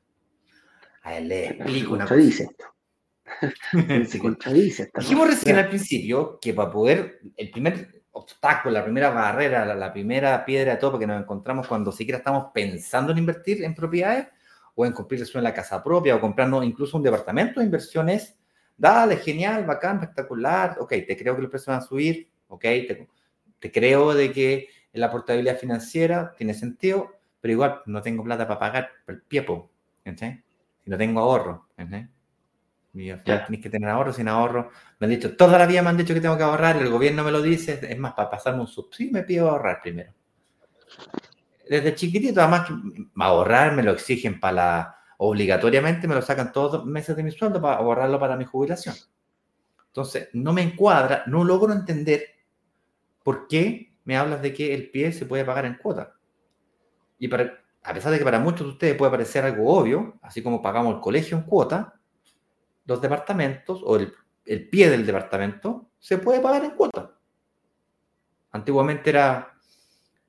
A 1.03 1.17
él 1.17 1.29
le 1.29 1.47
explico 1.49 1.95
una 1.95 2.07
cosa. 2.07 2.45
Se 4.07 4.19
contradice. 4.19 4.91
Dijimos 4.97 5.29
recién 5.29 5.57
al 5.57 5.69
principio 5.69 6.39
que 6.41 6.55
para 6.55 6.71
poder, 6.71 7.21
el 7.37 7.51
primer 7.51 8.05
obstáculo, 8.13 8.73
la 8.73 8.83
primera 8.83 9.11
barrera, 9.11 9.75
la, 9.75 9.93
primera 9.93 10.45
piedra 10.45 10.73
de 10.73 10.79
todo 10.79 10.99
que 10.99 11.07
nos 11.07 11.21
encontramos 11.21 11.69
cuando 11.69 11.93
siquiera 11.93 12.19
estamos 12.19 12.47
pensando 12.55 13.13
en 13.13 13.19
invertir 13.19 13.63
en 13.63 13.75
propiedades 13.75 14.29
o 14.75 14.87
en 14.87 14.93
cumplir 14.93 15.21
el 15.21 15.27
sueño 15.27 15.47
en 15.47 15.53
la 15.53 15.55
casa 15.55 15.83
propia 15.83 16.17
o 16.17 16.21
comprando 16.21 16.63
incluso 16.63 16.97
un 16.97 17.03
departamento 17.03 17.61
de 17.61 17.67
inversiones, 17.67 18.39
dale, 18.77 19.17
genial, 19.17 19.65
bacán, 19.65 19.97
espectacular, 20.01 20.77
ok, 20.81 20.91
te 21.07 21.17
creo 21.17 21.37
que 21.37 21.43
los 21.43 21.51
precios 21.51 21.69
van 21.69 21.79
a 21.79 21.87
subir, 21.87 22.31
ok, 22.49 22.63
te, 22.63 23.73
creo 23.73 24.15
de 24.15 24.33
que 24.33 24.69
la 24.93 25.11
portabilidad 25.11 25.59
financiera 25.59 26.35
tiene 26.37 26.55
sentido, 26.55 27.13
pero 27.41 27.53
igual 27.53 27.83
no 27.87 28.01
tengo 28.03 28.25
plata 28.25 28.47
para 28.47 28.61
pagar 28.61 28.91
el 29.09 29.23
piepo, 29.23 29.71
¿entiendes? 30.05 30.45
Si 30.85 30.91
no 30.91 30.97
tengo 30.97 31.21
ahorro, 31.21 31.69
¿entiendes? 31.77 32.11
Tienes 32.93 33.61
que 33.63 33.69
tener 33.69 33.91
ahorro, 33.91 34.13
sin 34.13 34.27
ahorro. 34.27 34.71
Me 34.99 35.07
han 35.07 35.11
dicho, 35.11 35.37
toda 35.37 35.59
la 35.59 35.67
vida 35.67 35.83
me 35.83 35.91
han 35.91 35.99
dicho 35.99 36.15
que 36.15 36.21
tengo 36.21 36.37
que 36.37 36.45
ahorrar, 36.45 36.77
el 36.77 36.89
gobierno 36.89 37.25
me 37.25 37.31
lo 37.31 37.43
dice, 37.43 37.79
es 37.83 37.99
más, 37.99 38.15
para 38.15 38.31
pasarme 38.31 38.61
un 38.61 38.67
subsidio 38.67 39.13
me 39.13 39.23
pido 39.23 39.51
ahorrar 39.51 39.81
primero. 39.83 40.13
Desde 41.69 41.95
chiquitito, 41.95 42.41
además, 42.41 42.69
ahorrar 43.17 43.75
me 43.75 43.83
lo 43.83 43.93
exigen 43.93 44.41
para 44.41 44.53
la, 44.55 44.97
obligatoriamente 45.19 46.07
me 46.07 46.15
lo 46.15 46.23
sacan 46.23 46.53
todos 46.53 46.75
los 46.75 46.87
meses 46.87 47.17
de 47.17 47.23
mi 47.23 47.31
sueldo 47.31 47.61
para 47.61 47.77
ahorrarlo 47.77 48.19
para 48.19 48.37
mi 48.37 48.45
jubilación. 48.45 48.95
Entonces, 49.89 50.29
no 50.33 50.53
me 50.53 50.63
encuadra, 50.63 51.25
no 51.27 51.45
logro 51.45 51.73
entender 51.73 52.36
por 53.27 53.49
qué 53.49 53.93
me 54.05 54.17
hablas 54.17 54.41
de 54.41 54.55
que 54.55 54.73
el 54.73 54.89
pie 54.89 55.11
se 55.11 55.27
puede 55.27 55.45
pagar 55.45 55.65
en 55.65 55.75
cuota. 55.75 56.15
Y 57.19 57.27
para, 57.27 57.59
a 57.83 57.93
pesar 57.93 58.13
de 58.13 58.19
que 58.19 58.25
para 58.25 58.39
muchos 58.39 58.65
de 58.65 58.73
ustedes 58.75 58.95
puede 58.95 59.11
parecer 59.11 59.45
algo 59.45 59.69
obvio, 59.69 60.15
así 60.23 60.45
como 60.45 60.63
pagamos 60.63 60.95
el 60.95 61.01
colegio 61.01 61.37
en 61.37 61.43
cuota, 61.43 61.99
los 62.85 63.03
departamentos 63.03 63.83
o 63.85 63.97
el, 63.97 64.13
pie 64.69 64.91
del 64.91 65.05
departamento 65.05 65.89
se 65.99 66.19
puede 66.19 66.39
pagar 66.39 66.67
en 66.67 66.71
cuota. 66.77 67.19
Antiguamente 68.53 69.11
era, 69.11 69.59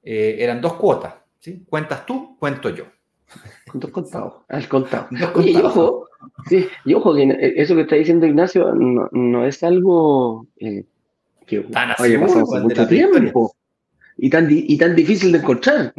eh, 0.01 0.37
eran 0.39 0.59
dos 0.59 0.73
cuotas. 0.73 1.13
¿sí? 1.37 1.63
Cuentas 1.69 2.03
tú, 2.03 2.35
cuento 2.39 2.71
yo. 2.71 2.85
Dos 3.75 3.91
contados, 3.91 4.43
al 4.47 4.67
contado. 4.67 5.07
y 5.45 5.55
ojo, 5.57 6.07
sí, 6.47 6.67
y 6.83 6.95
ojo, 6.95 7.13
que 7.13 7.53
eso 7.57 7.75
que 7.75 7.81
está 7.81 7.95
diciendo 7.95 8.25
Ignacio 8.25 8.73
no, 8.73 9.45
es 9.45 9.61
algo 9.61 10.47
eh, 10.55 10.83
que 11.47 11.65
haya 11.73 12.19
pasado 12.19 12.45
mucho 12.61 12.87
tiempo 12.87 13.55
y 14.17 14.29
tan, 14.29 14.47
y 14.49 14.77
tan 14.77 14.95
difícil 14.95 15.31
de 15.31 15.39
encontrar. 15.39 15.93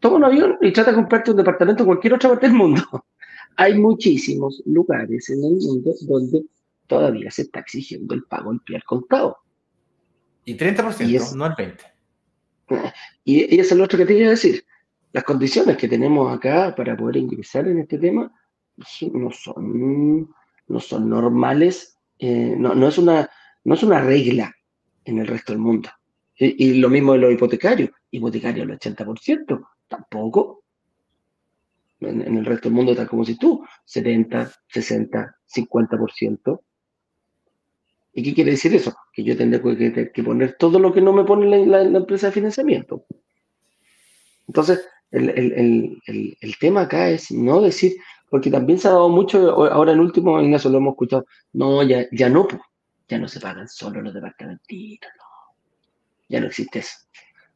Toma 0.00 0.16
un 0.16 0.24
avión 0.24 0.58
y 0.60 0.72
trata 0.72 0.90
de 0.90 0.96
comprarte 0.96 1.30
un 1.32 1.38
departamento 1.38 1.82
en 1.82 1.86
cualquier 1.86 2.14
otra 2.14 2.30
parte 2.30 2.46
del 2.46 2.54
mundo 2.54 2.82
hay 3.56 3.78
muchísimos 3.78 4.62
lugares 4.66 5.30
en 5.30 5.44
el 5.44 5.56
mundo 5.56 5.94
donde 6.02 6.44
todavía 6.86 7.30
se 7.30 7.42
está 7.42 7.60
exigiendo 7.60 8.14
el 8.14 8.24
pago 8.24 8.52
en 8.52 8.60
pie 8.60 8.76
al 8.76 8.84
contado. 8.84 9.38
Y 10.44 10.56
30%, 10.56 11.34
no 11.34 11.46
el 11.46 11.52
20%. 11.52 11.80
Y, 13.24 13.58
eso 13.58 13.74
es 13.74 13.78
lo 13.78 13.84
otro 13.84 13.98
que 13.98 14.06
te 14.06 14.14
iba 14.14 14.28
a 14.28 14.30
decir. 14.30 14.64
Las 15.12 15.24
condiciones 15.24 15.76
que 15.76 15.88
tenemos 15.88 16.32
acá 16.32 16.74
para 16.76 16.96
poder 16.96 17.16
ingresar 17.16 17.66
en 17.66 17.80
este 17.80 17.98
tema 17.98 18.30
no 18.76 19.30
son, 19.32 20.28
no 20.68 20.80
son 20.80 21.08
normales, 21.08 21.96
eh, 22.18 22.54
no, 22.56 22.86
es 22.86 22.98
una, 22.98 23.28
no 23.64 23.74
es 23.74 23.82
una 23.82 24.00
regla 24.00 24.54
en 25.06 25.18
el 25.18 25.26
resto 25.26 25.52
del 25.52 25.60
mundo. 25.60 25.88
Y, 26.38 26.66
y 26.66 26.74
lo 26.74 26.90
mismo 26.90 27.12
de 27.12 27.18
los 27.18 27.32
hipotecarios. 27.32 27.90
Hipotecarios 28.10 28.68
el 28.68 28.78
80%, 28.78 29.66
tampoco 29.88 30.64
en, 32.00 32.36
el 32.36 32.44
resto 32.44 32.68
del 32.68 32.76
mundo 32.76 32.92
está 32.92 33.06
como 33.06 33.24
si 33.24 33.38
tú, 33.38 33.64
70, 33.84 34.52
60, 34.68 35.36
50%. 35.54 36.60
¿Y 38.12 38.22
qué 38.22 38.34
quiere 38.34 38.52
decir 38.52 38.74
eso? 38.74 38.94
Que 39.12 39.24
yo 39.24 39.36
tendré 39.36 40.12
que, 40.12 40.22
poner 40.22 40.56
todo 40.58 40.78
lo 40.78 40.92
que 40.92 41.02
no 41.02 41.12
me 41.12 41.24
pone 41.24 41.66
la, 41.66 41.82
empresa 41.82 42.28
de 42.28 42.32
financiamiento. 42.32 43.04
Entonces, 44.46 44.86
el, 45.10 46.00
tema 46.58 46.82
acá 46.82 47.10
es 47.10 47.30
no 47.30 47.60
decir, 47.60 47.94
porque 48.30 48.50
también 48.50 48.78
se 48.78 48.88
ha 48.88 48.92
dado 48.92 49.08
mucho, 49.08 49.66
ahora 49.70 49.92
en 49.92 50.00
último, 50.00 50.40
Ignacio, 50.40 50.70
lo 50.70 50.78
hemos 50.78 50.92
escuchado, 50.92 51.26
no, 51.52 51.82
ya, 51.82 52.06
ya 52.10 52.28
no, 52.28 52.48
ya 53.08 53.18
no 53.18 53.28
se 53.28 53.40
pagan 53.40 53.68
solo 53.68 54.00
los 54.02 54.14
departamentitos, 54.14 55.10
no. 55.18 55.56
Ya 56.28 56.40
no 56.40 56.46
existe 56.46 56.80
eso. 56.80 56.96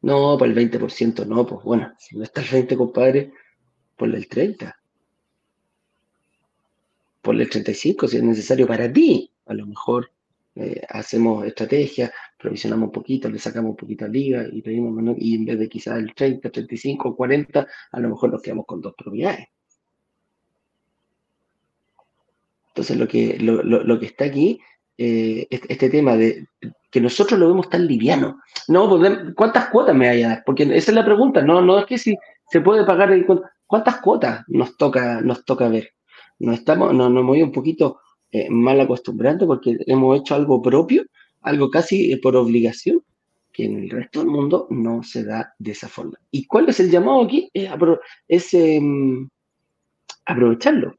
No, 0.03 0.37
por 0.39 0.49
el 0.49 0.55
20% 0.55 1.27
no, 1.27 1.47
pues 1.47 1.65
bueno, 1.65 1.93
si 1.99 2.17
no 2.17 2.25
está 2.25 2.41
el 2.41 2.49
20, 2.49 2.77
compadre, 2.77 3.33
Ponle 4.01 4.17
el 4.17 4.29
30. 4.29 4.81
Ponle 7.21 7.43
el 7.43 7.51
35 7.51 8.09
si 8.09 8.17
es 8.17 8.23
necesario 8.23 8.67
para 8.67 8.91
ti. 8.91 9.31
A 9.45 9.53
lo 9.53 9.67
mejor 9.67 10.11
eh, 10.55 10.81
hacemos 10.89 11.45
estrategia, 11.45 12.11
provisionamos 12.39 12.87
un 12.87 12.93
poquito, 12.93 13.29
le 13.29 13.39
sacamos 13.39 13.73
un 13.73 13.77
poquito 13.77 14.07
a 14.07 14.09
liga 14.09 14.47
y 14.51 14.63
pedimos 14.63 15.17
y 15.19 15.35
en 15.35 15.45
vez 15.45 15.59
de 15.59 15.69
quizás 15.69 15.99
el 15.99 16.15
30, 16.15 16.49
35, 16.49 17.15
40, 17.15 17.69
a 17.93 18.01
lo 18.01 18.09
mejor 18.09 18.33
nos 18.33 18.41
quedamos 18.41 18.65
con 18.65 18.81
dos 18.81 18.95
propiedades. 18.97 19.49
Entonces 22.69 22.97
lo 22.97 23.07
que, 23.07 23.39
lo, 23.39 24.01
que 24.01 24.07
está 24.07 24.25
aquí, 24.25 24.63
eh, 25.03 25.47
este 25.51 25.89
tema 25.89 26.15
de 26.15 26.47
que 26.91 27.01
nosotros 27.01 27.41
lo 27.41 27.49
vemos 27.49 27.71
tan 27.71 27.87
liviano. 27.87 28.39
No, 28.69 28.87
pues, 28.87 29.19
¿cuántas 29.35 29.71
cuotas 29.71 29.95
me 29.95 30.09
vaya 30.09 30.27
a 30.27 30.29
dar? 30.29 30.43
Porque 30.45 30.65
esa 30.65 30.91
es 30.91 30.95
la 30.95 31.05
pregunta, 31.07 31.41
no, 31.41 31.63
no 31.63 31.79
es 31.79 31.87
que 31.87 31.97
si 31.97 32.15
se 32.51 32.61
puede 32.61 32.85
pagar 32.85 33.11
el, 33.11 33.25
¿Cuántas 33.67 34.01
cuotas 34.03 34.45
nos 34.49 34.77
toca, 34.77 35.23
nos 35.23 35.43
toca 35.47 35.69
ver? 35.69 35.93
Nos, 36.39 36.59
estamos, 36.59 36.93
nos, 36.93 37.09
hemos 37.09 37.35
ido 37.35 37.47
un 37.47 37.53
poquito 37.53 38.01
eh, 38.31 38.51
mal 38.51 38.79
acostumbrando 38.79 39.47
porque 39.47 39.79
hemos 39.87 40.21
hecho 40.21 40.35
algo 40.35 40.61
propio, 40.61 41.07
algo 41.41 41.71
casi 41.71 42.13
eh, 42.13 42.19
por 42.19 42.37
obligación, 42.37 43.03
que 43.51 43.65
en 43.65 43.85
el 43.85 43.89
resto 43.89 44.19
del 44.19 44.29
mundo 44.29 44.67
no 44.69 45.03
se 45.03 45.25
da 45.25 45.55
de 45.59 45.71
esa 45.71 45.89
forma. 45.89 46.19
¿Y 46.31 46.45
cuál 46.45 46.69
es 46.69 46.79
el 46.79 46.91
llamado 46.91 47.23
aquí? 47.23 47.51
Es, 48.29 48.53
em, 48.53 49.31
aprovecharlo. 50.27 50.95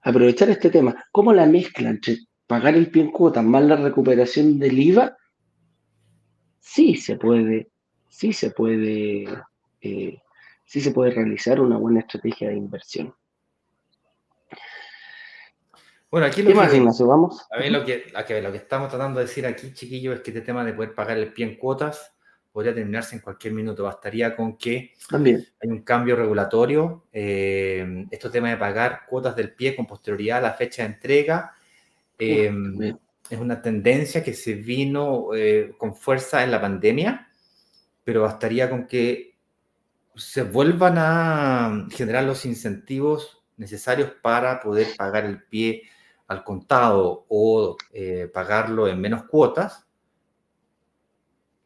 Aprovechar 0.00 0.48
este 0.48 0.70
tema. 0.70 1.04
¿Cómo 1.12 1.34
la 1.34 1.44
mezcla 1.44 1.90
entre 1.90 2.16
pagar 2.52 2.74
el 2.74 2.90
pie 2.90 3.04
en 3.04 3.10
cuotas 3.10 3.42
más 3.42 3.64
la 3.64 3.76
recuperación 3.76 4.58
del 4.58 4.78
IVA? 4.78 5.16
Sí 6.60 6.96
se 6.96 7.16
puede, 7.16 7.70
sí 8.10 8.34
se 8.34 8.50
puede 8.50 9.24
eh, 9.80 10.20
sí 10.66 10.80
se 10.82 10.90
puede 10.90 11.12
realizar 11.12 11.62
una 11.62 11.78
buena 11.78 12.00
estrategia 12.00 12.50
de 12.50 12.56
inversión. 12.56 13.14
Bueno, 16.10 16.26
aquí 16.26 16.42
lo 16.42 16.48
¿Qué 16.48 16.52
que, 16.52 16.60
más, 16.60 16.74
Ignacio? 16.74 17.06
Vamos. 17.06 17.46
A 17.50 17.58
ver, 17.58 17.72
lo 17.72 17.86
que, 17.86 18.12
lo 18.42 18.52
que 18.52 18.58
estamos 18.58 18.90
tratando 18.90 19.18
de 19.18 19.24
decir 19.24 19.46
aquí, 19.46 19.72
chiquillos, 19.72 20.16
es 20.16 20.20
que 20.20 20.32
este 20.32 20.42
tema 20.42 20.62
de 20.62 20.74
poder 20.74 20.94
pagar 20.94 21.16
el 21.16 21.32
pie 21.32 21.46
en 21.46 21.56
cuotas 21.56 22.14
podría 22.52 22.74
terminarse 22.74 23.16
en 23.16 23.22
cualquier 23.22 23.54
minuto. 23.54 23.84
Bastaría 23.84 24.36
con 24.36 24.58
que 24.58 24.92
También. 25.08 25.42
hay 25.58 25.70
un 25.70 25.80
cambio 25.84 26.16
regulatorio. 26.16 27.06
Eh, 27.10 28.04
este 28.10 28.28
tema 28.28 28.50
de 28.50 28.58
pagar 28.58 29.06
cuotas 29.08 29.34
del 29.34 29.54
pie 29.54 29.74
con 29.74 29.86
posterioridad 29.86 30.36
a 30.36 30.48
la 30.48 30.52
fecha 30.52 30.82
de 30.82 30.92
entrega 30.92 31.54
eh, 32.22 32.94
es 33.30 33.38
una 33.38 33.62
tendencia 33.62 34.22
que 34.22 34.34
se 34.34 34.54
vino 34.54 35.34
eh, 35.34 35.74
con 35.78 35.94
fuerza 35.94 36.44
en 36.44 36.50
la 36.50 36.60
pandemia, 36.60 37.28
pero 38.04 38.22
bastaría 38.22 38.68
con 38.68 38.86
que 38.86 39.38
se 40.14 40.42
vuelvan 40.42 40.94
a 40.98 41.86
generar 41.90 42.24
los 42.24 42.44
incentivos 42.44 43.42
necesarios 43.56 44.12
para 44.22 44.60
poder 44.60 44.88
pagar 44.96 45.24
el 45.24 45.42
pie 45.44 45.82
al 46.26 46.44
contado 46.44 47.24
o 47.28 47.76
eh, 47.92 48.30
pagarlo 48.32 48.88
en 48.88 49.00
menos 49.00 49.24
cuotas 49.24 49.86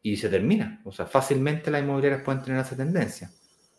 y 0.01 0.17
se 0.17 0.29
termina. 0.29 0.81
O 0.85 0.91
sea, 0.91 1.05
fácilmente 1.05 1.71
las 1.71 1.81
inmobiliarias 1.81 2.23
pueden 2.23 2.43
tener 2.43 2.61
esa 2.61 2.77
tendencia. 2.77 3.31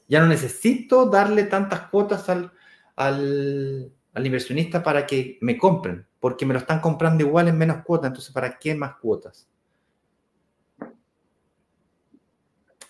Ya 0.09 0.21
no 0.21 0.27
necesito 0.27 1.07
darle 1.07 1.45
tantas 1.45 1.89
cuotas 1.89 2.29
al, 2.29 2.53
al, 2.97 3.93
al 4.13 4.27
inversionista 4.27 4.83
para 4.83 5.07
que 5.07 5.39
me 5.41 5.57
compren, 5.57 6.08
porque 6.21 6.47
me 6.47 6.55
lo 6.55 6.61
están 6.61 6.81
comprando 6.81 7.25
igual 7.25 7.49
en 7.49 7.59
menos 7.59 7.85
cuotas, 7.85 8.09
entonces 8.09 8.33
¿para 8.33 8.59
qué 8.59 8.75
más 8.75 8.97
cuotas? 8.97 9.49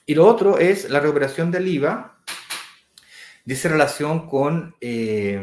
Y 0.06 0.14
lo 0.14 0.26
otro 0.26 0.58
es 0.58 0.88
la 0.88 1.00
recuperación 1.00 1.50
del 1.50 1.68
IVA. 1.68 2.18
Dice 3.44 3.68
relación 3.68 4.26
con... 4.26 4.74
Eh, 4.80 5.38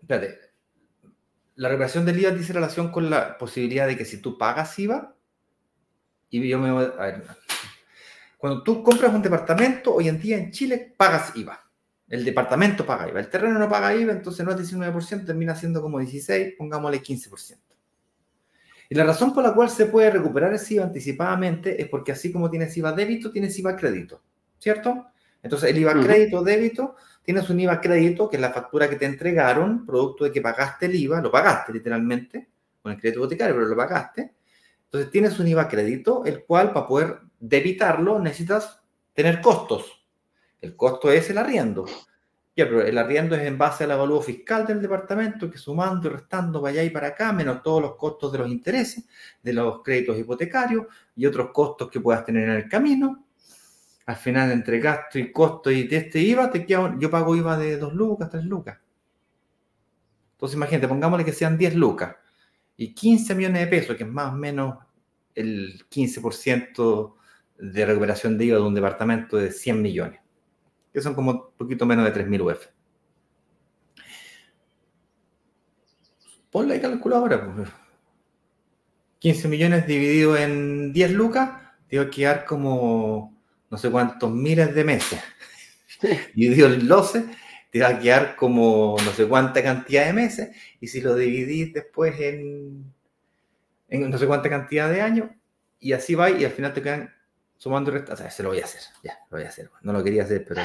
espérate. 0.00 0.40
La 1.56 1.68
recuperación 1.68 2.06
del 2.06 2.18
IVA 2.18 2.30
dice 2.30 2.54
relación 2.54 2.90
con 2.90 3.10
la 3.10 3.36
posibilidad 3.36 3.86
de 3.86 3.98
que 3.98 4.06
si 4.06 4.22
tú 4.22 4.38
pagas 4.38 4.78
IVA, 4.78 5.14
y 6.30 6.48
yo 6.48 6.58
me 6.58 6.72
voy 6.72 6.84
a 6.84 7.02
ver, 7.02 7.24
cuando 8.38 8.62
tú 8.62 8.82
compras 8.82 9.12
un 9.12 9.20
departamento, 9.20 9.94
hoy 9.94 10.08
en 10.08 10.18
día 10.18 10.38
en 10.38 10.50
Chile 10.50 10.94
pagas 10.96 11.36
IVA. 11.36 11.62
El 12.12 12.26
departamento 12.26 12.84
paga 12.84 13.08
IVA. 13.08 13.20
El 13.20 13.30
terreno 13.30 13.58
no 13.58 13.70
paga 13.70 13.94
IVA, 13.94 14.12
entonces 14.12 14.44
no 14.44 14.52
es 14.52 14.58
19%, 14.58 15.24
termina 15.24 15.54
siendo 15.54 15.80
como 15.80 15.98
16, 15.98 16.56
pongámosle 16.58 17.02
15%. 17.02 17.56
Y 18.90 18.94
la 18.94 19.04
razón 19.04 19.32
por 19.32 19.42
la 19.42 19.54
cual 19.54 19.70
se 19.70 19.86
puede 19.86 20.10
recuperar 20.10 20.52
ese 20.52 20.74
IVA 20.74 20.84
anticipadamente 20.84 21.80
es 21.80 21.88
porque 21.88 22.12
así 22.12 22.30
como 22.30 22.50
tienes 22.50 22.76
IVA 22.76 22.92
débito, 22.92 23.32
tienes 23.32 23.58
IVA 23.58 23.74
crédito, 23.76 24.20
¿cierto? 24.58 25.06
Entonces 25.42 25.70
el 25.70 25.78
IVA 25.78 25.94
crédito 25.94 26.44
débito 26.44 26.96
tienes 27.22 27.48
un 27.48 27.58
IVA 27.58 27.80
crédito, 27.80 28.28
que 28.28 28.36
es 28.36 28.42
la 28.42 28.52
factura 28.52 28.90
que 28.90 28.96
te 28.96 29.06
entregaron, 29.06 29.86
producto 29.86 30.24
de 30.24 30.32
que 30.32 30.42
pagaste 30.42 30.84
el 30.84 30.94
IVA, 30.96 31.22
lo 31.22 31.30
pagaste 31.30 31.72
literalmente, 31.72 32.46
con 32.82 32.92
el 32.92 33.00
crédito 33.00 33.20
hipotecario, 33.20 33.54
pero 33.54 33.68
lo 33.68 33.76
pagaste. 33.76 34.34
Entonces 34.84 35.10
tienes 35.10 35.38
un 35.38 35.48
IVA 35.48 35.66
crédito, 35.66 36.26
el 36.26 36.44
cual 36.44 36.74
para 36.74 36.86
poder 36.86 37.20
debitarlo 37.40 38.18
necesitas 38.18 38.82
tener 39.14 39.40
costos. 39.40 40.01
El 40.62 40.76
costo 40.76 41.10
es 41.10 41.28
el 41.28 41.38
arriendo. 41.38 41.84
Ya, 42.54 42.66
pero 42.66 42.82
el 42.82 42.96
arriendo 42.96 43.34
es 43.34 43.42
en 43.42 43.58
base 43.58 43.84
al 43.84 43.90
avalúo 43.90 44.22
fiscal 44.22 44.64
del 44.64 44.80
departamento, 44.80 45.50
que 45.50 45.58
sumando 45.58 46.08
y 46.08 46.12
restando 46.12 46.60
para 46.62 46.72
allá 46.72 46.84
y 46.84 46.90
para 46.90 47.08
acá, 47.08 47.32
menos 47.32 47.62
todos 47.62 47.82
los 47.82 47.96
costos 47.96 48.30
de 48.30 48.38
los 48.38 48.48
intereses, 48.48 49.04
de 49.42 49.52
los 49.54 49.82
créditos 49.82 50.18
hipotecarios 50.18 50.86
y 51.16 51.26
otros 51.26 51.50
costos 51.50 51.90
que 51.90 51.98
puedas 51.98 52.24
tener 52.24 52.48
en 52.48 52.56
el 52.56 52.68
camino. 52.68 53.24
Al 54.06 54.16
final, 54.16 54.52
entre 54.52 54.78
gasto 54.78 55.18
y 55.18 55.32
costo 55.32 55.70
y 55.70 55.88
de 55.88 55.96
este 55.96 56.20
IVA, 56.20 56.50
te 56.50 56.64
queda, 56.64 56.94
yo 56.98 57.10
pago 57.10 57.34
IVA 57.34 57.58
de 57.58 57.78
2 57.78 57.94
lucas, 57.94 58.30
3 58.30 58.44
lucas. 58.44 58.78
Entonces, 60.34 60.56
imagínate, 60.56 60.88
pongámosle 60.88 61.24
que 61.24 61.32
sean 61.32 61.58
10 61.58 61.74
lucas 61.74 62.14
y 62.76 62.94
15 62.94 63.34
millones 63.34 63.62
de 63.62 63.66
pesos, 63.66 63.96
que 63.96 64.04
es 64.04 64.10
más 64.10 64.32
o 64.32 64.36
menos 64.36 64.78
el 65.34 65.88
15% 65.88 67.14
de 67.58 67.86
recuperación 67.86 68.38
de 68.38 68.44
IVA 68.44 68.58
de 68.58 68.62
un 68.62 68.74
departamento 68.74 69.36
de 69.38 69.50
100 69.50 69.82
millones 69.82 70.21
que 70.92 71.00
son 71.00 71.14
como 71.14 71.30
un 71.30 71.42
poquito 71.56 71.86
menos 71.86 72.04
de 72.04 72.12
3.000 72.12 72.40
UF. 72.42 72.66
Ponle 76.50 76.74
ahí 76.74 76.80
calculadora. 76.80 77.40
15 79.18 79.40
pues. 79.40 79.50
millones 79.50 79.86
dividido 79.86 80.36
en 80.36 80.92
10 80.92 81.12
lucas, 81.12 81.50
te 81.88 81.98
va 81.98 82.04
a 82.04 82.10
quedar 82.10 82.44
como 82.44 83.34
no 83.70 83.78
sé 83.78 83.90
cuántos 83.90 84.30
miles 84.30 84.74
de 84.74 84.84
meses. 84.84 85.20
dividido 86.34 86.72
en 86.72 86.86
12, 86.86 87.24
te 87.70 87.80
va 87.80 87.88
a 87.88 87.98
quedar 87.98 88.36
como 88.36 88.96
no 89.02 89.12
sé 89.12 89.26
cuánta 89.26 89.62
cantidad 89.62 90.04
de 90.04 90.12
meses. 90.12 90.50
Y 90.78 90.88
si 90.88 91.00
lo 91.00 91.14
dividís 91.14 91.72
después 91.72 92.20
en, 92.20 92.92
en 93.88 94.10
no 94.10 94.18
sé 94.18 94.26
cuánta 94.26 94.50
cantidad 94.50 94.90
de 94.90 95.00
años, 95.00 95.30
y 95.80 95.94
así 95.94 96.14
va, 96.14 96.30
y 96.30 96.44
al 96.44 96.52
final 96.52 96.74
te 96.74 96.82
quedan 96.82 97.14
sumando 97.62 97.90
y 97.90 97.94
restando. 97.94 98.14
O 98.14 98.16
sea, 98.16 98.30
se 98.30 98.42
lo 98.42 98.48
voy 98.48 98.58
a 98.58 98.64
hacer, 98.64 98.80
ya, 99.04 99.20
lo 99.30 99.38
voy 99.38 99.46
a 99.46 99.48
hacer. 99.48 99.70
No 99.82 99.92
lo 99.92 100.02
quería 100.02 100.24
hacer, 100.24 100.44
pero 100.44 100.62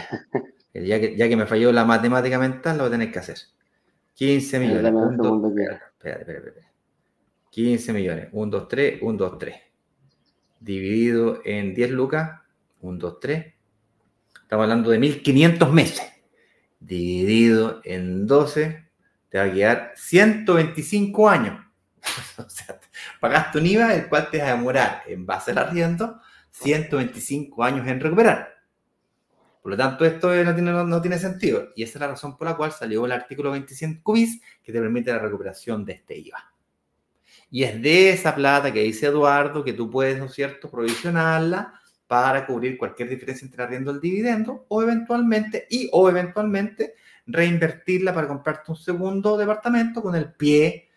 ya 0.73 0.99
que, 0.99 1.15
ya 1.15 1.29
que 1.29 1.35
me 1.35 1.45
falló 1.45 1.71
la 1.71 1.85
matemática 1.85 2.39
mental, 2.39 2.75
lo 2.75 2.85
voy 2.85 2.87
a 2.87 2.91
tener 2.91 3.11
que 3.11 3.19
hacer. 3.19 3.37
15 4.15 4.59
millones. 4.59 4.91
1, 4.91 5.17
2, 5.17 5.49
espérate, 5.51 5.83
espérate, 5.93 6.31
espérate. 6.31 6.67
15 7.51 7.93
millones. 7.93 8.29
1, 8.31 8.51
2, 8.51 8.67
3, 8.67 8.99
1, 9.03 9.17
2, 9.17 9.37
3. 9.37 9.55
Dividido 10.59 11.41
en 11.45 11.75
10 11.75 11.91
lucas. 11.91 12.41
1, 12.81 12.97
2, 12.97 13.19
3. 13.19 13.53
Estamos 14.41 14.63
hablando 14.63 14.89
de 14.89 14.97
1500 14.97 15.71
meses. 15.71 16.01
Dividido 16.79 17.79
en 17.83 18.25
12, 18.25 18.89
te 19.29 19.37
va 19.37 19.43
a 19.43 19.53
quedar 19.53 19.91
125 19.95 21.29
años. 21.29 21.63
o 22.39 22.49
sea, 22.49 22.79
pagaste 23.19 23.59
un 23.59 23.67
IVA, 23.67 23.93
el 23.93 24.09
cual 24.09 24.31
te 24.31 24.39
va 24.39 24.47
a 24.47 24.55
demorar 24.55 25.03
en 25.05 25.27
base 25.27 25.51
al 25.51 25.59
arriendo 25.59 26.21
125 26.61 27.63
años 27.63 27.87
en 27.87 27.99
recuperar. 27.99 28.57
Por 29.61 29.71
lo 29.71 29.77
tanto, 29.77 30.05
esto 30.05 30.33
no 30.33 31.01
tiene, 31.01 31.19
sentido. 31.19 31.69
Y 31.75 31.83
esa 31.83 31.97
es 31.97 32.01
la 32.01 32.07
razón 32.07 32.37
por 32.37 32.47
la 32.47 32.55
cual 32.55 32.71
salió 32.71 33.05
el 33.05 33.11
artículo 33.11 33.51
25 33.51 34.13
bis 34.13 34.41
que 34.63 34.71
te 34.71 34.79
permite 34.79 35.11
la 35.11 35.19
recuperación 35.19 35.83
de 35.83 35.93
este 35.93 36.17
IVA. 36.17 36.53
Y 37.51 37.63
es 37.63 37.81
de 37.81 38.11
esa 38.11 38.33
plata 38.33 38.71
que 38.71 38.83
dice 38.83 39.07
Eduardo 39.07 39.63
que 39.63 39.73
tú 39.73 39.89
puedes, 39.89 40.19
¿no 40.19 40.25
es 40.25 40.33
cierto?, 40.33 40.71
provisionarla 40.71 41.73
para 42.07 42.45
cubrir 42.45 42.77
cualquier 42.77 43.09
diferencia 43.09 43.45
entre 43.45 43.63
arriendo 43.63 43.91
el 43.91 43.99
dividendo 43.99 44.65
o 44.69 44.81
eventualmente, 44.81 45.67
y 45.69 45.89
o 45.91 46.09
eventualmente 46.09 46.95
reinvertirla 47.25 48.13
para 48.13 48.29
comprarte 48.29 48.71
un 48.71 48.77
segundo 48.77 49.37
departamento 49.37 50.01
con 50.01 50.15
el 50.15 50.31
pie 50.31 50.87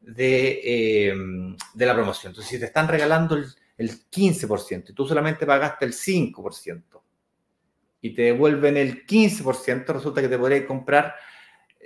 de, 0.00 0.60
eh, 0.64 1.14
de 1.74 1.86
la 1.86 1.94
promoción. 1.94 2.32
Entonces, 2.32 2.50
si 2.50 2.58
te 2.58 2.66
están 2.66 2.88
regalando 2.88 3.36
el, 3.36 3.46
el 3.76 3.90
15% 4.10 4.90
y 4.90 4.92
tú 4.92 5.06
solamente 5.06 5.46
pagaste 5.46 5.84
el 5.84 5.92
5% 5.92 7.02
y 8.00 8.14
te 8.14 8.22
devuelven 8.22 8.76
el 8.76 9.06
15%, 9.06 9.86
resulta 9.86 10.20
que 10.20 10.28
te 10.28 10.38
podrías 10.38 10.64
comprar, 10.64 11.14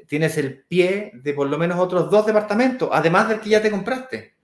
tienes 0.06 0.36
el 0.38 0.64
pie 0.64 1.12
de 1.14 1.34
por 1.34 1.48
lo 1.48 1.56
menos 1.56 1.78
otros 1.78 2.10
dos 2.10 2.26
departamentos, 2.26 2.88
además 2.92 3.28
del 3.28 3.40
que 3.40 3.50
ya 3.50 3.62
te 3.62 3.70
compraste. 3.70 4.34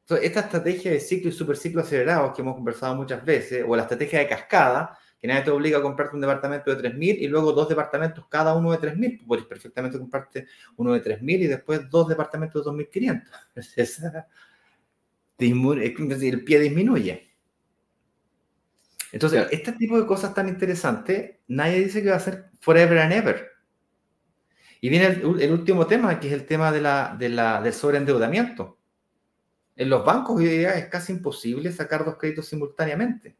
Entonces, 0.00 0.26
esta 0.26 0.40
estrategia 0.40 0.90
de 0.90 1.00
ciclo 1.00 1.30
y 1.30 1.32
superciclo 1.32 1.82
acelerados 1.82 2.34
que 2.34 2.42
hemos 2.42 2.56
conversado 2.56 2.96
muchas 2.96 3.24
veces, 3.24 3.64
o 3.66 3.76
la 3.76 3.82
estrategia 3.82 4.18
de 4.18 4.28
cascada, 4.28 4.98
que 5.20 5.28
nadie 5.28 5.42
te 5.42 5.50
obliga 5.52 5.78
a 5.78 5.82
comprarte 5.82 6.16
un 6.16 6.20
departamento 6.20 6.74
de 6.74 6.90
3.000 6.90 7.18
y 7.20 7.28
luego 7.28 7.52
dos 7.52 7.68
departamentos 7.68 8.26
cada 8.28 8.54
uno 8.54 8.72
de 8.72 8.78
3.000. 8.78 9.24
Puedes 9.24 9.44
perfectamente 9.44 9.96
comprarte 9.96 10.48
uno 10.76 10.92
de 10.94 11.00
3.000 11.00 11.42
y 11.42 11.46
después 11.46 11.88
dos 11.88 12.08
departamentos 12.08 12.64
de 12.64 12.70
2.500. 12.72 13.22
El 15.38 16.44
pie 16.44 16.60
disminuye. 16.60 17.30
Entonces, 19.12 19.46
este 19.50 19.72
tipo 19.72 20.00
de 20.00 20.06
cosas 20.06 20.34
tan 20.34 20.48
interesantes, 20.48 21.36
nadie 21.48 21.84
dice 21.84 22.02
que 22.02 22.10
va 22.10 22.16
a 22.16 22.20
ser 22.20 22.50
forever 22.60 22.98
and 22.98 23.12
ever. 23.12 23.48
Y 24.80 24.88
viene 24.88 25.06
el, 25.06 25.52
último 25.52 25.86
tema, 25.86 26.18
que 26.18 26.28
es 26.28 26.32
el 26.32 26.46
tema 26.46 26.72
de 26.72 26.80
la, 26.80 27.14
de 27.18 27.28
la, 27.28 27.60
del 27.60 27.72
sobreendeudamiento. 27.72 28.78
En 29.76 29.88
los 29.90 30.04
bancos 30.04 30.36
hoy 30.36 30.46
día 30.46 30.74
es 30.74 30.86
casi 30.86 31.12
imposible 31.12 31.70
sacar 31.72 32.04
dos 32.04 32.16
créditos 32.16 32.46
simultáneamente. 32.46 33.36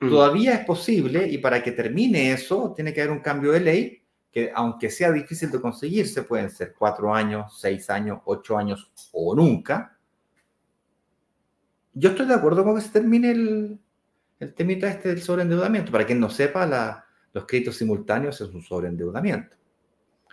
Mm. 0.00 0.10
Todavía 0.10 0.54
es 0.54 0.64
posible 0.64 1.26
y 1.28 1.38
para 1.38 1.62
que 1.62 1.72
termine 1.72 2.32
eso 2.32 2.72
tiene 2.74 2.92
que 2.92 3.02
haber 3.02 3.12
un 3.12 3.22
cambio 3.22 3.52
de 3.52 3.60
ley 3.60 4.02
que 4.32 4.50
aunque 4.54 4.90
sea 4.90 5.12
difícil 5.12 5.50
de 5.50 5.60
conseguirse, 5.60 6.22
pueden 6.22 6.50
ser 6.50 6.74
cuatro 6.76 7.14
años, 7.14 7.58
seis 7.60 7.88
años, 7.90 8.20
ocho 8.24 8.56
años 8.56 8.90
o 9.12 9.34
nunca, 9.34 9.91
yo 11.94 12.10
estoy 12.10 12.26
de 12.26 12.34
acuerdo 12.34 12.64
con 12.64 12.76
que 12.76 12.82
se 12.82 12.90
termine 12.90 13.30
el, 13.30 13.78
el 14.40 14.54
temita 14.54 14.88
este 14.88 15.10
del 15.10 15.22
sobreendeudamiento. 15.22 15.92
Para 15.92 16.06
quien 16.06 16.20
no 16.20 16.30
sepa, 16.30 17.04
los 17.32 17.44
créditos 17.46 17.76
simultáneos 17.76 18.40
es 18.40 18.48
un 18.48 18.62
sobreendeudamiento. 18.62 19.56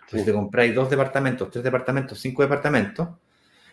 Si 0.08 0.26
te 0.26 0.34
compráis 0.34 0.74
dos 0.74 0.90
departamentos, 0.90 1.52
tres 1.52 1.64
departamentos, 1.64 2.20
cinco 2.20 2.42
departamentos, 2.42 3.08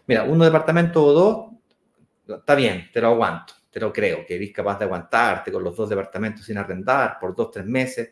mira, 0.06 0.24
uno 0.24 0.44
departamento 0.44 1.02
o 1.02 1.12
dos, 1.12 2.38
está 2.38 2.54
bien, 2.54 2.90
te 2.92 3.00
lo 3.00 3.08
aguanto, 3.08 3.54
te 3.70 3.80
lo 3.80 3.90
creo, 3.90 4.26
que 4.26 4.36
eres 4.36 4.52
capaz 4.52 4.78
de 4.78 4.84
aguantarte 4.84 5.50
con 5.50 5.64
los 5.64 5.74
dos 5.74 5.88
departamentos 5.88 6.44
sin 6.44 6.58
arrendar 6.58 7.18
por 7.18 7.34
dos, 7.34 7.50
tres 7.50 7.64
meses, 7.64 8.10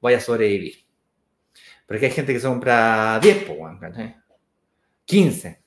vaya 0.00 0.16
a 0.16 0.20
sobrevivir. 0.20 0.76
Pero 1.86 1.96
es 1.96 2.00
que 2.00 2.06
hay 2.06 2.12
gente 2.12 2.32
que 2.32 2.40
se 2.40 2.48
compra 2.48 3.18
10, 3.20 3.44
15. 5.04 5.62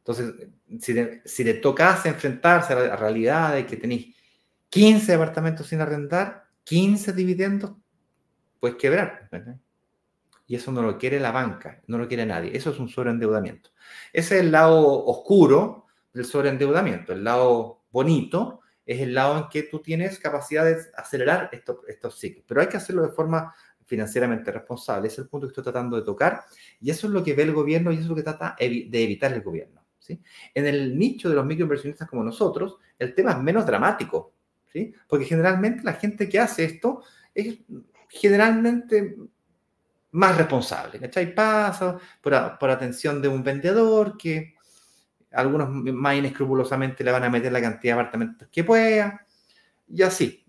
Entonces, 0.00 0.48
si 0.80 0.92
le, 0.92 1.22
si 1.24 1.54
tocase 1.60 2.08
enfrentarse 2.08 2.72
a 2.72 2.76
la 2.76 2.96
realidad 2.96 3.54
de 3.54 3.66
que 3.66 3.76
tenéis 3.76 4.16
15 4.70 5.12
departamentos 5.12 5.66
sin 5.66 5.80
arrendar, 5.80 6.46
15 6.64 7.12
dividendos, 7.12 7.72
pues 8.58 8.76
quebrar. 8.76 9.28
Y 10.46 10.56
eso 10.56 10.72
no 10.72 10.82
lo 10.82 10.98
quiere 10.98 11.20
la 11.20 11.32
banca, 11.32 11.82
no 11.86 11.98
lo 11.98 12.08
quiere 12.08 12.26
nadie. 12.26 12.56
Eso 12.56 12.70
es 12.70 12.78
un 12.78 12.88
sobreendeudamiento. 12.88 13.70
Ese 14.12 14.36
es 14.36 14.42
el 14.42 14.52
lado 14.52 15.04
oscuro 15.04 15.86
del 16.12 16.24
sobreendeudamiento. 16.24 17.12
El 17.12 17.24
lado 17.24 17.82
bonito 17.90 18.60
es 18.86 19.00
el 19.00 19.14
lado 19.14 19.38
en 19.38 19.48
que 19.48 19.64
tú 19.64 19.80
tienes 19.80 20.18
capacidad 20.18 20.64
de 20.64 20.78
acelerar 20.96 21.50
estos, 21.52 21.78
estos 21.88 22.18
ciclos. 22.18 22.44
Pero 22.48 22.60
hay 22.60 22.68
que 22.68 22.76
hacerlo 22.76 23.02
de 23.02 23.10
forma 23.10 23.54
financieramente 23.86 24.52
responsable. 24.52 25.08
Ese 25.08 25.20
es 25.20 25.24
el 25.24 25.28
punto 25.28 25.46
que 25.46 25.50
estoy 25.50 25.64
tratando 25.64 25.96
de 25.96 26.02
tocar. 26.02 26.44
Y 26.80 26.90
eso 26.90 27.06
es 27.08 27.12
lo 27.12 27.24
que 27.24 27.34
ve 27.34 27.42
el 27.42 27.52
gobierno 27.52 27.90
y 27.90 27.94
eso 27.94 28.04
es 28.04 28.08
lo 28.08 28.16
que 28.16 28.22
trata 28.22 28.56
de 28.58 28.88
evitar 28.92 29.32
el 29.32 29.42
gobierno. 29.42 29.79
En 30.54 30.66
el 30.66 30.98
nicho 30.98 31.28
de 31.28 31.34
los 31.34 31.44
microinversionistas 31.44 32.08
como 32.08 32.24
nosotros, 32.24 32.78
el 32.98 33.14
tema 33.14 33.32
es 33.32 33.38
menos 33.38 33.66
dramático, 33.66 34.32
¿sí? 34.72 34.94
Porque 35.06 35.24
generalmente 35.24 35.82
la 35.84 35.92
gente 35.94 36.28
que 36.28 36.38
hace 36.38 36.64
esto 36.64 37.02
es 37.34 37.58
generalmente 38.08 39.16
más 40.12 40.36
responsable, 40.36 40.98
¿cachai? 40.98 41.34
Pasa 41.34 41.98
por, 42.20 42.34
atención 42.34 43.22
de 43.22 43.28
un 43.28 43.44
vendedor 43.44 44.16
que 44.16 44.54
algunos 45.32 45.68
más 45.70 46.16
inescrupulosamente 46.16 47.04
le 47.04 47.12
van 47.12 47.24
a 47.24 47.30
meter 47.30 47.52
la 47.52 47.60
cantidad 47.60 47.94
de 47.94 48.00
apartamentos 48.00 48.48
que 48.50 48.64
pueda, 48.64 49.26
y 49.88 50.02
así. 50.02 50.44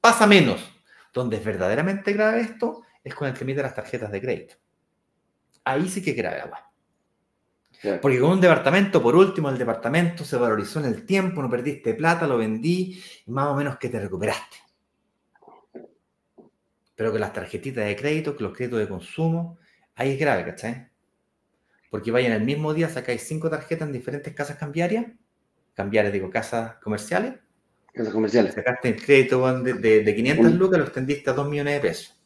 Pasa 0.00 0.26
menos. 0.26 0.68
Donde 1.12 1.36
es 1.36 1.44
verdaderamente 1.44 2.12
grave 2.12 2.40
esto 2.40 2.82
es 3.04 3.14
con 3.14 3.28
el 3.28 3.34
que 3.34 3.44
emite 3.44 3.62
las 3.62 3.74
tarjetas 3.74 4.10
de 4.10 4.20
crédito. 4.20 4.54
Ahí 5.64 5.88
sí 5.88 6.02
que 6.02 6.10
es 6.10 6.16
grave 6.16 6.40
Porque 8.00 8.20
con 8.20 8.30
un 8.30 8.40
departamento, 8.40 9.02
por 9.02 9.16
último, 9.16 9.48
el 9.50 9.58
departamento 9.58 10.24
se 10.24 10.36
valorizó 10.36 10.78
en 10.78 10.86
el 10.86 11.04
tiempo, 11.04 11.42
no 11.42 11.50
perdiste 11.50 11.94
plata, 11.94 12.26
lo 12.26 12.38
vendí 12.38 13.02
y 13.26 13.30
más 13.30 13.48
o 13.48 13.56
menos 13.56 13.76
que 13.76 13.88
te 13.88 13.98
recuperaste. 13.98 14.56
Pero 16.94 17.12
que 17.12 17.18
las 17.18 17.32
tarjetitas 17.32 17.84
de 17.84 17.96
crédito, 17.96 18.36
que 18.36 18.44
los 18.44 18.52
créditos 18.56 18.78
de 18.78 18.88
consumo, 18.88 19.58
ahí 19.96 20.12
es 20.12 20.18
grave, 20.20 20.44
¿cachai? 20.44 20.92
porque 21.92 22.10
vayan 22.10 22.32
el 22.32 22.42
mismo 22.42 22.72
día, 22.72 22.88
sacáis 22.88 23.20
cinco 23.20 23.50
tarjetas 23.50 23.86
en 23.86 23.92
diferentes 23.92 24.32
casas 24.32 24.56
cambiarias, 24.56 25.08
cambiarias, 25.74 26.10
digo, 26.10 26.30
casas 26.30 26.76
comerciales. 26.76 27.34
Casas 27.92 28.14
comerciales. 28.14 28.54
Sacaste 28.54 28.88
el 28.88 29.04
crédito 29.04 29.62
de, 29.62 29.74
de, 29.74 30.02
de 30.02 30.14
500 30.14 30.54
lucas, 30.54 30.78
lo 30.78 30.84
extendiste 30.86 31.28
a 31.28 31.34
2 31.34 31.50
millones 31.50 31.74
de 31.74 31.80
pesos. 31.80 32.18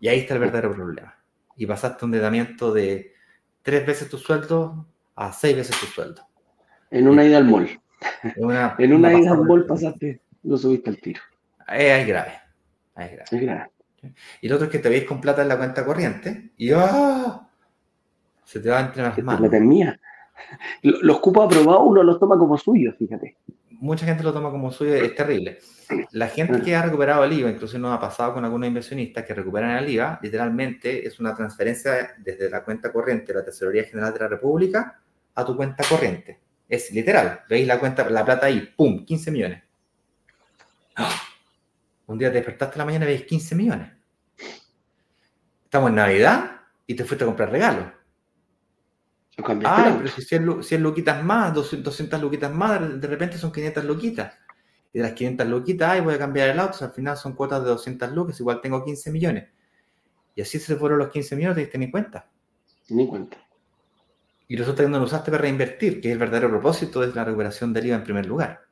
Y 0.00 0.08
ahí 0.08 0.18
está 0.18 0.34
el 0.34 0.40
verdadero 0.40 0.74
problema. 0.74 1.16
Y 1.56 1.66
pasaste 1.66 2.04
un 2.04 2.08
endeudamiento 2.08 2.72
de 2.72 3.12
tres 3.62 3.86
veces 3.86 4.08
tu 4.08 4.18
sueldo 4.18 4.86
a 5.14 5.32
seis 5.32 5.56
veces 5.56 5.78
tu 5.78 5.86
sueldo. 5.86 6.22
En 6.90 7.08
una 7.08 7.24
ida 7.24 7.38
al 7.38 7.44
mall. 7.44 7.68
En 8.22 8.44
una, 8.44 8.74
en 8.78 8.92
una, 8.92 9.12
ida 9.12 9.32
al 9.32 9.44
mall 9.44 9.66
pasaste, 9.66 10.20
lo 10.44 10.56
subiste 10.56 10.90
al 10.90 10.98
tiro. 10.98 11.20
Es, 11.66 12.06
grave. 12.06 12.32
Es 12.96 13.12
grave. 13.12 13.24
Es 13.30 13.40
grave. 13.40 13.70
Y 14.40 14.48
lo 14.48 14.54
otro 14.54 14.66
es 14.66 14.72
que 14.72 14.78
te 14.78 14.88
veis 14.88 15.04
con 15.04 15.20
plata 15.20 15.42
en 15.42 15.48
la 15.48 15.58
cuenta 15.58 15.84
corriente 15.84 16.52
y 16.56 16.70
¡oh! 16.72 17.48
se 18.44 18.60
te 18.60 18.70
va 18.70 18.80
entre 18.80 19.02
las 19.02 19.18
manos. 19.18 19.50
La 19.50 19.60
mía. 19.60 20.00
Los 20.82 21.20
cupos 21.20 21.46
aprobados 21.46 21.82
uno 21.84 22.02
los 22.02 22.18
toma 22.18 22.38
como 22.38 22.56
suyos, 22.56 22.94
fíjate. 22.96 23.36
Mucha 23.72 24.06
gente 24.06 24.22
lo 24.22 24.32
toma 24.32 24.50
como 24.50 24.70
suyo, 24.70 24.94
es 24.94 25.14
terrible. 25.14 25.58
La 26.12 26.28
gente 26.28 26.60
que 26.62 26.76
ha 26.76 26.82
recuperado 26.82 27.24
el 27.24 27.32
IVA, 27.32 27.50
incluso 27.50 27.78
nos 27.78 27.96
ha 27.96 28.00
pasado 28.00 28.34
con 28.34 28.44
algunos 28.44 28.68
inversionistas 28.68 29.24
que 29.24 29.34
recuperan 29.34 29.76
el 29.78 29.88
IVA, 29.90 30.18
literalmente 30.22 31.06
es 31.06 31.18
una 31.18 31.34
transferencia 31.34 32.14
desde 32.18 32.50
la 32.50 32.62
cuenta 32.62 32.92
corriente 32.92 33.32
de 33.32 33.38
la 33.38 33.44
Tesorería 33.44 33.84
General 33.84 34.12
de 34.12 34.18
la 34.20 34.28
República 34.28 35.00
a 35.34 35.44
tu 35.44 35.56
cuenta 35.56 35.84
corriente. 35.88 36.38
Es 36.68 36.90
literal. 36.92 37.40
Veis 37.48 37.66
la 37.66 37.78
cuenta, 37.78 38.08
la 38.10 38.24
plata 38.24 38.46
ahí, 38.46 38.72
¡pum! 38.76 39.04
15 39.04 39.30
millones. 39.30 39.62
Un 42.06 42.18
día 42.18 42.28
te 42.28 42.36
despertaste 42.36 42.74
en 42.74 42.78
la 42.78 42.84
mañana 42.84 43.04
y 43.04 43.08
veis 43.08 43.24
15 43.24 43.54
millones. 43.54 43.92
Estamos 45.64 45.90
en 45.90 45.96
Navidad 45.96 46.62
y 46.86 46.94
te 46.94 47.04
fuiste 47.04 47.24
a 47.24 47.26
comprar 47.26 47.50
regalos. 47.50 47.86
Ah, 49.64 49.94
pero 49.96 50.08
si 50.08 50.22
100, 50.22 50.64
100 50.64 50.82
luquitas 50.82 51.22
más, 51.22 51.54
200 51.54 52.20
luquitas 52.20 52.52
más, 52.52 53.00
de 53.00 53.06
repente 53.06 53.38
son 53.38 53.52
500 53.52 53.84
luquitas. 53.84 54.34
Y 54.92 54.98
de 54.98 55.04
las 55.04 55.12
500 55.12 55.46
luquitas, 55.46 55.90
ay, 55.90 56.00
voy 56.00 56.14
a 56.14 56.18
cambiar 56.18 56.48
el 56.48 56.58
auto, 56.58 56.84
al 56.84 56.92
final 56.92 57.16
son 57.16 57.34
cuotas 57.34 57.62
de 57.62 57.68
200 57.70 58.10
lucas, 58.12 58.40
igual 58.40 58.60
tengo 58.60 58.84
15 58.84 59.10
millones. 59.10 59.48
Y 60.34 60.40
así 60.40 60.58
se 60.58 60.76
fueron 60.76 60.98
los 60.98 61.08
15 61.08 61.36
millones, 61.36 61.56
te 61.56 61.60
diste 61.62 61.78
ni 61.78 61.90
cuenta. 61.90 62.28
Ni 62.88 63.06
cuenta. 63.06 63.36
Y 64.46 64.56
resulta 64.56 64.82
que 64.82 64.88
no 64.88 64.98
lo 64.98 65.04
usaste 65.04 65.30
para 65.30 65.42
reinvertir, 65.42 66.00
que 66.00 66.08
es 66.08 66.12
el 66.12 66.18
verdadero 66.18 66.48
propósito 66.48 67.00
de 67.00 67.12
la 67.12 67.24
recuperación 67.24 67.72
del 67.72 67.86
IVA 67.86 67.96
en 67.96 68.04
primer 68.04 68.26
lugar. 68.26 68.62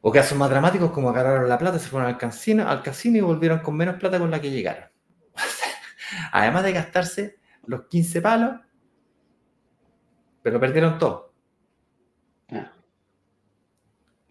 O 0.00 0.10
casos 0.10 0.36
más 0.36 0.50
dramáticos 0.50 0.90
como 0.90 1.10
agarraron 1.10 1.48
la 1.48 1.58
plata, 1.58 1.78
se 1.78 1.88
fueron 1.88 2.08
al 2.08 2.18
casino, 2.18 2.68
al 2.68 2.82
casino 2.82 3.18
y 3.18 3.20
volvieron 3.20 3.60
con 3.60 3.76
menos 3.76 3.96
plata 3.96 4.18
con 4.18 4.30
la 4.30 4.40
que 4.40 4.50
llegaron. 4.50 4.88
Además 6.32 6.64
de 6.64 6.72
gastarse 6.72 7.38
los 7.66 7.86
15 7.86 8.22
palos, 8.22 8.60
pero 10.42 10.58
perdieron 10.58 10.98
todo. 10.98 11.32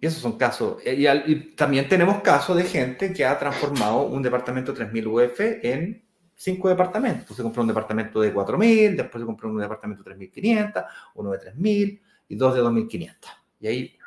Esos 0.07 0.21
son 0.21 0.37
casos. 0.37 0.81
Y, 0.85 1.35
también 1.55 1.87
tenemos 1.89 2.21
casos 2.21 2.55
de 2.55 2.63
gente 2.63 3.13
que 3.13 3.25
ha 3.25 3.37
transformado 3.37 4.03
un 4.03 4.21
departamento 4.21 4.73
3000 4.73 5.07
UF 5.07 5.39
en 5.39 6.03
cinco 6.33 6.69
departamentos. 6.69 7.35
Se 7.35 7.43
compró 7.43 7.61
un 7.61 7.67
departamento 7.67 8.21
de 8.21 8.31
4000, 8.33 8.95
después 8.95 9.21
se 9.21 9.25
compró 9.25 9.49
un 9.49 9.59
departamento 9.59 10.03
de 10.03 10.11
3500, 10.11 10.83
uno 11.15 11.31
de 11.31 11.39
3000 11.39 12.01
y 12.29 12.35
dos 12.35 12.53
de 12.55 12.61
2500. 12.61 13.31
Y 13.59 13.67
ahí 13.67 13.97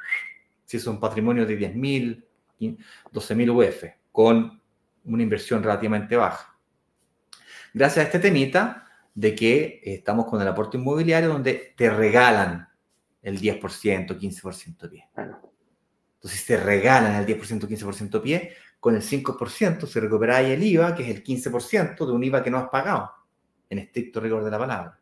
se 0.65 0.79
hizo 0.79 0.91
un 0.91 1.01
patrimonio 1.01 1.45
de 1.45 1.59
10.000, 1.59 2.25
12.000 3.13 3.51
UF 3.51 3.85
con 4.13 4.61
una 5.05 5.23
inversión 5.23 5.63
relativamente 5.63 6.17
baja. 6.17 6.57
Gracias 7.75 8.05
a 8.05 8.07
este 8.07 8.19
temita 8.21 8.87
de 9.15 9.35
que 9.35 9.81
estamos 9.85 10.27
con 10.27 10.41
el 10.41 10.49
aporte 10.49 10.77
inmobiliario 10.77 11.29
donde 11.29 11.75
te 11.77 11.91
regalan 11.91 12.69
el 13.23 13.41
10%, 13.41 13.61
15% 14.19 14.79
de 14.79 14.89
pie. 14.89 15.09
Entonces 16.21 16.45
te 16.45 16.59
regalan 16.59 17.15
el 17.17 17.27
10%, 17.27 17.67
15% 17.67 18.21
pie, 18.21 18.53
con 18.79 18.95
el 18.95 19.01
5% 19.01 19.87
se 19.87 20.01
recupera 20.01 20.37
ahí 20.37 20.53
el 20.53 20.63
IVA, 20.63 20.95
que 20.95 21.03
es 21.03 21.09
el 21.09 21.25
15% 21.25 21.97
de 22.05 22.13
un 22.13 22.23
IVA 22.23 22.43
que 22.43 22.51
no 22.51 22.59
has 22.59 22.69
pagado, 22.69 23.11
en 23.71 23.79
estricto 23.79 24.21
rigor 24.21 24.45
de 24.45 24.51
la 24.51 24.59
palabra. 24.59 25.01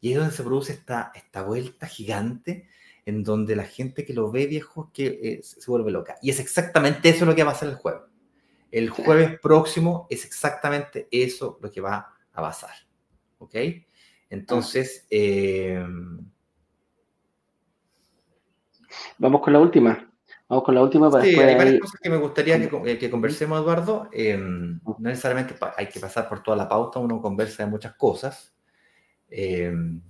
Y 0.00 0.08
ahí 0.08 0.12
es 0.14 0.18
donde 0.18 0.34
se 0.34 0.42
produce 0.42 0.72
esta, 0.72 1.12
esta 1.14 1.42
vuelta 1.42 1.86
gigante 1.86 2.68
en 3.06 3.22
donde 3.22 3.54
la 3.54 3.62
gente 3.62 4.04
que 4.04 4.12
lo 4.12 4.32
ve 4.32 4.48
viejo 4.48 4.90
que 4.92 5.06
eh, 5.22 5.40
se 5.44 5.70
vuelve 5.70 5.92
loca. 5.92 6.16
Y 6.20 6.30
es 6.30 6.40
exactamente 6.40 7.10
eso 7.10 7.24
lo 7.24 7.34
que 7.36 7.44
va 7.44 7.50
a 7.50 7.54
pasar 7.54 7.68
el 7.68 7.76
jueves. 7.76 8.02
El 8.72 8.90
jueves 8.90 9.38
próximo 9.38 10.08
es 10.10 10.24
exactamente 10.24 11.06
eso 11.12 11.60
lo 11.62 11.70
que 11.70 11.80
va 11.80 12.12
a 12.32 12.42
pasar. 12.42 12.74
¿Ok? 13.38 13.54
Entonces... 14.28 15.06
Eh, 15.10 15.84
Vamos 19.18 19.42
con 19.42 19.52
la 19.52 19.60
última. 19.60 20.09
Vamos 20.50 20.64
con 20.64 20.74
la 20.74 20.82
última 20.82 21.08
para 21.08 21.22
sí, 21.22 21.38
hay 21.38 21.54
varias 21.54 21.80
cosas 21.80 22.00
que 22.00 22.10
me 22.10 22.16
gustaría 22.16 22.58
que, 22.58 22.98
que 22.98 23.08
conversemos, 23.08 23.60
Eduardo. 23.60 24.08
Em, 24.10 24.80
no 24.84 24.96
necesariamente 24.98 25.54
hay 25.76 25.86
que 25.86 26.00
pasar 26.00 26.28
por 26.28 26.42
toda 26.42 26.56
la 26.56 26.68
pauta, 26.68 26.98
uno 26.98 27.22
conversa 27.22 27.64
de 27.64 27.70
muchas 27.70 27.94
cosas. 27.94 28.52
Em, 29.30 30.02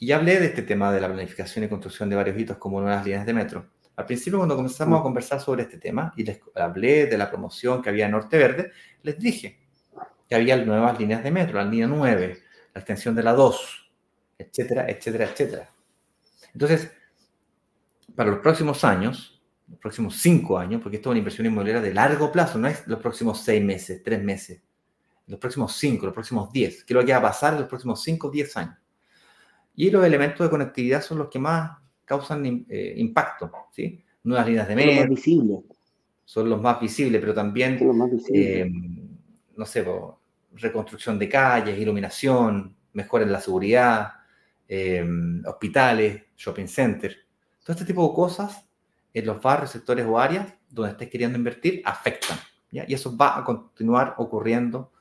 y 0.00 0.10
hablé 0.10 0.40
de 0.40 0.46
este 0.46 0.62
tema 0.62 0.92
de 0.92 1.00
la 1.00 1.06
planificación 1.06 1.64
y 1.64 1.68
construcción 1.68 2.10
de 2.10 2.16
varios 2.16 2.36
hitos 2.36 2.56
como 2.56 2.80
nuevas 2.80 3.04
líneas 3.04 3.24
de 3.24 3.32
metro. 3.32 3.70
Al 3.94 4.06
principio, 4.06 4.38
cuando 4.38 4.56
comenzamos 4.56 4.98
a 4.98 5.02
conversar 5.04 5.40
sobre 5.40 5.62
este 5.62 5.78
tema 5.78 6.12
y 6.16 6.24
les 6.24 6.40
hablé 6.56 7.06
de 7.06 7.16
la 7.16 7.30
promoción 7.30 7.80
que 7.80 7.90
había 7.90 8.06
en 8.06 8.10
Norte 8.10 8.36
Verde, 8.36 8.72
les 9.04 9.16
dije 9.20 9.60
que 10.28 10.34
había 10.34 10.56
nuevas 10.56 10.98
líneas 10.98 11.22
de 11.22 11.30
metro, 11.30 11.58
la 11.58 11.64
línea 11.64 11.86
9, 11.86 12.42
la 12.74 12.80
extensión 12.80 13.14
de 13.14 13.22
la 13.22 13.32
2, 13.32 13.92
etcétera, 14.36 14.86
etcétera, 14.88 15.26
etcétera. 15.26 15.70
Entonces, 16.52 16.90
para 18.16 18.30
los 18.30 18.40
próximos 18.40 18.82
años, 18.82 19.33
los 19.68 19.78
próximos 19.78 20.16
cinco 20.16 20.58
años, 20.58 20.82
porque 20.82 20.96
esto 20.96 21.08
es 21.08 21.12
una 21.12 21.18
inversión 21.18 21.46
inmobiliaria 21.46 21.82
de 21.82 21.94
largo 21.94 22.30
plazo, 22.30 22.58
no 22.58 22.68
es 22.68 22.86
los 22.86 23.00
próximos 23.00 23.40
seis 23.40 23.62
meses, 23.62 24.02
tres 24.02 24.22
meses, 24.22 24.62
los 25.26 25.38
próximos 25.38 25.74
cinco, 25.76 26.06
los 26.06 26.14
próximos 26.14 26.52
diez, 26.52 26.84
¿qué 26.84 26.92
es 26.92 27.00
lo 27.00 27.04
que 27.04 27.12
va 27.12 27.18
a 27.18 27.22
pasar 27.22 27.54
en 27.54 27.60
los 27.60 27.68
próximos 27.68 28.02
cinco 28.02 28.28
o 28.28 28.30
diez 28.30 28.56
años? 28.56 28.76
Y 29.76 29.90
los 29.90 30.04
elementos 30.04 30.44
de 30.44 30.50
conectividad 30.50 31.02
son 31.02 31.18
los 31.18 31.28
que 31.28 31.38
más 31.38 31.78
causan 32.04 32.66
eh, 32.68 32.94
impacto, 32.96 33.50
¿sí? 33.72 34.02
Nuevas 34.22 34.46
líneas 34.46 34.68
de 34.68 34.76
metro. 34.76 34.92
Son 34.92 34.98
los 34.98 35.08
más 35.08 35.16
visibles. 35.16 35.58
Son 36.24 36.50
los 36.50 36.60
más 36.60 36.80
visibles, 36.80 37.20
pero 37.20 37.34
también, 37.34 37.78
eh, 38.32 38.70
no 39.56 39.66
sé, 39.66 39.84
reconstrucción 40.52 41.18
de 41.18 41.28
calles, 41.28 41.78
iluminación, 41.78 42.76
mejora 42.92 43.24
en 43.24 43.32
la 43.32 43.40
seguridad, 43.40 44.12
eh, 44.68 45.04
hospitales, 45.46 46.22
shopping 46.36 46.66
centers. 46.66 47.16
Todo 47.62 47.72
este 47.72 47.84
tipo 47.84 48.08
de 48.08 48.14
cosas 48.14 48.66
en 49.14 49.26
los 49.26 49.40
barrios, 49.40 49.70
sectores 49.70 50.04
o 50.06 50.18
áreas 50.18 50.52
donde 50.68 50.92
estés 50.92 51.08
queriendo 51.08 51.38
invertir 51.38 51.80
afectan. 51.84 52.38
¿ya? 52.70 52.84
Y 52.86 52.94
eso 52.94 53.16
va 53.16 53.38
a 53.38 53.44
continuar 53.44 54.14
ocurriendo. 54.18 54.92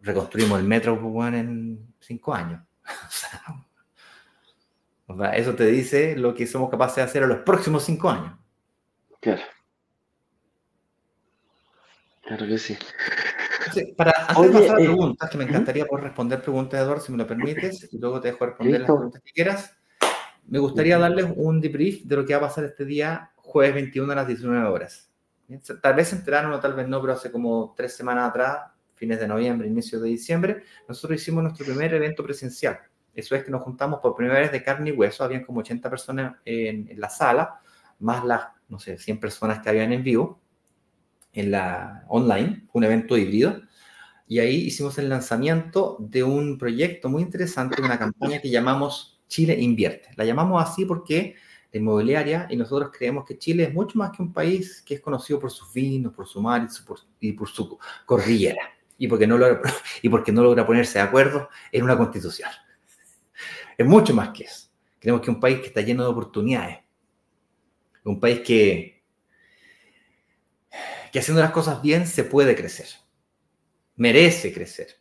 Reconstruimos 0.00 0.58
el 0.58 0.64
metro 0.64 0.98
pues, 0.98 1.34
en 1.34 1.94
cinco 2.00 2.34
años. 2.34 2.62
o 5.06 5.18
sea, 5.18 5.32
eso 5.32 5.54
te 5.54 5.66
dice 5.66 6.16
lo 6.16 6.34
que 6.34 6.46
somos 6.46 6.70
capaces 6.70 6.96
de 6.96 7.02
hacer 7.02 7.22
en 7.22 7.28
los 7.28 7.40
próximos 7.40 7.84
cinco 7.84 8.08
años. 8.08 8.32
Claro. 9.20 9.42
Claro 12.22 12.46
que 12.46 12.58
sí. 12.58 12.78
para, 13.96 14.12
antes 14.28 14.52
de 14.52 14.60
pasar 14.60 14.76
a 14.76 14.80
eh, 14.80 14.84
preguntas, 14.84 15.30
que 15.30 15.38
me 15.38 15.44
encantaría 15.44 15.86
poder 15.86 16.04
responder 16.04 16.42
preguntas, 16.42 16.80
Eduardo, 16.80 17.02
si 17.02 17.12
me 17.12 17.18
lo 17.18 17.26
permites, 17.26 17.92
y 17.92 17.98
luego 17.98 18.20
te 18.20 18.28
dejo 18.28 18.46
responder 18.46 18.80
las 18.80 18.86
preguntas 18.86 19.22
que 19.22 19.32
quieras 19.32 19.77
me 20.48 20.58
gustaría 20.58 20.98
darles 20.98 21.26
un 21.36 21.60
debrief 21.60 22.02
de 22.04 22.16
lo 22.16 22.24
que 22.24 22.34
va 22.34 22.38
a 22.38 22.48
pasar 22.48 22.64
este 22.64 22.84
día, 22.84 23.32
jueves 23.36 23.74
21 23.74 24.12
a 24.12 24.16
las 24.16 24.26
19 24.26 24.66
horas. 24.66 25.10
Tal 25.82 25.94
vez 25.94 26.08
se 26.08 26.16
enteraron 26.16 26.52
o 26.52 26.60
tal 26.60 26.74
vez 26.74 26.88
no, 26.88 27.00
pero 27.00 27.12
hace 27.12 27.30
como 27.30 27.74
tres 27.76 27.94
semanas 27.94 28.30
atrás, 28.30 28.70
fines 28.94 29.20
de 29.20 29.28
noviembre, 29.28 29.68
inicio 29.68 30.00
de 30.00 30.08
diciembre, 30.08 30.64
nosotros 30.88 31.20
hicimos 31.20 31.42
nuestro 31.42 31.66
primer 31.66 31.94
evento 31.94 32.24
presencial. 32.24 32.78
Eso 33.14 33.34
es 33.34 33.44
que 33.44 33.50
nos 33.50 33.62
juntamos 33.62 34.00
por 34.00 34.14
primera 34.16 34.40
vez 34.40 34.52
de 34.52 34.62
carne 34.62 34.90
y 34.90 34.92
hueso, 34.92 35.22
habían 35.22 35.44
como 35.44 35.60
80 35.60 35.90
personas 35.90 36.36
en, 36.44 36.88
la 36.96 37.10
sala, 37.10 37.60
más 38.00 38.24
las, 38.24 38.44
no 38.68 38.78
sé, 38.78 38.98
100 38.98 39.20
personas 39.20 39.60
que 39.60 39.68
habían 39.68 39.92
en 39.92 40.02
vivo, 40.02 40.40
en 41.32 41.50
la 41.50 42.04
online, 42.08 42.68
un 42.72 42.84
evento 42.84 43.16
híbrido. 43.16 43.60
Y 44.26 44.38
ahí 44.40 44.56
hicimos 44.56 44.98
el 44.98 45.08
lanzamiento 45.08 45.96
de 46.00 46.22
un 46.22 46.58
proyecto 46.58 47.08
muy 47.08 47.22
interesante, 47.22 47.80
una 47.82 47.98
campaña 47.98 48.40
que 48.40 48.50
llamamos 48.50 49.17
Chile 49.28 49.56
invierte. 49.58 50.08
La 50.16 50.24
llamamos 50.24 50.62
así 50.62 50.84
porque 50.84 51.36
la 51.70 51.78
inmobiliaria 51.78 52.46
y 52.50 52.56
nosotros 52.56 52.90
creemos 52.96 53.24
que 53.24 53.38
Chile 53.38 53.64
es 53.64 53.74
mucho 53.74 53.98
más 53.98 54.10
que 54.10 54.22
un 54.22 54.32
país 54.32 54.82
que 54.82 54.94
es 54.94 55.00
conocido 55.00 55.38
por 55.38 55.50
sus 55.50 55.72
vinos, 55.72 56.14
por 56.14 56.26
su 56.26 56.40
mar 56.40 56.66
y, 57.20 57.32
por, 57.32 57.48
su 57.48 57.78
cordillera. 58.06 58.62
Y 58.96 59.06
porque, 59.06 59.26
no 59.26 59.38
logra, 59.38 59.60
y 60.02 60.08
porque 60.08 60.32
no 60.32 60.42
logra 60.42 60.66
ponerse 60.66 60.98
de 60.98 61.04
acuerdo 61.04 61.48
en 61.70 61.84
una 61.84 61.96
constitución. 61.96 62.50
Es 63.76 63.86
mucho 63.86 64.14
más 64.14 64.30
que 64.30 64.44
eso. 64.44 64.68
Creemos 64.98 65.20
que 65.20 65.30
es 65.30 65.34
un 65.34 65.40
país 65.40 65.60
que 65.60 65.68
está 65.68 65.82
lleno 65.82 66.02
de 66.02 66.08
oportunidades. 66.08 66.78
Un 68.04 68.18
país 68.18 68.40
que, 68.40 69.04
que 71.12 71.18
haciendo 71.18 71.42
las 71.42 71.52
cosas 71.52 71.80
bien 71.82 72.06
se 72.06 72.24
puede 72.24 72.56
crecer. 72.56 72.88
Merece 73.96 74.52
crecer. 74.52 75.00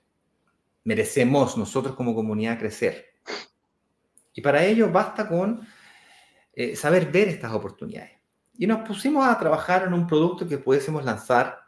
merecemos 0.84 1.58
nosotros 1.58 1.96
como 1.96 2.14
comunidad 2.14 2.60
crecer. 2.60 3.17
Y 4.38 4.42
para 4.42 4.64
ello 4.64 4.92
basta 4.92 5.28
con 5.28 5.68
eh, 6.54 6.76
saber 6.76 7.12
ver 7.12 7.28
estas 7.28 7.52
oportunidades. 7.54 8.12
Y 8.56 8.68
nos 8.68 8.88
pusimos 8.88 9.28
a 9.28 9.38
trabajar 9.40 9.88
en 9.88 9.94
un 9.94 10.06
producto 10.06 10.48
que 10.48 10.60
pudiésemos 10.60 11.04
lanzar 11.04 11.60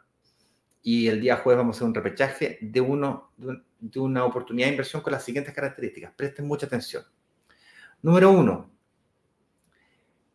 y 0.80 1.08
el 1.08 1.20
día 1.20 1.38
jueves 1.38 1.58
vamos 1.58 1.74
a 1.74 1.78
hacer 1.78 1.88
un 1.88 1.94
repechaje 1.94 2.58
de, 2.60 2.80
una 2.80 4.24
oportunidad 4.24 4.68
de 4.68 4.72
inversión 4.74 5.02
con 5.02 5.12
las 5.12 5.24
siguientes 5.24 5.52
características. 5.52 6.12
Presten 6.14 6.46
mucha 6.46 6.66
atención. 6.66 7.02
Número 8.02 8.30
uno, 8.30 8.70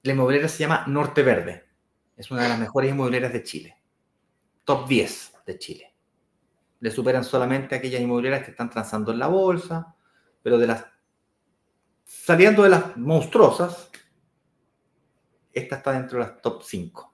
la 0.03 0.11
inmobiliaria 0.11 0.49
se 0.49 0.59
llama 0.59 0.83
Norte 0.87 1.23
Verde. 1.23 1.63
Es 2.17 2.29
una 2.31 2.43
de 2.43 2.49
las 2.49 2.59
mejores 2.59 2.91
inmobiliarias 2.91 3.31
de 3.31 3.43
Chile. 3.43 3.77
Top 4.65 4.89
10 4.89 5.35
de 5.45 5.57
Chile. 5.57 5.95
Le 6.81 6.91
superan 6.91 7.23
solamente 7.23 7.75
aquellas 7.75 8.01
inmobiliarias 8.01 8.43
que 8.43 8.51
están 8.51 8.69
transando 8.69 9.13
en 9.13 9.19
la 9.19 9.27
bolsa, 9.27 9.95
pero 10.43 10.57
de 10.57 10.67
las 10.67 10.94
saliendo 12.05 12.63
de 12.63 12.69
las 12.69 12.95
monstruosas, 12.95 13.89
esta 15.51 15.77
está 15.77 15.91
dentro 15.93 16.19
de 16.19 16.25
las 16.25 16.41
top 16.41 16.63
5. 16.63 17.13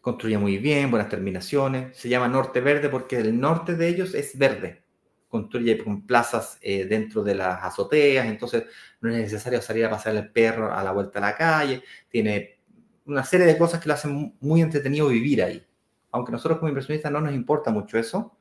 Construye 0.00 0.36
muy 0.36 0.58
bien, 0.58 0.90
buenas 0.90 1.08
terminaciones. 1.08 1.96
Se 1.96 2.08
llama 2.08 2.28
Norte 2.28 2.60
Verde 2.60 2.88
porque 2.88 3.18
el 3.18 3.38
norte 3.38 3.76
de 3.76 3.88
ellos 3.88 4.14
es 4.14 4.36
verde. 4.36 4.82
Construye 5.28 5.82
con 5.82 6.06
plazas 6.06 6.58
eh, 6.60 6.84
dentro 6.84 7.22
de 7.22 7.36
las 7.36 7.62
azoteas, 7.62 8.26
entonces 8.26 8.64
no 9.00 9.10
es 9.10 9.16
necesario 9.16 9.62
salir 9.62 9.86
a 9.86 9.90
pasar 9.90 10.14
el 10.16 10.30
perro 10.30 10.72
a 10.72 10.82
la 10.82 10.92
vuelta 10.92 11.18
a 11.18 11.22
la 11.22 11.36
calle. 11.36 11.82
Tiene 12.08 12.58
una 13.06 13.24
serie 13.24 13.46
de 13.46 13.56
cosas 13.56 13.80
que 13.80 13.88
lo 13.88 13.94
hacen 13.94 14.36
muy 14.40 14.60
entretenido 14.60 15.08
vivir 15.08 15.42
ahí. 15.42 15.64
Aunque 16.10 16.32
nosotros 16.32 16.58
como 16.58 16.68
inversionistas 16.68 17.10
no 17.10 17.20
nos 17.20 17.32
importa 17.32 17.70
mucho 17.70 17.96
eso, 17.98 18.36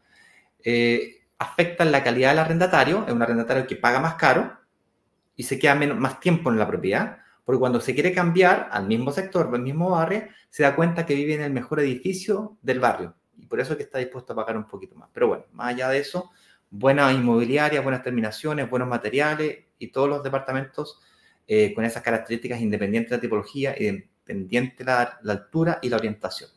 eh, 0.64 1.21
afectan 1.42 1.92
la 1.92 2.04
calidad 2.04 2.30
del 2.30 2.40
arrendatario. 2.40 3.06
Es 3.08 3.14
un 3.14 3.22
arrendatario 3.22 3.66
que 3.68 3.76
paga 3.76 4.00
más 4.00 4.16
caro, 4.16 4.58
y 5.36 5.44
se 5.44 5.58
queda 5.58 5.76
menos, 5.76 5.98
más 5.98 6.20
tiempo 6.20 6.52
en 6.52 6.60
la 6.60 6.68
propiedad, 6.68 7.18
porque 7.44 7.60
cuando 7.60 7.82
se 7.82 7.94
quiere 7.94 8.14
cambiar 8.14 8.70
al 8.72 8.86
mismo 8.86 9.12
sector, 9.12 9.50
al 9.52 9.62
mismo 9.62 9.90
barrio, 9.90 10.28
se 10.50 10.64
da 10.64 10.76
cuenta 10.76 11.06
que 11.06 11.16
vive 11.16 11.34
en 11.34 11.42
el 11.42 11.52
mejor 11.52 11.80
edificio 11.80 12.58
del 12.62 12.80
barrio 12.80 13.16
y 13.42 13.48
por 13.48 13.60
eso 13.60 13.74
es 13.74 13.78
que 13.78 13.84
está 13.84 13.98
dispuesto 13.98 14.34
a 14.34 14.36
pagar 14.36 14.56
un 14.56 14.68
poquito 14.68 14.96
más. 14.96 15.10
Pero 15.12 15.28
bueno, 15.28 15.46
más 15.54 15.70
allá 15.74 15.90
de 15.90 15.98
eso, 15.98 16.30
buena 16.70 17.12
inmobiliaria, 17.12 17.82
buenas 17.82 18.04
terminaciones, 18.04 18.70
buenos 18.70 18.88
materiales 18.88 19.66
y 19.80 19.88
todos 19.88 20.08
los 20.08 20.24
departamentos 20.24 21.00
eh, 21.48 21.74
con 21.74 21.84
esas 21.84 22.04
características 22.04 22.62
independientes 22.62 23.10
de 23.10 23.18
la 23.18 23.22
tipología, 23.22 23.76
independiente 23.78 24.84
de 24.84 24.92
la 24.92 25.34
altura 25.34 25.80
y 25.82 25.90
la 25.90 25.98
orientación. 25.98 26.52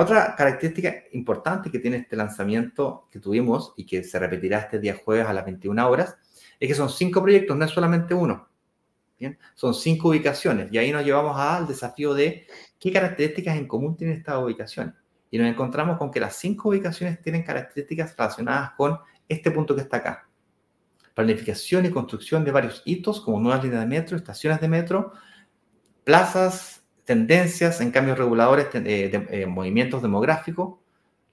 Otra 0.00 0.34
característica 0.34 0.94
importante 1.12 1.70
que 1.70 1.78
tiene 1.78 1.98
este 1.98 2.16
lanzamiento 2.16 3.06
que 3.10 3.18
tuvimos 3.18 3.74
y 3.76 3.84
que 3.84 4.02
se 4.02 4.18
repetirá 4.18 4.60
este 4.60 4.78
día 4.78 4.96
jueves 5.04 5.26
a 5.26 5.34
las 5.34 5.44
21 5.44 5.90
horas 5.90 6.16
es 6.58 6.68
que 6.68 6.74
son 6.74 6.88
cinco 6.88 7.20
proyectos, 7.20 7.54
no 7.54 7.66
es 7.66 7.70
solamente 7.70 8.14
uno. 8.14 8.48
¿bien? 9.18 9.38
Son 9.54 9.74
cinco 9.74 10.08
ubicaciones 10.08 10.72
y 10.72 10.78
ahí 10.78 10.90
nos 10.90 11.04
llevamos 11.04 11.38
al 11.38 11.66
desafío 11.66 12.14
de 12.14 12.46
qué 12.78 12.90
características 12.90 13.58
en 13.58 13.68
común 13.68 13.94
tienen 13.94 14.16
estas 14.16 14.42
ubicaciones. 14.42 14.94
Y 15.30 15.36
nos 15.36 15.46
encontramos 15.46 15.98
con 15.98 16.10
que 16.10 16.18
las 16.18 16.34
cinco 16.34 16.70
ubicaciones 16.70 17.20
tienen 17.20 17.42
características 17.42 18.16
relacionadas 18.16 18.70
con 18.78 18.98
este 19.28 19.50
punto 19.50 19.74
que 19.74 19.82
está 19.82 19.98
acá. 19.98 20.30
Planificación 21.12 21.84
y 21.84 21.90
construcción 21.90 22.42
de 22.42 22.52
varios 22.52 22.80
hitos 22.86 23.20
como 23.20 23.38
nuevas 23.38 23.62
líneas 23.62 23.82
de 23.82 23.86
metro, 23.86 24.16
estaciones 24.16 24.62
de 24.62 24.68
metro, 24.68 25.12
plazas, 26.04 26.79
tendencias 27.10 27.80
en 27.80 27.90
cambios 27.90 28.16
reguladores, 28.16 28.72
de, 28.72 29.26
eh, 29.30 29.44
movimientos 29.44 30.00
demográficos, 30.00 30.78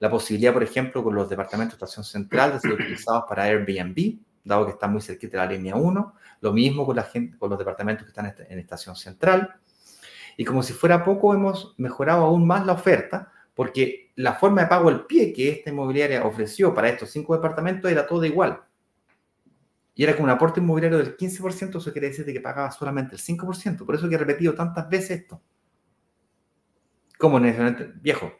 la 0.00 0.10
posibilidad, 0.10 0.52
por 0.52 0.64
ejemplo, 0.64 1.04
con 1.04 1.14
los 1.14 1.28
departamentos 1.28 1.78
de 1.78 1.84
estación 1.84 2.04
central 2.04 2.54
de 2.54 2.58
ser 2.58 2.72
utilizados 2.72 3.22
para 3.28 3.44
Airbnb, 3.44 4.18
dado 4.42 4.66
que 4.66 4.72
está 4.72 4.88
muy 4.88 5.00
cerquita 5.00 5.38
de 5.38 5.46
la 5.46 5.52
línea 5.52 5.76
1. 5.76 6.14
Lo 6.40 6.52
mismo 6.52 6.84
con, 6.84 6.96
con 7.38 7.50
los 7.50 7.58
departamentos 7.60 8.04
que 8.04 8.08
están 8.08 8.34
en 8.50 8.58
estación 8.58 8.96
central. 8.96 9.54
Y 10.36 10.44
como 10.44 10.64
si 10.64 10.72
fuera 10.72 11.04
poco, 11.04 11.32
hemos 11.32 11.76
mejorado 11.78 12.24
aún 12.24 12.44
más 12.44 12.66
la 12.66 12.72
oferta, 12.72 13.30
porque 13.54 14.10
la 14.16 14.34
forma 14.34 14.62
de 14.62 14.66
pago 14.66 14.88
al 14.88 15.06
pie 15.06 15.32
que 15.32 15.48
esta 15.48 15.70
inmobiliaria 15.70 16.24
ofreció 16.24 16.74
para 16.74 16.88
estos 16.88 17.08
cinco 17.10 17.36
departamentos 17.36 17.88
era 17.88 18.04
todo 18.04 18.24
igual. 18.24 18.62
Y 19.94 20.02
era 20.02 20.14
como 20.14 20.24
un 20.24 20.30
aporte 20.30 20.58
inmobiliario 20.58 20.98
del 20.98 21.16
15%, 21.16 21.78
eso 21.78 21.92
quiere 21.92 22.08
decir 22.08 22.24
que 22.24 22.40
pagaba 22.40 22.72
solamente 22.72 23.14
el 23.14 23.22
5%. 23.22 23.86
Por 23.86 23.94
eso 23.94 24.08
que 24.08 24.16
he 24.16 24.18
repetido 24.18 24.54
tantas 24.54 24.88
veces 24.88 25.22
esto. 25.22 25.40
Como 27.18 27.40
necesariamente, 27.40 27.92
viejo, 28.00 28.32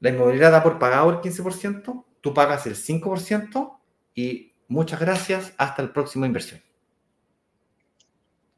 la 0.00 0.10
inmobiliaria 0.10 0.50
da 0.50 0.62
por 0.62 0.78
pagado 0.78 1.08
el 1.10 1.16
15%, 1.18 2.04
tú 2.20 2.34
pagas 2.34 2.66
el 2.66 2.74
5% 2.74 3.78
y 4.14 4.52
muchas 4.68 5.00
gracias, 5.00 5.54
hasta 5.56 5.82
el 5.82 5.90
próximo 5.90 6.26
inversión. 6.26 6.60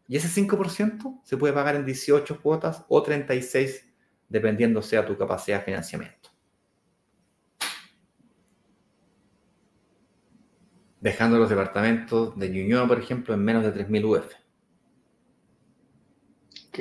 Y 0.09 0.17
ese 0.17 0.29
5% 0.29 1.21
se 1.23 1.37
puede 1.37 1.53
pagar 1.53 1.77
en 1.77 1.85
18 1.85 2.41
cuotas 2.41 2.85
o 2.89 3.03
36, 3.03 3.87
dependiendo 4.29 4.81
sea 4.81 5.05
tu 5.05 5.17
capacidad 5.19 5.59
de 5.59 5.65
financiamiento. 5.67 6.31
Dejando 11.01 11.39
los 11.39 11.51
departamentos 11.51 12.37
de 12.37 12.49
Ñuñoa, 12.49 12.89
por 12.89 12.99
ejemplo, 12.99 13.35
en 13.35 13.45
menos 13.45 13.63
de 13.63 13.73
3.000 13.75 14.05
UF. 14.05 14.48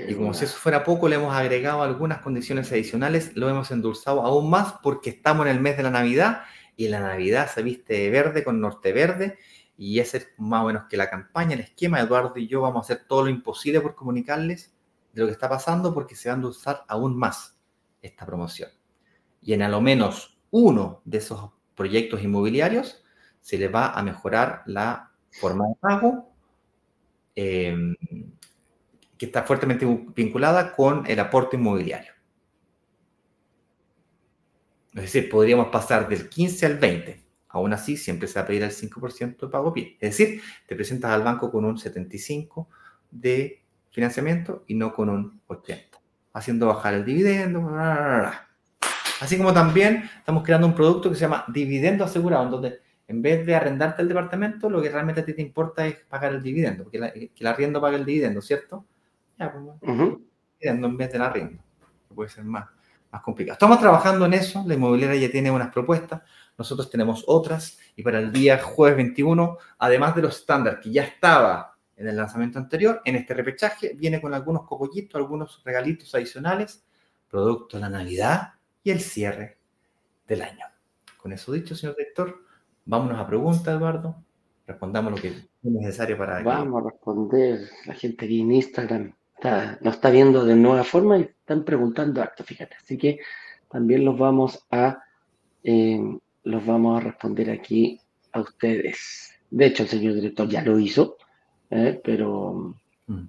Y 0.07 0.15
como 0.15 0.33
si 0.33 0.45
eso 0.45 0.57
fuera 0.57 0.83
poco, 0.83 1.07
le 1.07 1.15
hemos 1.15 1.33
agregado 1.33 1.81
algunas 1.81 2.21
condiciones 2.21 2.71
adicionales, 2.71 3.35
lo 3.35 3.49
hemos 3.49 3.71
endulzado 3.71 4.21
aún 4.21 4.49
más 4.49 4.73
porque 4.83 5.09
estamos 5.09 5.45
en 5.45 5.53
el 5.53 5.59
mes 5.59 5.77
de 5.77 5.83
la 5.83 5.89
Navidad 5.89 6.43
y 6.75 6.87
la 6.89 6.99
Navidad 6.99 7.49
se 7.49 7.63
viste 7.63 7.93
de 7.93 8.09
verde 8.09 8.43
con 8.43 8.61
norte 8.61 8.93
verde 8.93 9.37
y 9.77 9.99
ese 9.99 10.17
es 10.17 10.27
más 10.37 10.63
o 10.63 10.67
menos 10.67 10.83
que 10.89 10.97
la 10.97 11.09
campaña, 11.09 11.53
el 11.53 11.61
esquema. 11.61 11.99
Eduardo 11.99 12.33
y 12.35 12.47
yo 12.47 12.61
vamos 12.61 12.81
a 12.81 12.93
hacer 12.93 13.05
todo 13.07 13.23
lo 13.23 13.29
imposible 13.29 13.81
por 13.81 13.95
comunicarles 13.95 14.73
de 15.13 15.21
lo 15.21 15.27
que 15.27 15.33
está 15.33 15.49
pasando 15.49 15.93
porque 15.93 16.15
se 16.15 16.29
va 16.29 16.33
a 16.33 16.37
endulzar 16.37 16.83
aún 16.87 17.17
más 17.17 17.57
esta 18.01 18.25
promoción. 18.25 18.69
Y 19.41 19.53
en 19.53 19.61
a 19.61 19.69
lo 19.69 19.81
menos 19.81 20.37
uno 20.51 21.01
de 21.05 21.19
esos 21.19 21.51
proyectos 21.75 22.23
inmobiliarios 22.23 23.03
se 23.41 23.57
le 23.57 23.67
va 23.67 23.91
a 23.91 24.03
mejorar 24.03 24.63
la 24.65 25.11
forma 25.31 25.67
de 25.67 25.75
pago 25.79 26.31
em, 27.35 27.95
que 29.17 29.25
está 29.27 29.43
fuertemente 29.43 29.85
vinculada 30.15 30.75
con 30.75 31.05
el 31.07 31.19
aporte 31.19 31.57
inmobiliario. 31.57 32.11
Es 34.93 35.01
decir, 35.03 35.29
podríamos 35.29 35.67
pasar 35.67 36.07
del 36.09 36.27
15 36.27 36.65
al 36.65 36.77
20. 36.79 37.23
Aún 37.49 37.73
así, 37.73 37.97
siempre 37.97 38.27
se 38.27 38.39
va 38.39 38.43
a 38.43 38.47
pedir 38.47 38.63
el 38.63 38.71
5% 38.71 39.37
de 39.37 39.47
pago 39.47 39.73
pie. 39.73 39.97
Es 39.99 40.17
decir, 40.17 40.41
te 40.67 40.75
presentas 40.75 41.11
al 41.11 41.23
banco 41.23 41.51
con 41.51 41.65
un 41.65 41.77
75 41.77 42.67
de 43.11 43.63
financiamiento 43.91 44.63
y 44.67 44.75
no 44.75 44.93
con 44.93 45.09
un 45.09 45.41
80, 45.47 45.99
haciendo 46.33 46.67
bajar 46.67 46.93
el 46.93 47.05
dividendo. 47.05 47.69
Así 49.19 49.37
como 49.37 49.53
también 49.53 50.09
estamos 50.17 50.43
creando 50.43 50.67
un 50.67 50.75
producto 50.75 51.09
que 51.09 51.15
se 51.15 51.21
llama 51.21 51.45
dividendo 51.47 52.03
asegurado, 52.03 52.45
en 52.45 52.51
donde 52.51 52.79
en 53.07 53.21
vez 53.21 53.45
de 53.45 53.55
arrendarte 53.55 54.01
el 54.01 54.09
departamento, 54.09 54.69
lo 54.69 54.81
que 54.81 54.89
realmente 54.89 55.21
a 55.21 55.25
ti 55.25 55.33
te 55.33 55.41
importa 55.41 55.87
es 55.87 55.95
pagar 56.09 56.33
el 56.33 56.43
dividendo, 56.43 56.83
porque 56.83 57.31
que 57.33 57.39
el 57.39 57.47
arriendo 57.47 57.79
pague 57.79 57.95
el 57.95 58.05
dividendo, 58.05 58.41
¿cierto? 58.41 58.85
Ya, 59.37 59.51
pues, 59.51 59.97
dividendo 60.59 60.87
en 60.87 60.97
vez 60.97 61.11
del 61.11 61.21
arriendo. 61.21 61.63
Puede 62.13 62.29
ser 62.29 62.43
más 62.43 62.67
más 63.11 63.21
complicado. 63.21 63.53
Estamos 63.53 63.79
trabajando 63.79 64.25
en 64.25 64.33
eso, 64.33 64.63
la 64.67 64.73
inmobiliaria 64.73 65.19
ya 65.19 65.31
tiene 65.31 65.51
unas 65.51 65.71
propuestas, 65.71 66.21
nosotros 66.57 66.89
tenemos 66.89 67.23
otras 67.27 67.77
y 67.95 68.03
para 68.03 68.19
el 68.19 68.31
día 68.31 68.61
jueves 68.61 68.97
21, 68.97 69.57
además 69.77 70.15
de 70.15 70.23
los 70.23 70.37
estándares 70.37 70.79
que 70.81 70.91
ya 70.91 71.03
estaba 71.03 71.77
en 71.95 72.07
el 72.07 72.15
lanzamiento 72.15 72.59
anterior, 72.59 73.01
en 73.05 73.15
este 73.15 73.33
repechaje 73.33 73.93
viene 73.95 74.21
con 74.21 74.33
algunos 74.33 74.63
cogollitos, 74.65 75.19
algunos 75.19 75.61
regalitos 75.63 76.13
adicionales, 76.13 76.85
producto 77.29 77.77
de 77.77 77.81
la 77.81 77.89
Navidad 77.89 78.53
y 78.83 78.91
el 78.91 78.99
cierre 79.01 79.57
del 80.27 80.41
año. 80.41 80.65
Con 81.17 81.31
eso 81.33 81.51
dicho, 81.51 81.75
señor 81.75 81.95
director, 81.95 82.43
vámonos 82.85 83.19
a 83.19 83.27
preguntas, 83.27 83.67
Eduardo. 83.75 84.23
Respondamos 84.65 85.13
lo 85.13 85.17
que 85.17 85.29
es 85.29 85.45
necesario 85.63 86.17
para... 86.17 86.43
Vamos 86.43 86.83
a 86.83 86.89
responder 86.89 87.69
la 87.85 87.93
gente 87.93 88.25
aquí 88.25 88.41
en 88.41 88.51
Instagram 88.51 89.16
está, 89.37 89.77
nos 89.81 89.95
está 89.95 90.09
viendo 90.09 90.43
de 90.43 90.55
nueva 90.55 90.83
forma 90.83 91.17
y 91.17 91.21
están 91.21 91.63
preguntando 91.63 92.21
harto, 92.21 92.43
fíjate. 92.43 92.75
Así 92.75 92.97
que 92.97 93.19
también 93.69 94.03
los 94.03 94.17
vamos 94.17 94.65
a, 94.71 95.03
eh, 95.63 96.01
los 96.43 96.65
vamos 96.65 96.99
a 96.99 97.03
responder 97.03 97.51
aquí 97.51 97.99
a 98.31 98.41
ustedes. 98.41 99.31
De 99.49 99.67
hecho, 99.67 99.83
el 99.83 99.89
señor 99.89 100.15
director 100.15 100.47
ya 100.49 100.61
lo 100.63 100.79
hizo, 100.79 101.17
eh, 101.69 102.01
pero 102.03 102.75
mm. 103.07 103.23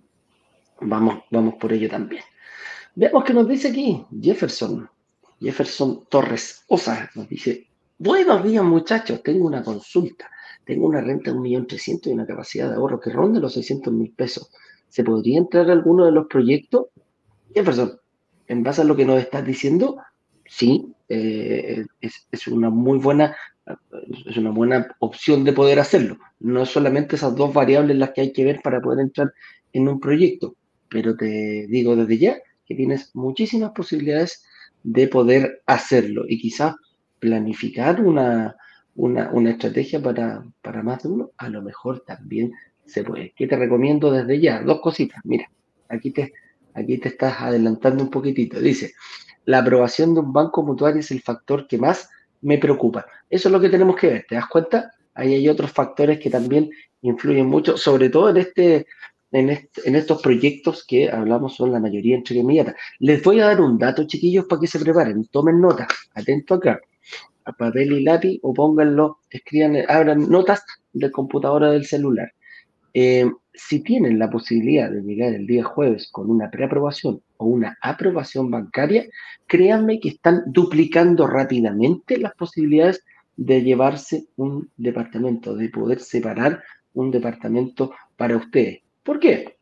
vamos, 0.81 1.25
vamos 1.31 1.55
por 1.55 1.73
ello 1.73 1.89
también. 1.89 2.23
Veamos 2.95 3.25
qué 3.25 3.35
nos 3.35 3.49
dice 3.49 3.69
aquí 3.69 4.05
Jefferson. 4.21 4.89
Jefferson 5.41 6.07
Torres 6.09 6.65
Osa 6.67 7.09
nos 7.15 7.29
dice, 7.29 7.69
buenos 7.97 8.43
días 8.43 8.65
muchachos, 8.65 9.23
tengo 9.23 9.47
una 9.47 9.63
consulta. 9.63 10.29
Tengo 10.65 10.87
una 10.87 11.01
renta 11.01 11.33
de 11.33 11.39
1.300.000 11.39 12.09
y 12.09 12.13
una 12.13 12.27
capacidad 12.27 12.69
de 12.69 12.75
ahorro 12.75 13.01
que 13.01 13.09
ronde 13.09 13.41
los 13.41 13.57
600.000 13.57 14.15
pesos. 14.15 14.51
¿Se 14.89 15.05
podría 15.05 15.39
entrar 15.39 15.69
a 15.69 15.73
alguno 15.73 16.07
de 16.07 16.13
los 16.13 16.27
proyectos? 16.27 16.87
Jefferson, 17.55 17.99
en 18.47 18.63
base 18.63 18.83
a 18.83 18.85
lo 18.85 18.97
que 18.97 19.05
nos 19.05 19.21
estás 19.21 19.45
diciendo, 19.45 19.99
sí, 20.47 20.93
eh, 21.09 21.85
es, 22.01 22.49
una 22.49 22.71
muy 22.71 22.99
buena, 22.99 23.37
es 24.27 24.37
una 24.37 24.51
buena 24.51 24.97
opción 24.99 25.45
de 25.45 25.53
poder 25.53 25.79
hacerlo. 25.79 26.19
No 26.41 26.63
es 26.63 26.71
solamente 26.71 27.17
esas 27.17 27.35
dos 27.37 27.53
variables 27.53 27.97
las 27.97 28.11
que 28.11 28.23
hay 28.23 28.33
que 28.33 28.45
ver 28.45 28.61
para 28.63 28.81
poder 28.81 29.01
entrar 29.01 29.33
en 29.73 29.89
un 29.89 30.01
proyecto, 30.01 30.57
pero 30.89 31.17
te 31.17 31.67
digo 31.69 31.97
desde 31.97 32.19
ya 32.19 32.39
que 32.67 32.75
tienes 32.75 33.15
muchísimas 33.15 33.73
posibilidades 33.73 34.45
de 34.83 35.09
poder 35.09 35.63
hacerlo 35.67 36.25
y 36.29 36.41
quizás 36.41 36.77
planificar 37.19 38.01
una, 38.01 38.57
una, 38.95 39.51
estrategia 39.51 40.03
para, 40.03 40.45
para, 40.63 40.83
más 40.83 41.03
de 41.03 41.09
uno, 41.09 41.31
a 41.37 41.49
lo 41.49 41.63
mejor 41.63 42.01
también 42.07 42.53
se 42.89 43.05
puede. 43.05 43.33
¿Qué 43.37 43.47
te 43.47 43.57
recomiendo 43.57 44.11
desde 44.11 44.41
ya? 44.41 44.61
Dos 44.61 44.81
cositas. 44.81 45.21
Mira, 45.25 45.51
aquí 45.89 46.11
te, 46.11 46.33
aquí 46.75 46.99
te 46.99 47.09
estás 47.09 47.41
adelantando 47.41 48.03
un 48.03 48.11
poquitito. 48.11 48.59
Dice, 48.61 48.93
la 49.45 49.59
aprobación 49.59 50.15
de 50.15 50.21
un 50.21 50.33
banco 50.33 50.63
mutuario 50.63 51.01
es 51.01 51.11
el 51.11 51.21
factor 51.21 51.67
que 51.67 51.79
más 51.79 52.09
me 52.41 52.59
preocupa. 52.59 53.07
Eso 53.29 53.49
es 53.49 53.53
lo 53.53 53.61
que 53.61 53.69
tenemos 53.69 53.97
que 53.97 54.09
ver. 54.09 54.27
¿Te 54.29 54.35
das 54.35 54.47
cuenta? 54.47 54.93
Ahí 55.15 55.35
hay 55.35 55.49
otros 55.49 55.73
factores 55.73 56.19
que 56.19 56.31
también 56.31 56.71
influyen 57.03 57.47
mucho, 57.47 57.77
sobre 57.77 58.09
todo 58.09 58.31
en 58.31 58.37
este, 58.39 58.87
en, 59.33 59.51
en, 59.51 59.97
estos 59.97 60.23
proyectos 60.23 60.85
que 60.87 61.11
hablamos 61.11 61.57
son 61.57 61.73
la 61.73 61.81
mayoría 61.81 62.17
entre 62.17 62.37
inmediata. 62.37 62.75
Les 63.01 63.23
voy 63.23 63.41
a 63.41 63.47
dar 63.47 63.61
un 63.61 63.79
dato, 63.79 64.07
chiquillos, 64.07 64.47
para 64.47 64.61
que 64.61 64.67
se 64.67 64.79
preparen. 64.79 65.25
Tomen 65.27 65.61
nota. 65.61 65.89
Atento 66.15 66.55
acá 66.55 66.81
a 67.49 67.53
papel 67.53 67.93
y 67.93 68.05
lápiz 68.05 68.39
o 68.43 68.53
pónganlo, 68.53 69.21
escriban, 69.31 69.77
abran 69.89 70.29
notas 70.29 70.65
de 70.93 71.11
computadora 71.11 71.71
del 71.71 71.87
celular. 71.87 72.33
Eh, 73.01 73.31
si 73.55 73.79
tienen 73.85 74.19
la 74.19 74.29
posibilidad 74.29 74.91
de 74.91 75.03
llegar 75.03 75.33
el 75.33 75.47
día 75.47 75.63
jueves 75.63 76.09
con 76.11 76.29
una 76.29 76.51
preaprobación 76.51 77.23
o 77.37 77.45
una 77.45 77.79
aprobación 77.81 78.51
bancaria, 78.51 79.07
créanme 79.47 80.01
que 80.01 80.09
están 80.09 80.43
duplicando 80.47 81.29
rápidamente 81.29 82.19
las 82.19 82.35
posibilidades 82.35 83.05
de 83.37 83.63
llevarse 83.63 84.27
un 84.35 84.69
departamento, 84.77 85.55
de 85.55 85.69
poder 85.69 86.01
separar 86.01 86.61
un 86.95 87.13
departamento 87.13 87.93
para 88.17 88.37
ustedes. 88.37 88.81
¿Por 89.05 89.21
qué? 89.21 89.59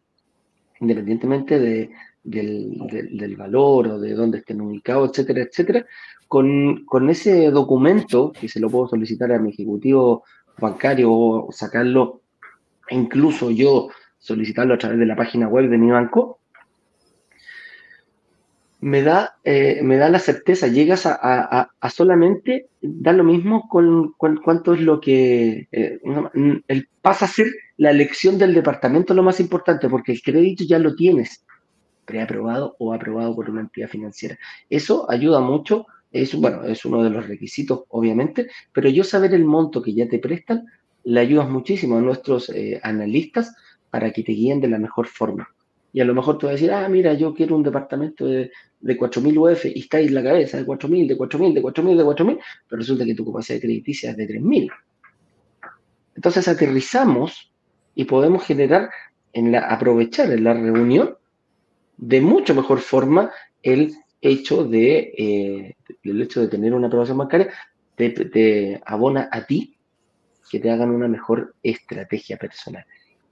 Independientemente 0.81 1.59
de, 1.59 1.91
del, 2.25 3.37
valor 3.37 3.87
o 3.89 4.01
de 4.01 4.15
dónde 4.15 4.39
estén 4.39 4.63
ubicados, 4.63 5.11
etcétera, 5.11 5.43
etcétera, 5.43 5.87
con, 6.27 6.87
con, 6.87 7.11
ese 7.11 7.51
documento, 7.51 8.33
que 8.33 8.49
se 8.49 8.61
lo 8.61 8.71
puedo 8.71 8.89
solicitar 8.89 9.31
a 9.31 9.39
mi 9.39 9.51
ejecutivo 9.51 10.25
bancario 10.59 11.13
o 11.13 11.53
sacarlo, 11.53 12.23
incluso 12.91 13.51
yo 13.51 13.89
solicitarlo 14.19 14.75
a 14.75 14.79
través 14.79 14.99
de 14.99 15.07
la 15.07 15.17
página 15.17 15.49
web 15.49 15.69
de 15.69 15.79
mi 15.79 15.91
banco, 15.91 16.41
me 18.81 19.03
da, 19.03 19.37
eh, 19.43 19.81
me 19.83 19.97
da 19.97 20.09
la 20.09 20.19
certeza, 20.19 20.69
llegas 20.69 21.07
a, 21.07 21.71
solamente 21.91 22.69
dar 22.81 23.15
lo 23.15 23.25
mismo 23.25 23.69
con, 23.69 24.13
cuánto 24.17 24.75
es 24.75 24.81
lo 24.81 25.01
que 25.01 25.67
eh, 25.73 26.01
pasa 27.03 27.25
a 27.25 27.29
ser 27.29 27.49
la 27.79 27.91
elección 27.91 28.39
del 28.39 28.55
departamento 28.55 29.15
lo 29.15 29.23
más 29.23 29.41
importante, 29.41 29.89
porque 29.89 30.13
el 30.13 30.23
crédito 30.23 30.65
ya 30.65 30.79
lo 30.79 30.95
tienes 30.95 31.45
preaprobado 32.05 32.77
o 32.79 32.93
aprobado 32.93 33.35
por 33.35 33.51
una 33.51 33.63
entidad 33.63 33.89
financiera. 33.89 34.39
Eso 34.71 35.11
ayuda 35.11 35.41
mucho, 35.41 35.87
es, 36.13 36.35
bueno, 36.35 36.63
es 36.65 36.85
uno 36.85 37.03
de 37.03 37.11
los 37.11 37.27
requisitos, 37.27 37.85
obviamente, 37.89 38.49
pero 38.73 38.89
yo 38.89 39.05
saber 39.05 39.35
el 39.35 39.45
monto 39.45 39.83
que 39.83 39.95
ya 39.95 40.09
te 40.09 40.19
prestan 40.19 40.65
le 41.07 41.21
ayudas 41.21 41.49
muchísimo 41.49 41.97
a 41.97 42.01
nuestros 42.01 42.51
eh, 42.51 42.81
analistas 42.83 43.55
para 43.91 44.13
que 44.13 44.23
te 44.23 44.33
guíen 44.33 44.61
de 44.61 44.69
la 44.69 44.79
mejor 44.79 45.07
forma. 45.07 45.49
Y 45.93 46.01
a 46.01 46.05
lo 46.05 46.15
mejor 46.15 46.37
tú 46.37 46.47
vas 46.47 46.53
a 46.53 46.57
decir, 46.57 46.73
ah, 46.73 46.89
mira, 46.89 47.15
yo 47.15 47.33
quiero 47.33 47.57
un 47.57 47.63
departamento 47.63 48.27
de, 48.27 48.51
de 48.81 48.99
4.000 48.99 49.39
UF 49.39 49.65
y 49.67 49.81
está 49.81 49.99
ahí 49.99 50.07
en 50.07 50.15
la 50.15 50.23
cabeza 50.23 50.59
de 50.59 50.67
4.000, 50.67 51.07
de 51.07 51.17
4.000, 51.17 51.55
de 51.55 51.63
4.000, 51.63 51.97
de 51.97 52.05
4.000, 52.05 52.41
pero 52.69 52.79
resulta 52.79 53.05
que 53.05 53.15
tu 53.15 53.25
capacidad 53.25 53.61
crediticia 53.61 54.11
es 54.11 54.17
de 54.17 54.29
3.000. 54.29 54.71
Entonces 56.17 56.49
aterrizamos 56.49 57.53
y 57.95 58.05
podemos 58.05 58.45
generar, 58.45 58.91
en 59.33 59.53
la, 59.53 59.61
aprovechar 59.61 60.31
en 60.33 60.45
la 60.45 60.55
reunión 60.55 61.17
de 61.99 62.21
mucho 62.21 62.55
mejor 62.55 62.81
forma 62.81 63.31
el 63.63 63.95
hecho 64.21 64.65
de, 64.65 65.15
eh, 65.17 65.77
el 66.03 66.23
hecho 66.23 66.41
de 66.41 66.49
tener 66.49 66.75
una 66.75 66.89
aprobación 66.89 67.19
bancaria 67.19 67.51
te, 67.95 68.83
abona 68.85 69.29
a 69.33 69.47
ti 69.47 69.76
que 70.51 70.61
te 70.61 70.71
hagan 70.71 70.91
una 70.91 71.09
mejor 71.09 71.55
estrategia 71.63 72.37
personal. 72.37 72.85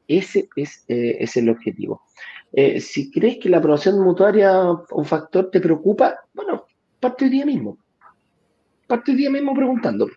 Ese 0.07 0.49
es, 0.57 0.85
eh, 0.89 1.17
es 1.21 1.37
el 1.37 1.49
objetivo. 1.49 2.03
Eh, 2.53 2.81
si 2.81 3.11
crees 3.11 3.39
que 3.39 3.49
la 3.49 3.59
aprobación 3.59 4.01
mutuaria 4.01 4.71
un 4.91 5.05
factor 5.05 5.51
te 5.51 5.61
preocupa, 5.61 6.21
bueno, 6.35 6.65
parte 7.01 7.25
el 7.25 7.31
día 7.31 7.47
mismo. 7.47 7.79
Parte 8.87 9.12
el 9.12 9.17
día 9.17 9.31
mismo 9.31 9.55
preguntando. 9.55 10.09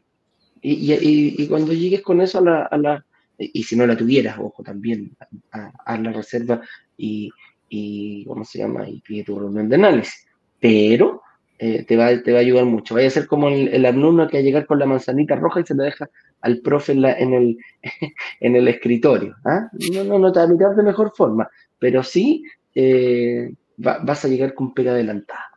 Y, 0.62 0.94
y, 0.94 1.48
cuando 1.48 1.72
llegues 1.72 2.02
con 2.02 2.20
eso 2.20 2.40
a 2.40 2.42
la, 2.42 2.64
a 2.64 2.78
la, 2.78 3.06
y 3.38 3.64
si 3.64 3.76
no 3.76 3.86
la 3.86 3.96
tuvieras, 3.96 4.38
ojo, 4.40 4.64
también 4.64 5.16
a 5.52 5.98
la 5.98 6.12
reserva 6.12 6.62
y, 6.98 7.30
y, 7.70 8.26
¿cómo 8.26 8.44
se 8.46 8.60
llama? 8.60 8.90
Y 8.90 9.02
pide 9.02 9.24
tu 9.24 9.40
reunión 9.40 9.70
de 9.70 9.76
análisis. 9.76 10.26
Pero 10.60 11.22
eh, 11.60 11.84
te, 11.86 11.98
va, 11.98 12.22
te 12.22 12.32
va 12.32 12.40
a 12.40 12.42
ayudar 12.42 12.66
mucho. 12.66 12.96
Vaya 12.96 13.08
a 13.08 13.12
ser 13.12 13.28
como 13.28 13.50
el, 13.50 13.86
alumno 13.86 14.28
que 14.28 14.38
va 14.38 14.42
a 14.42 14.44
llegar 14.44 14.66
con 14.66 14.80
la 14.80 14.86
manzanita 14.86 15.36
roja 15.36 15.62
y 15.62 15.66
se 15.66 15.76
la 15.76 15.86
deja 15.86 16.10
al 16.42 16.60
profe 16.60 16.92
en, 16.92 17.06
en, 17.06 17.34
el, 17.34 17.58
en 18.40 18.56
el 18.56 18.68
escritorio. 18.68 19.36
¿ah? 19.46 19.70
No, 19.94 20.04
no, 20.04 20.20
no 20.20 20.32
te 20.32 20.40
va 20.40 20.46
a 20.46 20.50
mirar 20.50 20.76
de 20.76 20.84
mejor 20.84 21.14
forma, 21.16 21.50
pero 21.80 22.04
sí 22.04 22.44
eh, 22.76 23.54
vas 23.78 24.24
a 24.24 24.28
llegar 24.28 24.54
con 24.54 24.74
pega 24.74 24.92
adelantada. 24.92 25.52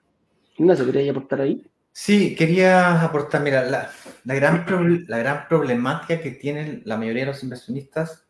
¿se 0.57 0.85
quería 0.85 1.11
aportar 1.11 1.41
ahí? 1.41 1.67
Sí, 1.93 2.35
quería 2.35 3.03
aportar, 3.03 3.43
mira, 3.43 3.65
la, 3.65 3.91
la, 4.25 4.35
gran 4.35 4.65
la 5.09 5.19
gran 5.19 5.49
problemática 5.49 6.21
que 6.21 6.31
tienen 6.31 6.83
la 6.85 6.97
mayoría 6.97 7.25
de 7.25 7.33
los 7.33 7.43
inversionistas, 7.43 8.27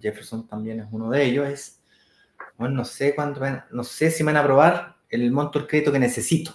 Jefferson 0.00 0.48
también 0.48 0.80
es 0.80 0.86
uno 0.90 1.10
de 1.10 1.24
ellos, 1.24 1.48
es 1.48 1.82
bueno, 2.56 2.76
no 2.76 2.84
sé 2.84 3.14
cuánto, 3.14 3.40
no 3.70 3.84
sé 3.84 4.10
si 4.10 4.24
me 4.24 4.32
van 4.32 4.38
a 4.38 4.40
aprobar 4.40 4.96
el 5.10 5.30
monto 5.30 5.58
del 5.58 5.68
crédito 5.68 5.92
que 5.92 5.98
necesito. 5.98 6.52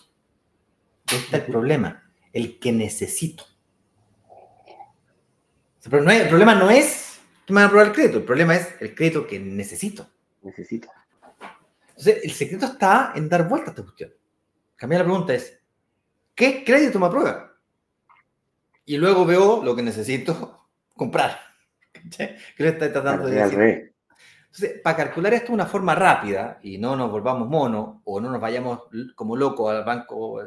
Este 1.15 1.37
es 1.37 1.43
el 1.43 1.51
problema, 1.51 2.03
el 2.31 2.59
que 2.59 2.71
necesito. 2.71 3.45
Pero 5.89 6.01
no 6.01 6.11
el 6.11 6.27
problema 6.27 6.55
no 6.55 6.69
es 6.71 7.19
que 7.45 7.53
me 7.53 7.57
van 7.57 7.65
a 7.65 7.67
aprobar 7.67 7.87
el 7.87 7.93
crédito, 7.93 8.17
el 8.19 8.23
problema 8.23 8.55
es 8.55 8.73
el 8.79 8.95
crédito 8.95 9.27
que 9.27 9.39
necesito. 9.39 10.07
Necesito. 10.41 10.89
Entonces, 11.89 12.23
el 12.23 12.31
secreto 12.31 12.65
está 12.65 13.13
en 13.15 13.29
dar 13.29 13.47
vuelta 13.47 13.69
a 13.69 13.71
esta 13.71 13.83
cuestión. 13.83 14.11
Cambiar 14.75 15.01
la 15.01 15.05
pregunta 15.05 15.33
es, 15.33 15.59
¿qué 16.33 16.63
crédito 16.63 16.99
me 16.99 17.05
aprueba? 17.05 17.53
Y 18.85 18.97
luego 18.97 19.25
veo 19.25 19.63
lo 19.63 19.75
que 19.75 19.83
necesito 19.83 20.67
comprar. 20.95 21.39
¿Qué 22.17 22.37
le 22.57 22.69
está 22.69 22.91
tratando 22.91 23.27
de 23.27 23.35
decir? 23.35 23.93
Entonces, 24.45 24.81
para 24.81 24.97
calcular 24.97 25.33
esto 25.33 25.47
de 25.47 25.53
una 25.53 25.65
forma 25.65 25.95
rápida 25.95 26.59
y 26.61 26.77
no 26.77 26.95
nos 26.95 27.09
volvamos 27.09 27.47
monos 27.47 28.01
o 28.03 28.21
no 28.21 28.29
nos 28.29 28.39
vayamos 28.39 28.81
como 29.15 29.35
locos 29.35 29.73
al 29.73 29.83
banco, 29.83 30.41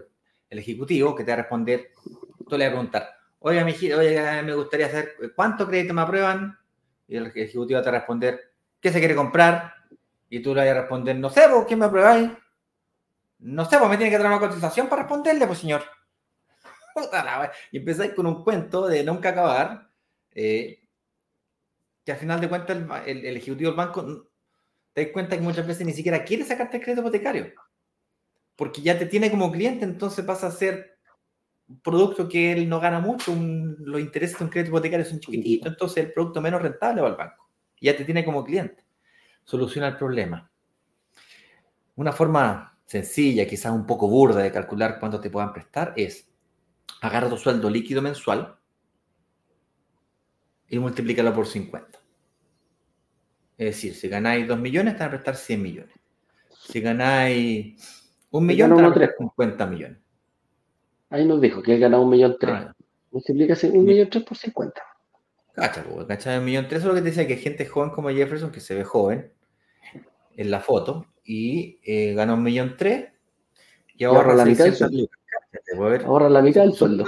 el 0.49 0.59
ejecutivo, 0.59 1.15
que 1.15 1.25
te 1.25 1.31
va 1.31 1.35
a 1.35 1.43
responder, 1.43 1.91
tú 2.49 2.57
le 2.57 2.65
vas 2.65 2.73
a 2.73 2.77
preguntar, 2.77 3.17
oiga, 3.41 3.65
mi, 3.65 3.73
oiga, 3.93 4.43
me 4.43 4.55
gustaría 4.55 4.91
saber 4.91 5.17
cuánto 5.35 5.67
crédito 5.67 5.95
me 5.95 6.03
aprueban, 6.03 6.59
y 7.09 7.17
el 7.17 7.27
ejecutivo 7.27 7.83
te 7.83 7.91
va 7.91 7.97
a 7.97 8.01
responder, 8.01 8.41
¿qué 8.81 8.91
se 8.91 8.99
quiere 8.99 9.15
comprar? 9.15 9.75
Y 10.29 10.41
tú 10.41 10.55
le 10.55 10.63
vas 10.63 10.71
a 10.71 10.81
responder, 10.81 11.17
no 11.17 11.31
sé, 11.31 11.49
¿vos 11.49 11.67
qué 11.67 11.77
me 11.77 11.87
apruebáis? 11.87 12.31
No 13.39 13.65
sé, 13.65 13.79
vos 13.79 13.89
me 13.89 13.97
tiene 13.97 14.11
que 14.11 14.19
dar 14.19 14.27
una 14.27 14.41
cotización 14.41 14.89
para 14.89 15.03
responderle, 15.03 15.47
pues 15.47 15.59
señor. 15.59 15.83
Y 17.73 17.77
empezáis 17.77 18.15
con 18.15 18.27
un 18.27 18.43
cuento 18.43 18.87
de 18.87 19.05
nunca 19.05 19.29
acabar. 19.29 19.91
Eh, 20.35 20.87
que 22.07 22.13
al 22.13 22.19
final 22.19 22.41
de 22.41 22.49
cuentas 22.49 22.79
el, 23.07 23.37
ejecutivo 23.37 23.71
del 23.71 23.77
banco 23.77 24.29
te 24.93 25.05
das 25.05 25.13
cuenta 25.13 25.37
que 25.37 25.43
muchas 25.43 25.67
veces 25.67 25.85
ni 25.85 25.93
siquiera 25.93 26.25
quiere 26.25 26.45
sacarte 26.45 26.77
el 26.77 26.83
crédito 26.85 27.03
hipotecario, 27.03 27.53
porque 28.57 28.81
ya 28.81 28.99
te 28.99 29.07
tiene 29.07 29.31
como 29.31 29.53
cliente, 29.53 29.85
entonces 29.85 30.25
pasa 30.25 30.49
a 30.49 30.51
ser 30.51 30.99
un 31.69 31.81
producto 31.81 32.29
que 32.29 32.53
él 32.53 32.69
no 32.69 32.81
gana 32.81 33.01
mucho, 33.01 33.35
los 33.35 34.01
intereses 34.01 34.39
de 34.39 34.45
un 34.45 34.51
crédito 34.51 34.71
hipotecario 34.71 35.05
son 35.05 35.21
chiquititos, 35.21 35.71
entonces 35.71 36.05
el 36.05 36.13
producto 36.13 36.41
menos 36.41 36.63
rentable 36.63 37.03
va 37.03 37.09
al 37.09 37.17
banco, 37.17 37.49
ya 37.81 37.97
te 37.97 38.05
tiene 38.05 38.25
como 38.25 38.45
cliente. 38.45 38.85
Soluciona 39.45 39.89
el 39.89 39.97
problema. 39.97 40.51
Una 41.95 42.13
forma 42.13 42.79
sencilla, 42.85 43.47
quizás 43.47 43.73
un 43.73 43.87
poco 43.87 44.09
burda 44.09 44.43
de 44.43 44.53
calcular 44.53 44.99
cuánto 44.99 45.21
te 45.21 45.31
puedan 45.31 45.53
prestar 45.53 45.93
es 45.97 46.29
agarra 47.01 47.29
tu 47.29 47.37
sueldo 47.37 47.69
líquido 47.69 48.03
mensual 48.03 48.57
y 50.69 50.79
multiplícalo 50.79 51.33
por 51.35 51.47
50. 51.47 52.01
Es 53.59 53.67
decir, 53.67 53.95
si 53.95 54.09
ganáis 54.09 54.47
2 54.47 54.59
millones, 54.59 54.95
te 54.95 55.01
van 55.01 55.09
a 55.09 55.11
prestar 55.11 55.37
100 55.37 55.63
millones. 55.63 55.95
Si 56.51 56.81
ganáis 56.81 58.06
un 58.31 58.47
millón, 58.47 58.73
a 58.73 58.93
prestar 58.93 59.17
50 59.19 59.67
millones. 59.67 59.99
Ahí 61.11 61.25
nos 61.27 61.41
dijo 61.41 61.63
que 61.63 61.75
he 61.75 61.79
ganado 61.79 62.03
un 62.03 62.11
millón 62.11 62.37
tres. 62.39 62.55
Ah, 62.55 62.75
Multiplícase 63.11 63.71
un 63.71 63.85
millón 63.85 64.11
tres 64.11 64.25
por 64.25 64.37
50. 64.37 64.83
Cacha, 65.55 65.85
pues, 65.85 66.07
cacha, 66.07 66.39
un 66.39 66.45
millón 66.45 66.67
tres. 66.69 66.81
Eso 66.81 66.89
es 66.89 66.95
lo 66.95 66.95
que 66.95 67.03
te 67.03 67.11
decía, 67.11 67.27
que 67.27 67.35
hay 67.35 67.41
gente 67.41 67.67
joven 67.67 67.91
como 67.91 68.11
Jefferson, 68.11 68.51
que 68.51 68.61
se 68.61 68.75
ve 68.75 68.85
joven 68.85 69.33
en 70.37 70.51
la 70.51 70.61
foto, 70.61 71.07
y 71.25 71.81
eh, 71.83 72.13
gana 72.15 72.35
un 72.35 72.43
millón 72.43 72.75
tres, 72.77 73.09
y 73.97 74.05
ahorra 74.05 74.35
la 74.35 74.45
mitad. 74.45 74.67
Ahorra 76.05 76.29
la 76.29 76.43
mitad 76.43 76.63
del 76.63 76.75
sueldo. 76.75 77.05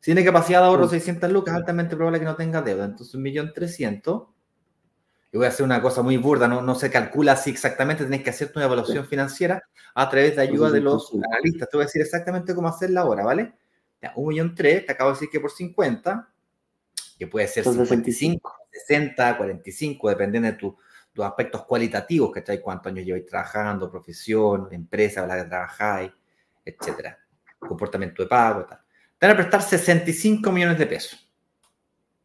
Si 0.00 0.12
tiene 0.12 0.24
capacidad 0.24 0.60
de 0.60 0.66
ahorro 0.66 0.88
600 0.88 1.30
lucas, 1.30 1.54
altamente 1.54 1.96
probable 1.96 2.20
que 2.20 2.24
no 2.24 2.36
tenga 2.36 2.62
deuda. 2.62 2.84
Entonces, 2.84 3.14
un 3.14 3.22
millón 3.22 3.52
trescientos. 3.52 4.28
Y 5.30 5.36
voy 5.36 5.46
a 5.46 5.50
hacer 5.50 5.64
una 5.64 5.82
cosa 5.82 6.02
muy 6.02 6.16
burda, 6.16 6.48
no, 6.48 6.62
no 6.62 6.74
se 6.74 6.90
calcula 6.90 7.32
así 7.32 7.50
exactamente, 7.50 8.04
tenés 8.04 8.22
que 8.22 8.30
hacerte 8.30 8.58
una 8.58 8.64
evaluación 8.64 9.06
financiera 9.06 9.62
a 9.94 10.08
través 10.08 10.36
de 10.36 10.42
ayuda 10.42 10.70
de 10.70 10.80
los 10.80 11.12
analistas. 11.12 11.68
Te 11.68 11.76
voy 11.76 11.84
a 11.84 11.86
decir 11.86 12.00
exactamente 12.00 12.54
cómo 12.54 12.68
hacerla 12.68 13.02
ahora, 13.02 13.24
¿vale? 13.24 13.52
un 14.14 14.28
millón 14.28 14.54
tres, 14.54 14.86
te 14.86 14.92
acabo 14.92 15.10
de 15.10 15.14
decir 15.14 15.28
que 15.30 15.40
por 15.40 15.50
50, 15.50 16.28
que 17.18 17.26
puede 17.26 17.48
ser 17.48 17.64
55, 17.64 18.52
60, 18.70 19.36
45, 19.36 20.08
dependiendo 20.08 20.48
de 20.48 20.54
tus 20.54 20.74
aspectos 21.24 21.64
cualitativos, 21.64 22.32
que 22.32 22.40
¿cachai? 22.40 22.60
Cuántos 22.60 22.92
años 22.92 23.04
lleváis 23.04 23.26
trabajando, 23.26 23.90
profesión, 23.90 24.68
empresa, 24.70 25.26
la 25.26 25.42
que 25.42 25.48
trabajáis, 25.48 26.12
etcétera. 26.64 27.18
Comportamiento 27.58 28.22
de 28.22 28.28
pago, 28.28 28.64
tal. 28.66 28.78
Te 29.18 29.26
van 29.26 29.34
a 29.34 29.38
prestar 29.38 29.62
65 29.62 30.52
millones 30.52 30.78
de 30.78 30.86
pesos. 30.86 31.28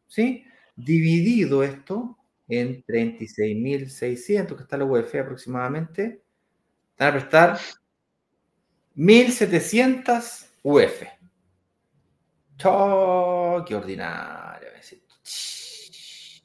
¿Sí? 0.06 0.44
Dividido 0.76 1.64
esto 1.64 2.16
en 2.48 2.84
36.600, 2.84 4.56
que 4.56 4.62
está 4.62 4.76
la 4.76 4.84
UEF 4.84 5.14
aproximadamente, 5.14 6.22
te 6.96 7.04
van 7.04 7.08
a 7.08 7.12
prestar 7.12 7.58
1.700 8.94 10.46
UF. 10.62 11.02
¡Oh, 12.64 13.64
qué 13.66 13.74
ordinario! 13.74 14.68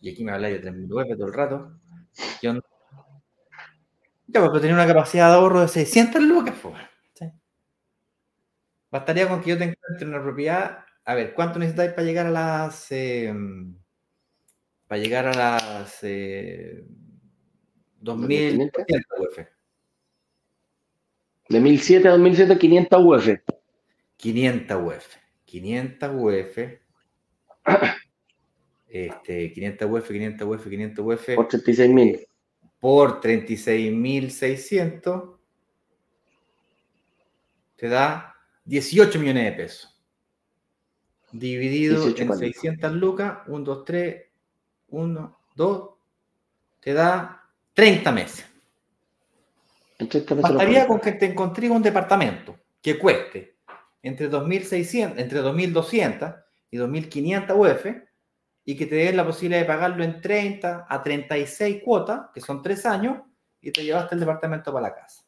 Y 0.02 0.12
aquí 0.12 0.24
me 0.24 0.32
habla 0.32 0.47
de 0.47 0.62
3.000 0.62 0.91
UF 0.91 1.18
todo 1.18 1.28
el 1.28 1.34
rato. 1.34 1.80
Ya, 4.28 4.41
pues, 4.41 4.62
tener 4.62 4.76
una 4.76 4.88
capacidad 4.88 5.30
de 5.30 5.36
ahorro 5.36 5.62
de 5.62 5.68
600 5.68 6.22
lucas, 6.22 6.56
pues. 6.62 6.76
Bastaría 8.91 9.28
con 9.28 9.41
que 9.41 9.52
yo 9.52 9.58
te 9.58 9.66
encuentre 9.66 10.08
una 10.08 10.22
propiedad. 10.22 10.80
A 11.06 11.16
ver, 11.16 11.34
¿cuánto 11.34 11.60
necesitáis 11.60 11.91
para 11.91 12.04
llegar 12.04 12.26
a 12.28 12.32
las. 12.32 12.91
Em, 12.91 13.76
para 14.90 15.02
llegar 15.02 15.26
a 15.28 15.34
las. 15.34 16.00
Eh, 16.02 16.84
2.000 18.02 18.72
UF? 19.20 19.38
De 21.48 21.60
1007 21.60 22.08
a 22.08 22.12
2007, 22.12 22.58
500 22.58 23.06
UF. 23.06 23.28
500 24.18 24.82
UF. 24.82 25.16
500 25.46 26.10
UF. 26.14 26.58
Este, 28.92 29.54
500 29.54 29.88
UF, 29.92 30.08
500 30.08 30.48
UF, 30.48 30.68
500 30.68 31.06
UF. 31.06 31.36
Por 31.36 31.48
36.000. 31.48 32.28
Por 32.80 33.22
36.600. 33.22 35.38
Te 37.76 37.88
da 37.88 38.36
18 38.66 39.20
millones 39.20 39.46
de 39.46 39.52
pesos. 39.52 40.02
Dividido 41.32 42.08
en 42.08 42.36
600 42.36 42.92
lucas, 42.94 43.42
1, 43.46 43.64
2, 43.64 43.86
3, 43.86 44.29
1, 44.92 45.40
2, 45.56 45.90
te 46.80 46.94
da 46.94 47.44
30 47.74 48.12
meses. 48.12 48.46
Bastaría 49.98 50.88
con 50.88 51.00
que 51.00 51.14
te 51.14 51.26
encontré 51.26 51.70
un 51.70 51.82
departamento 51.82 52.58
que 52.82 52.98
cueste 52.98 53.58
entre 54.02 54.30
2.600, 54.30 55.14
entre 55.18 55.42
2.200 55.42 56.44
y 56.72 56.78
2.500 56.78 57.56
UF 57.56 57.86
y 58.66 58.78
que 58.78 58.86
te 58.86 58.96
den 58.96 59.18
la 59.18 59.26
posibilidad 59.26 59.62
de 59.62 59.66
pagarlo 59.66 60.04
en 60.04 60.22
30 60.22 60.86
a 60.88 61.04
36 61.04 61.82
cuotas, 61.84 62.30
que 62.34 62.40
son 62.40 62.62
3 62.62 62.86
años, 62.86 63.18
y 63.62 63.72
te 63.72 63.84
llevaste 63.84 64.16
el 64.16 64.22
departamento 64.22 64.72
para 64.72 64.88
la 64.88 64.96
casa. 64.96 65.24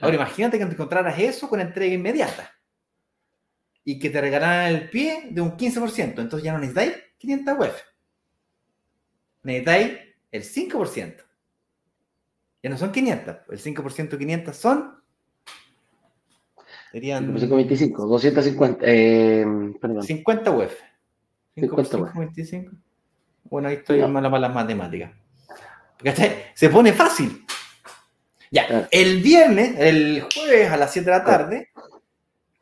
Ahora 0.00 0.16
imagínate 0.16 0.58
que 0.58 0.66
te 0.66 0.72
encontraras 0.72 1.18
eso 1.18 1.48
con 1.48 1.60
entrega 1.60 1.94
inmediata 1.94 2.50
y 3.84 3.98
que 3.98 4.10
te 4.10 4.20
regalaran 4.20 4.74
el 4.74 4.90
pie 4.90 5.28
de 5.30 5.40
un 5.40 5.56
15%, 5.56 6.20
entonces 6.20 6.42
ya 6.42 6.52
no 6.52 6.58
necesitáis 6.58 6.96
500 7.18 7.58
UF. 7.58 7.82
Necesitáis 9.48 9.98
el 10.30 10.44
5%. 10.44 11.24
Ya 12.62 12.68
no 12.68 12.76
son 12.76 12.92
500, 12.92 13.36
el 13.48 13.58
5% 13.58 14.08
de 14.10 14.18
500 14.18 14.56
son 14.56 14.98
Serían. 16.92 17.24
525, 17.26 18.06
250. 18.06 18.80
Eh, 18.82 19.46
perdón. 19.80 20.02
50 20.02 20.50
UF. 20.50 20.72
50 21.54 22.12
25. 22.14 22.72
Bueno, 23.44 23.68
ahí 23.68 23.76
estoy 23.76 24.00
no. 24.00 24.08
mala 24.08 24.30
para 24.30 24.40
las 24.42 24.54
matemáticas. 24.54 25.12
Se 26.54 26.68
pone 26.68 26.92
fácil. 26.92 27.44
Ya, 28.50 28.88
el 28.90 29.22
viernes, 29.22 29.78
el 29.78 30.22
jueves 30.22 30.70
a 30.70 30.76
las 30.76 30.92
7 30.92 31.10
de 31.10 31.16
la 31.16 31.24
tarde, 31.24 31.68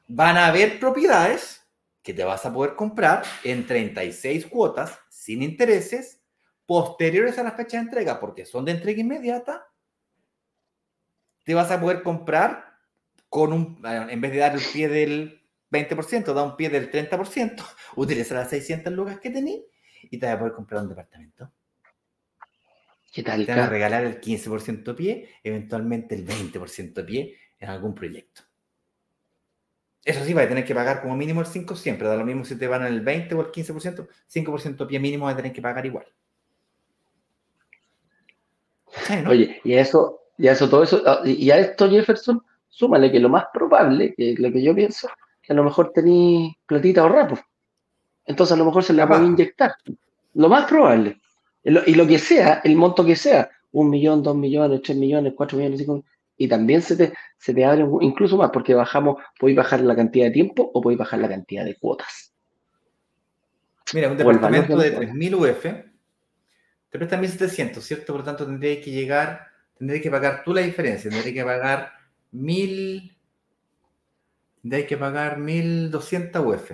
van 0.06 0.36
a 0.36 0.46
haber 0.46 0.78
propiedades 0.78 1.64
que 2.02 2.14
te 2.14 2.24
vas 2.24 2.46
a 2.46 2.52
poder 2.52 2.74
comprar 2.74 3.24
en 3.42 3.66
36 3.66 4.46
cuotas 4.46 4.98
sin 5.08 5.42
intereses 5.42 6.20
posteriores 6.66 7.38
a 7.38 7.42
la 7.42 7.52
fecha 7.52 7.78
de 7.78 7.84
entrega, 7.84 8.20
porque 8.20 8.44
son 8.44 8.64
de 8.64 8.72
entrega 8.72 9.00
inmediata. 9.00 9.68
Te 11.44 11.54
vas 11.54 11.70
a 11.70 11.80
poder 11.80 12.02
comprar 12.02 12.76
con 13.28 13.52
un, 13.52 13.82
en 13.84 14.20
vez 14.20 14.32
de 14.32 14.38
dar 14.38 14.54
el 14.54 14.62
pie 14.72 14.88
del 14.88 15.42
20%, 15.70 16.32
da 16.32 16.42
un 16.42 16.56
pie 16.56 16.68
del 16.68 16.90
30%, 16.90 17.64
utiliza 17.96 18.34
las 18.34 18.50
600 18.50 18.92
lucas 18.92 19.20
que 19.20 19.30
tenéis 19.30 19.62
y 20.02 20.18
te 20.18 20.26
vas 20.26 20.34
a 20.34 20.38
poder 20.38 20.54
comprar 20.54 20.82
un 20.82 20.88
departamento. 20.88 21.52
¿Qué 23.12 23.22
tal? 23.22 23.46
Te 23.46 23.52
van 23.52 23.60
a 23.60 23.68
regalar 23.68 24.04
el 24.04 24.20
15% 24.20 24.84
de 24.84 24.94
pie, 24.94 25.28
eventualmente 25.42 26.14
el 26.14 26.26
20% 26.26 26.92
de 26.92 27.04
pie 27.04 27.38
en 27.58 27.70
algún 27.70 27.94
proyecto. 27.94 28.42
Eso 30.04 30.24
sí, 30.24 30.34
va 30.34 30.42
a 30.42 30.48
tener 30.48 30.64
que 30.64 30.74
pagar 30.74 31.00
como 31.00 31.16
mínimo 31.16 31.40
el 31.40 31.46
5 31.46 31.74
siempre, 31.74 32.06
da 32.06 32.14
lo 32.14 32.24
mismo 32.24 32.44
si 32.44 32.56
te 32.56 32.68
van 32.68 32.84
el 32.84 33.00
20 33.00 33.34
o 33.34 33.40
el 33.40 33.50
15%, 33.50 34.06
5% 34.28 34.76
de 34.76 34.86
pie 34.86 35.00
mínimo 35.00 35.24
va 35.24 35.32
a 35.32 35.36
tener 35.36 35.52
que 35.52 35.62
pagar 35.62 35.84
igual. 35.86 36.06
Oye, 39.28 39.60
y 39.64 39.74
a 39.74 39.80
eso, 39.80 40.20
y 40.38 40.48
eso, 40.48 40.68
todo 40.68 40.82
eso, 40.82 41.02
ah, 41.06 41.20
y 41.24 41.50
a 41.50 41.58
esto, 41.58 41.88
Jefferson, 41.88 42.42
súmale 42.68 43.10
que 43.10 43.20
lo 43.20 43.28
más 43.28 43.46
probable, 43.52 44.14
que 44.16 44.34
lo 44.38 44.50
que 44.50 44.62
yo 44.62 44.74
pienso, 44.74 45.08
que 45.42 45.52
a 45.52 45.56
lo 45.56 45.64
mejor 45.64 45.92
tenéis 45.92 46.54
platita 46.66 47.02
ahorrada, 47.02 47.28
pues. 47.28 47.40
Entonces 48.24 48.54
a 48.54 48.58
lo 48.58 48.64
mejor 48.64 48.82
se 48.82 48.92
la 48.92 49.06
van 49.06 49.22
a 49.22 49.26
inyectar. 49.26 49.74
Lo 50.34 50.48
más 50.48 50.66
probable. 50.66 51.20
Y 51.62 51.94
lo 51.94 52.06
que 52.06 52.18
sea, 52.18 52.60
el 52.64 52.76
monto 52.76 53.04
que 53.04 53.16
sea, 53.16 53.50
un 53.72 53.90
millón, 53.90 54.22
dos 54.22 54.36
millones, 54.36 54.82
tres 54.82 54.96
millones, 54.96 55.34
cuatro 55.36 55.58
millones, 55.58 55.80
cinco 55.80 56.04
y 56.38 56.48
también 56.48 56.82
se 56.82 56.96
te, 56.96 57.12
se 57.38 57.54
te 57.54 57.64
abre 57.64 57.84
incluso 58.00 58.36
más, 58.36 58.50
porque 58.50 58.74
bajamos, 58.74 59.22
podéis 59.38 59.56
bajar 59.56 59.80
la 59.80 59.96
cantidad 59.96 60.26
de 60.26 60.32
tiempo 60.32 60.70
o 60.72 60.80
podéis 60.80 60.98
bajar 60.98 61.18
la 61.20 61.28
cantidad 61.28 61.64
de 61.64 61.76
cuotas. 61.76 62.34
Mira, 63.94 64.10
un 64.10 64.16
departamento 64.16 64.76
de 64.76 64.98
3.000 64.98 65.34
UF 65.34 65.66
te 66.90 66.98
presta 66.98 67.20
1.700, 67.20 67.80
¿cierto? 67.80 68.12
Por 68.12 68.20
lo 68.20 68.24
tanto, 68.24 68.46
tendréis 68.46 68.84
que 68.84 68.90
llegar, 68.90 69.46
tendréis 69.78 70.02
que 70.02 70.10
pagar 70.10 70.42
tú 70.44 70.54
la 70.54 70.62
diferencia, 70.62 71.10
tendréis 71.10 71.34
que 71.34 71.44
pagar 71.44 71.92
mil. 72.32 73.16
Hay 74.70 74.86
que 74.86 74.96
pagar 74.96 75.38
1200 75.38 76.44
UF. 76.44 76.70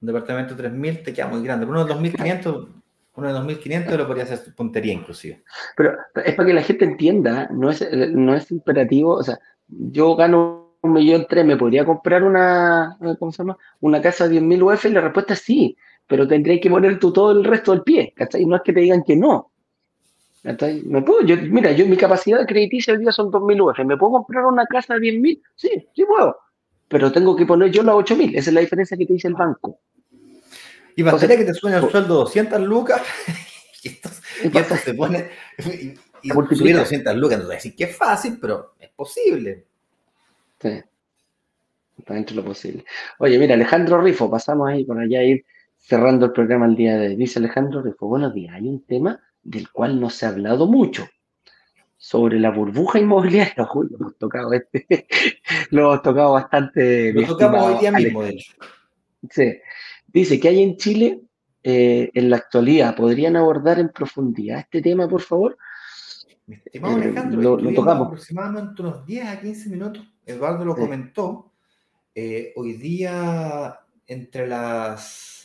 Un 0.00 0.06
departamento 0.06 0.54
de 0.54 0.62
3000 0.62 1.02
te 1.02 1.12
queda 1.12 1.26
muy 1.26 1.42
grande. 1.42 1.66
Uno 1.66 1.84
de 1.84 1.92
2500, 1.92 2.68
uno 3.16 3.26
de 3.26 3.32
2500 3.32 3.96
lo 3.96 4.06
podría 4.06 4.24
hacer 4.24 4.54
puntería 4.54 4.92
inclusive. 4.92 5.42
Pero 5.76 5.96
es 6.24 6.34
para 6.34 6.46
que 6.46 6.54
la 6.54 6.62
gente 6.62 6.84
entienda, 6.84 7.48
no 7.50 7.70
es, 7.70 7.84
no 8.12 8.34
es 8.36 8.50
imperativo, 8.52 9.14
o 9.14 9.22
sea, 9.24 9.40
yo 9.66 10.14
gano 10.14 10.76
un 10.80 10.92
millón 10.92 11.26
tres, 11.28 11.44
¿me 11.44 11.56
podría 11.56 11.84
comprar 11.84 12.22
una, 12.22 12.96
¿cómo 13.18 13.32
se 13.32 13.38
llama? 13.38 13.58
Una 13.80 14.00
casa 14.00 14.28
de 14.28 14.40
10.000 14.40 14.62
UF? 14.62 14.84
Y 14.84 14.90
la 14.90 15.00
respuesta 15.00 15.32
es 15.34 15.40
sí, 15.40 15.76
pero 16.08 16.26
tendréis 16.26 16.60
que 16.60 16.70
poner 16.70 16.98
tú 16.98 17.12
todo 17.12 17.32
el 17.32 17.44
resto 17.44 17.72
del 17.72 17.82
pie, 17.82 18.12
¿cachai? 18.16 18.44
No 18.46 18.56
es 18.56 18.62
que 18.62 18.72
te 18.72 18.80
digan 18.80 19.04
que 19.04 19.14
no. 19.14 19.52
¿Me 20.42 21.02
puedo? 21.02 21.22
Yo, 21.22 21.36
mira, 21.36 21.72
yo 21.72 21.86
mi 21.86 21.96
capacidad 21.96 22.46
crediticia 22.46 22.94
hoy 22.94 23.00
día 23.00 23.12
son 23.12 23.30
2.000 23.30 23.60
UF. 23.60 23.84
¿Me 23.84 23.96
puedo 23.98 24.12
comprar 24.12 24.46
una 24.46 24.64
casa 24.64 24.94
de 24.94 25.00
10.000? 25.00 25.42
Sí, 25.54 25.86
sí 25.94 26.04
puedo. 26.04 26.36
Pero 26.88 27.12
tengo 27.12 27.36
que 27.36 27.44
poner 27.44 27.70
yo 27.70 27.82
la 27.82 27.92
8.000. 27.92 28.30
Esa 28.30 28.50
es 28.50 28.54
la 28.54 28.60
diferencia 28.60 28.96
que 28.96 29.04
te 29.04 29.12
dice 29.12 29.28
el 29.28 29.34
banco. 29.34 29.78
Y 30.96 31.02
bastaría 31.02 31.36
que 31.36 31.44
te 31.44 31.54
suene 31.54 31.76
el 31.76 31.90
sueldo 31.90 32.14
200 32.14 32.60
lucas 32.62 33.02
y 33.84 33.88
esto, 33.88 34.76
se 34.76 34.94
pone... 34.94 35.28
Y, 35.58 35.94
y 36.22 36.30
subir 36.30 36.76
200 36.76 37.14
lucas, 37.16 37.38
no 37.38 37.48
decir 37.48 37.76
que 37.76 37.84
es 37.84 37.96
fácil, 37.96 38.38
pero 38.40 38.74
es 38.80 38.88
posible. 38.90 39.66
Sí. 40.60 40.82
Está 41.98 42.14
dentro 42.14 42.36
de 42.36 42.42
lo 42.42 42.48
posible. 42.48 42.84
Oye, 43.18 43.38
mira, 43.38 43.54
Alejandro 43.54 44.00
Rifo, 44.00 44.30
pasamos 44.30 44.68
ahí 44.68 44.84
por 44.84 44.98
allá 44.98 45.20
a 45.20 45.24
ir 45.24 45.44
cerrando 45.88 46.26
el 46.26 46.32
programa 46.32 46.66
el 46.66 46.76
día 46.76 46.98
de 46.98 47.08
hoy. 47.08 47.16
Dice 47.16 47.38
Alejandro 47.38 47.80
Rifo, 47.80 48.06
buenos 48.06 48.34
días, 48.34 48.54
hay 48.54 48.68
un 48.68 48.84
tema 48.84 49.18
del 49.42 49.70
cual 49.70 49.98
no 49.98 50.10
se 50.10 50.26
ha 50.26 50.28
hablado 50.28 50.66
mucho, 50.66 51.08
sobre 51.96 52.38
la 52.38 52.50
burbuja 52.50 52.98
inmobiliaria. 52.98 53.66
lo 53.74 53.96
hemos 53.96 54.18
tocado 54.18 54.52
este, 54.52 54.86
lo 55.70 55.80
hemos 55.80 56.02
tocado 56.02 56.32
bastante. 56.34 57.14
Lo 57.14 57.26
tocamos 57.26 57.62
hoy 57.62 57.78
día 57.80 57.92
mismo, 57.92 58.22
de 58.22 58.30
hecho. 58.30 58.52
Sí. 59.30 59.58
Dice 60.06 60.38
que 60.38 60.48
hay 60.48 60.62
en 60.62 60.76
Chile, 60.76 61.22
eh, 61.62 62.10
en 62.12 62.28
la 62.28 62.36
actualidad, 62.36 62.94
¿podrían 62.94 63.36
abordar 63.36 63.78
en 63.78 63.88
profundidad 63.88 64.58
este 64.58 64.82
tema, 64.82 65.08
por 65.08 65.22
favor? 65.22 65.56
Mi 66.46 66.56
estimado 66.56 66.96
Alejandro, 66.96 67.56
lo, 67.56 67.72
tocamos. 67.72 68.08
aproximadamente 68.08 68.82
unos 68.82 69.06
10 69.06 69.26
a 69.26 69.40
15 69.40 69.70
minutos. 69.70 70.06
Eduardo 70.26 70.66
lo 70.66 70.76
comentó. 70.76 71.52
Eh, 72.14 72.52
hoy 72.56 72.74
día, 72.74 73.80
entre 74.06 74.46
las 74.46 75.37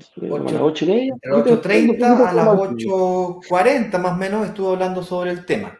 8.30 0.00 2.28
a 2.28 2.32
las 2.32 2.46
8.40 2.46 3.98
más 3.98 4.12
o 4.12 4.16
menos, 4.16 4.46
estuvo 4.46 4.72
hablando 4.72 5.02
sobre 5.02 5.30
el 5.30 5.44
tema. 5.44 5.76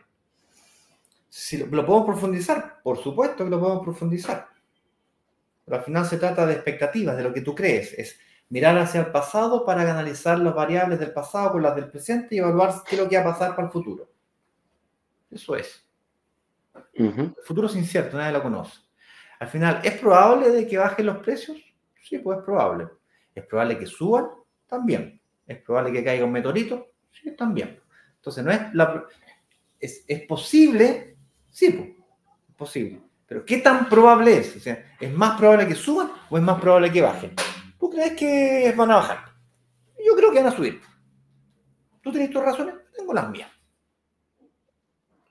Si 1.29 1.59
lo, 1.59 1.67
lo, 1.67 1.87
podemos 1.87 2.07
profundizar, 2.07 2.81
por 2.83 2.99
supuesto 2.99 3.45
que 3.45 3.51
lo 3.51 3.61
podemos 3.61 3.85
profundizar. 3.85 4.49
Pero 5.65 5.77
al 5.77 5.85
final 5.85 6.07
se 6.07 6.19
trata 6.19 6.47
de 6.47 6.55
expectativas, 6.55 7.17
de 7.17 7.23
lo 7.23 7.33
que 7.33 7.43
tú 7.43 7.55
crees. 7.55 7.93
Es 7.97 8.19
mirar 8.49 8.77
hacia 8.79 9.01
el 9.01 9.07
pasado 9.07 9.65
para 9.65 9.83
analizar 9.83 10.39
las 10.39 10.55
variables 10.55 10.99
del 10.99 11.13
pasado 11.13 11.53
con 11.53 11.63
las 11.63 11.77
del 11.77 11.89
presente 11.89 12.35
y 12.35 12.39
evaluar 12.39 12.83
qué 12.87 12.97
es 12.97 13.03
lo 13.03 13.09
que 13.09 13.17
va 13.17 13.23
a 13.23 13.33
pasar 13.33 13.55
para 13.55 13.69
el 13.69 13.73
futuro. 13.73 14.09
Eso 15.31 15.57
es. 15.57 15.87
El 16.95 17.35
futuro 17.45 17.69
es 17.69 17.77
incierto, 17.77 18.17
nadie 18.17 18.33
lo 18.33 18.43
conoce. 18.43 18.79
Al 19.39 19.49
final, 19.49 19.81
¿es 19.85 19.99
probable 19.99 20.51
de 20.51 20.67
que 20.67 20.77
bajen 20.77 21.07
los 21.07 21.19
precios? 21.19 21.57
Sí, 22.03 22.19
pues 22.19 22.39
es 22.39 22.45
probable. 22.45 22.89
¿Es 23.41 23.47
probable 23.47 23.79
que 23.79 23.87
suban? 23.87 24.27
También. 24.67 25.21
¿Es 25.47 25.59
probable 25.59 25.93
que 25.93 26.05
caiga 26.05 26.25
un 26.25 26.33
meteorito? 26.33 26.93
Sí, 27.11 27.35
también. 27.35 27.81
Entonces, 28.17 28.45
no 28.45 28.53
es 28.53 28.75
la... 28.75 29.05
Es, 29.79 30.05
es 30.07 30.27
posible, 30.27 31.17
sí, 31.49 31.67
es 32.49 32.55
posible. 32.55 33.01
Pero 33.27 33.45
¿qué 33.45 33.59
tan 33.59 33.89
probable 33.89 34.39
es? 34.39 34.57
O 34.57 34.61
sea, 34.61 34.95
¿es 35.01 35.13
más 35.13 35.39
probable 35.39 35.67
que 35.67 35.75
suban 35.75 36.11
o 36.29 36.37
es 36.37 36.43
más 36.43 36.61
probable 36.61 36.93
que 36.93 37.01
bajen? 37.01 37.35
¿Tú 37.79 37.89
crees 37.89 38.13
que 38.13 38.75
van 38.77 38.91
a 38.91 38.97
bajar? 38.97 39.19
Yo 40.05 40.15
creo 40.17 40.31
que 40.31 40.43
van 40.43 40.53
a 40.53 40.57
subir. 40.57 40.81
¿Tú 42.03 42.11
tienes 42.11 42.31
tus 42.31 42.43
razones? 42.43 42.75
Tengo 42.95 43.15
las 43.15 43.31
mías. 43.31 43.51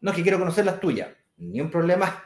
No 0.02 0.12
es 0.12 0.18
que 0.18 0.24
quiero 0.24 0.40
conocer 0.40 0.66
las 0.66 0.80
tuyas. 0.80 1.10
Ni 1.38 1.62
un 1.62 1.70
problema. 1.70 2.24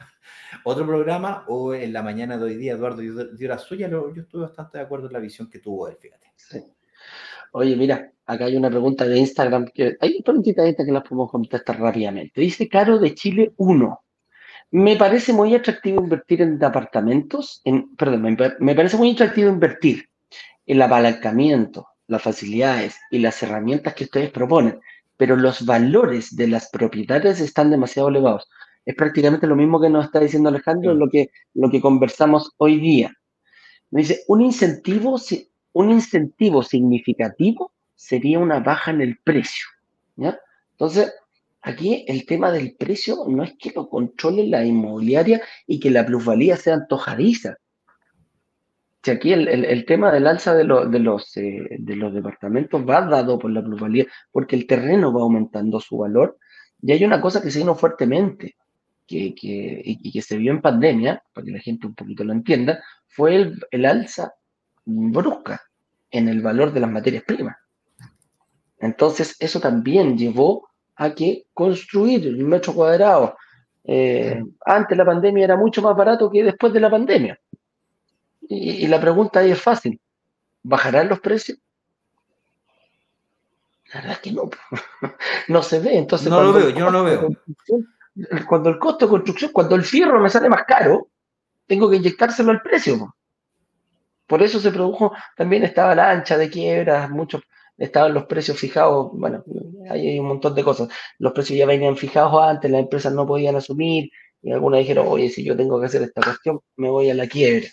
Otro 0.64 0.86
programa, 0.86 1.44
o 1.48 1.74
en 1.74 1.92
la 1.92 2.02
mañana 2.02 2.36
de 2.38 2.44
hoy 2.44 2.56
día, 2.56 2.72
Eduardo 2.72 3.00
dio 3.00 3.48
la 3.48 3.58
suya. 3.58 3.88
Yo 3.88 4.12
estuve 4.16 4.42
bastante 4.42 4.78
de 4.78 4.84
acuerdo 4.84 5.06
en 5.06 5.12
la 5.12 5.18
visión 5.18 5.50
que 5.50 5.58
tuvo 5.58 5.88
él, 5.88 5.96
fíjate. 6.00 6.24
Oye, 7.52 7.76
mira, 7.76 8.10
acá 8.26 8.46
hay 8.46 8.56
una 8.56 8.68
pregunta 8.68 9.06
de 9.06 9.16
Instagram. 9.16 9.66
Que, 9.72 9.96
hay 10.00 10.22
preguntitas 10.22 10.66
esta 10.66 10.84
que 10.84 10.90
las 10.90 11.04
podemos 11.04 11.30
contestar 11.30 11.78
rápidamente. 11.80 12.40
Dice 12.40 12.68
Caro 12.68 12.98
de 12.98 13.14
Chile 13.14 13.52
1. 13.56 14.00
Me 14.72 14.96
parece 14.96 15.32
muy 15.32 15.54
atractivo 15.54 16.02
invertir 16.02 16.42
en 16.42 16.62
apartamentos, 16.64 17.60
en, 17.64 17.94
perdón, 17.94 18.36
me, 18.58 18.74
parece 18.74 18.96
muy 18.96 19.12
atractivo 19.12 19.48
invertir 19.48 20.08
el 20.66 20.82
apalancamiento, 20.82 21.86
las 22.08 22.22
facilidades 22.22 22.96
y 23.08 23.20
las 23.20 23.40
herramientas 23.42 23.94
que 23.94 24.04
ustedes 24.04 24.30
proponen, 24.30 24.80
pero 25.16 25.36
los 25.36 25.64
valores 25.64 26.34
de 26.34 26.48
las 26.48 26.70
propiedades 26.70 27.40
están 27.40 27.70
demasiado 27.70 28.08
elevados. 28.08 28.48
Es 28.84 28.94
prácticamente 28.94 29.46
lo 29.46 29.56
mismo 29.56 29.80
que 29.80 29.88
nos 29.88 30.04
está 30.06 30.20
diciendo 30.20 30.48
Alejandro, 30.48 30.94
lo 30.94 31.08
que, 31.08 31.30
lo 31.54 31.70
que 31.70 31.80
conversamos 31.80 32.52
hoy 32.58 32.78
día. 32.78 33.12
Me 33.90 34.02
dice, 34.02 34.22
un 34.28 34.42
incentivo, 34.42 35.16
un 35.72 35.90
incentivo 35.90 36.62
significativo 36.62 37.72
sería 37.94 38.38
una 38.38 38.60
baja 38.60 38.90
en 38.90 39.00
el 39.00 39.18
precio. 39.18 39.66
¿ya? 40.16 40.38
Entonces, 40.72 41.14
aquí 41.62 42.04
el 42.08 42.26
tema 42.26 42.52
del 42.52 42.76
precio 42.76 43.24
no 43.28 43.42
es 43.42 43.54
que 43.58 43.72
lo 43.74 43.88
controle 43.88 44.46
la 44.46 44.64
inmobiliaria 44.64 45.40
y 45.66 45.80
que 45.80 45.90
la 45.90 46.04
plusvalía 46.04 46.56
sea 46.56 46.74
antojadiza, 46.74 47.56
si 49.04 49.10
aquí 49.10 49.34
el, 49.34 49.84
tema 49.84 50.10
del 50.10 50.26
alza 50.26 50.54
de, 50.54 50.64
de, 50.64 50.98
los, 50.98 51.36
eh, 51.36 51.76
de 51.78 51.94
los 51.94 52.14
departamentos 52.14 52.88
va 52.88 53.02
dado 53.02 53.38
por 53.38 53.50
la 53.50 53.62
plusvalía, 53.62 54.06
porque 54.32 54.56
el 54.56 54.66
terreno 54.66 55.12
va 55.12 55.20
aumentando 55.20 55.78
su 55.78 55.98
valor, 55.98 56.38
y 56.80 56.92
hay 56.92 57.04
una 57.04 57.20
cosa 57.20 57.42
que 57.42 57.50
se 57.50 57.58
vino 57.58 57.74
fuertemente, 57.74 58.56
que, 59.06 59.34
que, 59.34 59.82
y 59.84 60.10
que 60.10 60.22
se 60.22 60.36
vio 60.36 60.52
en 60.52 60.60
pandemia, 60.60 61.22
para 61.32 61.44
que 61.44 61.52
la 61.52 61.60
gente 61.60 61.86
un 61.86 61.94
poquito 61.94 62.24
lo 62.24 62.32
entienda, 62.32 62.82
fue 63.06 63.36
el, 63.36 63.60
el 63.70 63.84
alza 63.84 64.34
brusca 64.84 65.62
en 66.10 66.28
el 66.28 66.40
valor 66.42 66.72
de 66.72 66.80
las 66.80 66.90
materias 66.90 67.24
primas. 67.24 67.56
Entonces, 68.78 69.36
eso 69.38 69.60
también 69.60 70.16
llevó 70.16 70.68
a 70.96 71.14
que 71.14 71.46
construir 71.52 72.28
un 72.28 72.48
metro 72.48 72.72
cuadrado 72.72 73.36
eh, 73.86 74.42
antes 74.64 74.90
de 74.90 74.96
la 74.96 75.04
pandemia 75.04 75.44
era 75.44 75.56
mucho 75.56 75.82
más 75.82 75.94
barato 75.94 76.30
que 76.30 76.42
después 76.42 76.72
de 76.72 76.80
la 76.80 76.90
pandemia. 76.90 77.38
Y, 78.48 78.86
la 78.86 79.00
pregunta 79.00 79.40
ahí 79.40 79.50
es 79.50 79.60
fácil. 79.60 80.00
¿Bajarán 80.62 81.08
los 81.08 81.20
precios? 81.20 81.58
La 83.92 84.00
verdad 84.00 84.12
es 84.12 84.18
que 84.20 84.32
no. 84.32 84.50
no 85.48 85.62
se 85.62 85.80
ve. 85.80 85.98
Entonces, 85.98 86.28
no 86.28 86.42
lo 86.42 86.52
veo, 86.52 86.70
yo 86.70 86.90
no 86.90 86.90
lo 86.90 87.04
veo. 87.04 87.28
Cuando 88.48 88.70
el 88.70 88.78
costo 88.78 89.06
de 89.06 89.10
construcción, 89.10 89.50
cuando 89.52 89.74
el 89.74 89.82
fierro 89.82 90.20
me 90.20 90.30
sale 90.30 90.48
más 90.48 90.64
caro, 90.64 91.08
tengo 91.66 91.90
que 91.90 91.96
inyectárselo 91.96 92.50
al 92.50 92.62
precio. 92.62 93.14
Por 94.26 94.42
eso 94.42 94.60
se 94.60 94.70
produjo, 94.70 95.12
también 95.36 95.64
estaba 95.64 95.94
la 95.94 96.10
ancha 96.10 96.38
de 96.38 96.48
quiebras, 96.48 97.10
muchos 97.10 97.42
estaban 97.76 98.14
los 98.14 98.26
precios 98.26 98.58
fijados, 98.58 99.10
bueno, 99.12 99.44
hay 99.90 100.18
un 100.18 100.26
montón 100.26 100.54
de 100.54 100.64
cosas. 100.64 100.88
Los 101.18 101.32
precios 101.32 101.58
ya 101.58 101.66
venían 101.66 101.96
fijados 101.96 102.40
antes, 102.42 102.70
las 102.70 102.82
empresas 102.82 103.12
no 103.12 103.26
podían 103.26 103.56
asumir, 103.56 104.10
y 104.42 104.52
algunas 104.52 104.80
dijeron, 104.80 105.06
oye, 105.08 105.28
si 105.28 105.44
yo 105.44 105.56
tengo 105.56 105.80
que 105.80 105.86
hacer 105.86 106.02
esta 106.02 106.22
cuestión, 106.22 106.60
me 106.76 106.88
voy 106.88 107.10
a 107.10 107.14
la 107.14 107.26
quiebra. 107.26 107.66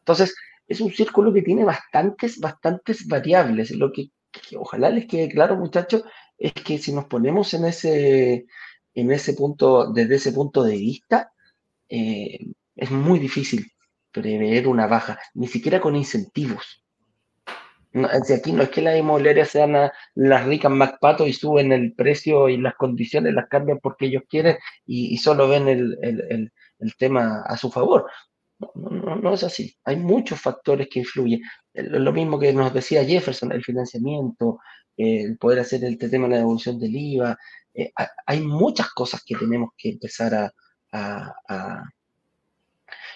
Entonces, 0.00 0.34
es 0.66 0.80
un 0.80 0.92
círculo 0.92 1.32
que 1.32 1.42
tiene 1.42 1.64
bastantes, 1.64 2.38
bastantes 2.38 3.06
variables. 3.06 3.70
Lo 3.72 3.92
que, 3.92 4.10
ojalá 4.56 4.90
les 4.90 5.06
quede 5.06 5.28
claro, 5.28 5.56
muchachos, 5.56 6.04
es 6.38 6.52
que 6.52 6.78
si 6.78 6.92
nos 6.92 7.06
ponemos 7.06 7.54
en 7.54 7.64
ese, 7.66 8.46
en 8.94 9.12
ese 9.12 9.34
punto, 9.34 9.92
desde 9.92 10.16
ese 10.16 10.32
punto 10.32 10.62
de 10.62 10.76
vista, 10.76 11.32
eh, 11.88 12.38
es 12.76 12.90
muy 12.90 13.18
difícil 13.18 13.70
prever 14.12 14.68
una 14.68 14.86
baja, 14.86 15.18
ni 15.34 15.46
siquiera 15.46 15.80
con 15.80 15.96
incentivos. 15.96 16.82
No, 17.92 18.08
aquí 18.08 18.52
no 18.52 18.62
es 18.62 18.70
que 18.70 18.82
las 18.82 18.96
inmobiliarias 18.96 19.48
sean 19.50 19.90
las 20.14 20.46
ricas 20.46 20.70
más 20.70 20.92
patos 21.00 21.28
y 21.28 21.32
suben 21.32 21.72
el 21.72 21.92
precio 21.94 22.48
y 22.48 22.56
las 22.56 22.74
condiciones 22.74 23.34
las 23.34 23.48
cambian 23.48 23.80
porque 23.80 24.06
ellos 24.06 24.22
quieren 24.28 24.58
y, 24.86 25.16
solo 25.18 25.48
ven 25.48 25.68
el, 25.68 26.52
tema 26.98 27.42
a 27.46 27.56
su 27.56 27.70
favor. 27.70 28.06
No, 28.74 29.16
no, 29.16 29.34
es 29.34 29.42
así. 29.42 29.74
Hay 29.84 29.96
muchos 29.96 30.40
factores 30.40 30.88
que 30.88 31.00
influyen. 31.00 31.40
Lo 31.74 32.12
mismo 32.12 32.38
que 32.38 32.52
nos 32.52 32.72
decía 32.72 33.04
Jefferson, 33.04 33.52
el 33.52 33.64
financiamiento, 33.64 34.60
el 34.96 35.38
poder 35.38 35.60
hacer 35.60 35.82
el 35.84 35.98
tema 35.98 36.26
de 36.26 36.30
la 36.30 36.36
devolución 36.38 36.78
del 36.78 36.94
IVA. 36.94 37.38
Eh, 37.74 37.92
hay 38.26 38.40
muchas 38.40 38.90
cosas 38.90 39.22
que 39.24 39.36
tenemos 39.36 39.70
que 39.76 39.90
empezar 39.90 40.52
a, 40.92 41.84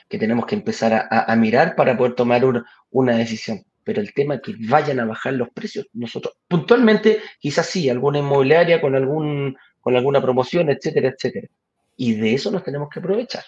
que 0.09 0.19
tenemos 0.19 0.47
que 0.47 0.55
empezar 0.55 1.09
a, 1.11 1.37
mirar 1.37 1.75
para 1.75 1.97
poder 1.97 2.15
tomar 2.15 2.43
una, 2.91 3.17
decisión. 3.17 3.65
Pero 3.83 4.01
el 4.01 4.15
tema 4.15 4.39
que 4.39 4.55
vayan 4.59 5.01
a 5.01 5.05
bajar 5.05 5.35
los 5.35 5.51
precios, 5.51 5.87
nosotros, 5.93 6.35
puntualmente, 6.49 7.21
quizás 7.39 7.67
sí, 7.67 7.91
alguna 7.91 8.18
inmobiliaria 8.18 8.81
con 8.81 8.95
algún, 8.95 9.57
con 9.81 9.95
alguna 9.95 10.22
promoción, 10.22 10.71
etcétera, 10.71 11.09
etcétera. 11.09 11.49
Y 11.97 12.14
de 12.14 12.35
eso 12.35 12.51
nos 12.51 12.64
tenemos 12.64 12.89
que 12.89 13.01
aprovechar. 13.01 13.45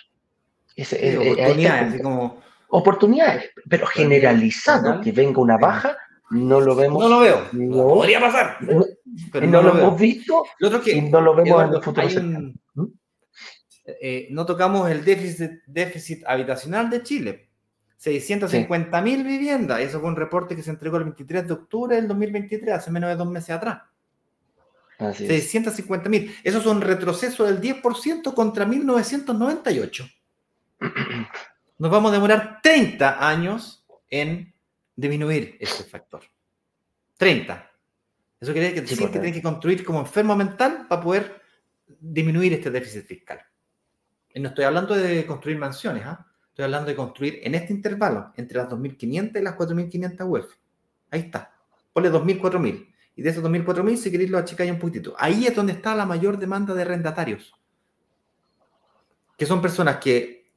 Eh, 0.77 1.17
oportunidades, 1.17 2.03
como... 2.03 2.43
oportunidades, 2.69 3.51
pero 3.69 3.87
generalizado, 3.87 5.01
que 5.01 5.13
venga 5.13 5.41
una 5.41 5.57
baja, 5.57 5.97
no 6.31 6.61
lo 6.61 6.77
vemos. 6.77 7.03
No 7.03 7.09
lo 7.09 7.21
veo. 7.21 7.49
No, 7.53 7.89
podría 7.89 8.21
pasar. 8.21 8.59
Pero 9.33 9.47
no, 9.47 9.63
lo, 9.63 9.79
hemos 9.79 9.99
visto 9.99 10.45
lo 10.59 10.81
que, 10.81 10.93
y 10.93 11.01
no 11.03 11.21
lo 11.21 11.35
vemos 11.35 11.65
en 11.65 11.75
el 11.75 11.83
futuro. 11.83 12.07
¿Mm? 12.75 12.85
Eh, 13.87 14.29
no 14.31 14.45
tocamos 14.45 14.91
el 14.91 15.05
déficit, 15.05 15.63
déficit 15.67 16.25
habitacional 16.27 16.91
de 16.91 17.03
Chile. 17.03 17.49
650 17.99 19.01
mil 19.03 19.25
viviendas. 19.25 19.81
Eso 19.81 20.01
fue 20.01 20.09
un 20.09 20.17
reporte 20.17 20.55
que 20.55 20.63
se 20.63 20.71
entregó 20.71 20.99
el 20.99 21.05
23 21.05 21.47
de 21.47 21.53
octubre 21.55 21.97
del 21.97 22.09
2023, 22.09 22.75
hace 22.75 22.91
menos 22.91 23.09
de 23.09 23.17
dos 23.17 23.29
meses 23.29 23.51
atrás. 23.51 23.83
650 24.99 26.09
mil. 26.09 26.35
Eso 26.43 26.59
es 26.59 26.67
un 26.67 26.81
retroceso 26.81 27.45
del 27.45 27.61
10% 27.61 28.35
contra 28.35 28.65
1998 28.65 30.07
nos 31.79 31.91
vamos 31.91 32.11
a 32.11 32.15
demorar 32.15 32.61
30 32.63 33.27
años 33.27 33.85
en 34.09 34.55
disminuir 34.95 35.57
ese 35.61 35.85
factor. 35.85 36.23
30. 37.17 37.66
Eso 38.47 38.53
quiere 38.53 38.81
decir 38.81 38.97
que 38.97 39.09
tienen 39.09 39.33
que 39.33 39.43
construir 39.43 39.85
como 39.85 39.99
enfermo 39.99 40.37
mental 40.37 40.87
para 40.89 41.03
poder 41.03 41.43
disminuir 41.99 42.53
este 42.53 42.71
déficit 42.71 43.05
fiscal. 43.05 43.41
Y 44.33 44.39
no 44.39 44.51
estoy 44.51 44.65
hablando 44.65 44.95
de 44.95 45.27
construir 45.27 45.59
mansiones, 45.59 46.05
¿ah? 46.07 46.25
estoy 46.51 46.65
hablando 46.65 46.89
de 46.89 46.95
construir 46.95 47.41
en 47.43 47.57
este 47.57 47.73
intervalo, 47.73 48.33
entre 48.37 48.59
las 48.59 48.69
2.500 48.69 49.41
y 49.41 49.43
las 49.43 49.57
4.500 49.57 50.29
UEF. 50.29 50.47
Ahí 51.11 51.21
está. 51.23 51.59
Ponle 51.93 52.09
2.000, 52.13 52.41
4.000. 52.41 52.95
Y 53.17 53.23
de 53.23 53.31
esos 53.31 53.43
2.000, 53.43 53.65
4.000, 53.65 53.97
si 53.97 54.11
queréis 54.13 54.31
lo 54.31 54.39
achicáis 54.39 54.71
un 54.71 54.79
poquitito. 54.79 55.17
Ahí 55.19 55.45
es 55.45 55.57
donde 55.57 55.73
está 55.73 55.97
la 55.97 56.07
mayor 56.07 56.39
demanda 56.39 56.73
de 56.73 56.83
arrendatarios. 56.83 57.53
Que 59.37 59.45
son 59.45 59.61
personas 59.61 59.97
que 59.97 60.53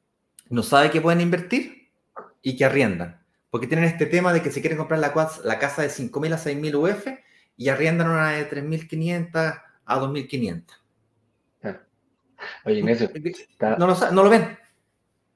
no 0.48 0.62
sabe 0.62 0.92
que 0.92 1.00
pueden 1.00 1.22
invertir 1.22 1.90
y 2.40 2.56
que 2.56 2.64
arriendan. 2.64 3.20
Porque 3.50 3.66
tienen 3.66 3.86
este 3.86 4.06
tema 4.06 4.32
de 4.32 4.42
que 4.42 4.52
se 4.52 4.60
quieren 4.60 4.78
comprar 4.78 5.00
la, 5.00 5.12
la 5.42 5.58
casa 5.58 5.82
de 5.82 5.88
5.000 5.88 6.34
a 6.34 6.38
6.000 6.38 6.74
UF 6.76 7.29
y 7.60 7.68
arriendan 7.68 8.08
una 8.08 8.30
de 8.30 8.48
3.500 8.48 9.36
a 9.36 9.64
a 9.84 10.00
2.500. 10.00 10.64
Ah. 11.62 11.76
Oye, 12.64 12.78
Ignacio, 12.78 13.10
no, 13.78 13.86
lo, 13.86 14.12
no 14.12 14.22
lo 14.24 14.30
ven. 14.30 14.58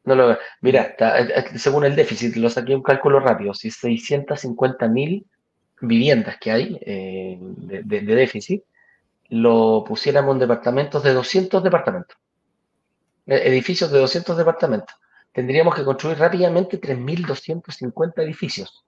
No 0.05 0.15
lo 0.15 0.39
Mira, 0.63 0.95
eh, 0.99 1.29
eh, 1.37 1.59
según 1.59 1.85
el 1.85 1.95
déficit, 1.95 2.37
lo 2.37 2.49
saqué 2.49 2.75
un 2.75 2.83
cálculo 2.83 3.21
rápido. 3.21 3.53
Si 3.53 3.71
650 3.71 4.89
mil 4.89 5.27
viviendas 5.83 6.39
que 6.41 6.51
hay 6.51 6.79
eh, 6.81 7.37
de, 7.39 8.01
déficit, 8.01 8.63
lo 9.29 9.85
pusiéramos 9.87 10.35
en 10.35 10.39
departamentos 10.39 11.03
de 11.03 11.13
200 11.13 11.63
departamentos. 11.63 12.17
Edificios 13.27 13.91
de 13.91 13.99
200 13.99 14.35
departamentos. 14.39 14.97
Tendríamos 15.31 15.75
que 15.75 15.85
construir 15.85 16.17
rápidamente 16.17 16.81
3.250 16.81 18.23
edificios. 18.23 18.87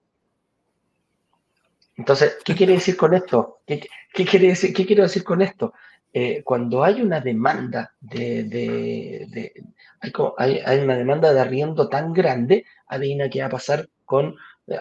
Entonces, 1.97 2.37
¿qué 2.45 2.55
quiere 2.55 2.73
decir 2.73 2.95
con 2.95 3.13
esto? 3.13 3.59
¿Qué, 3.65 3.87
quiero 4.13 5.03
decir 5.03 5.23
con 5.23 5.41
esto? 5.41 5.73
Eh, 6.13 6.43
cuando 6.43 6.83
hay 6.83 7.01
una 7.01 7.19
demanda 7.19 7.93
de, 7.99 9.51
hay, 9.99 10.79
una 10.79 10.95
demanda 10.95 11.33
de 11.33 11.39
arriendo 11.39 11.89
tan 11.89 12.13
grande, 12.13 12.65
adivina 12.87 13.29
qué 13.29 13.41
va 13.41 13.47
a 13.47 13.51
pasar 13.51 13.89
con, 14.05 14.35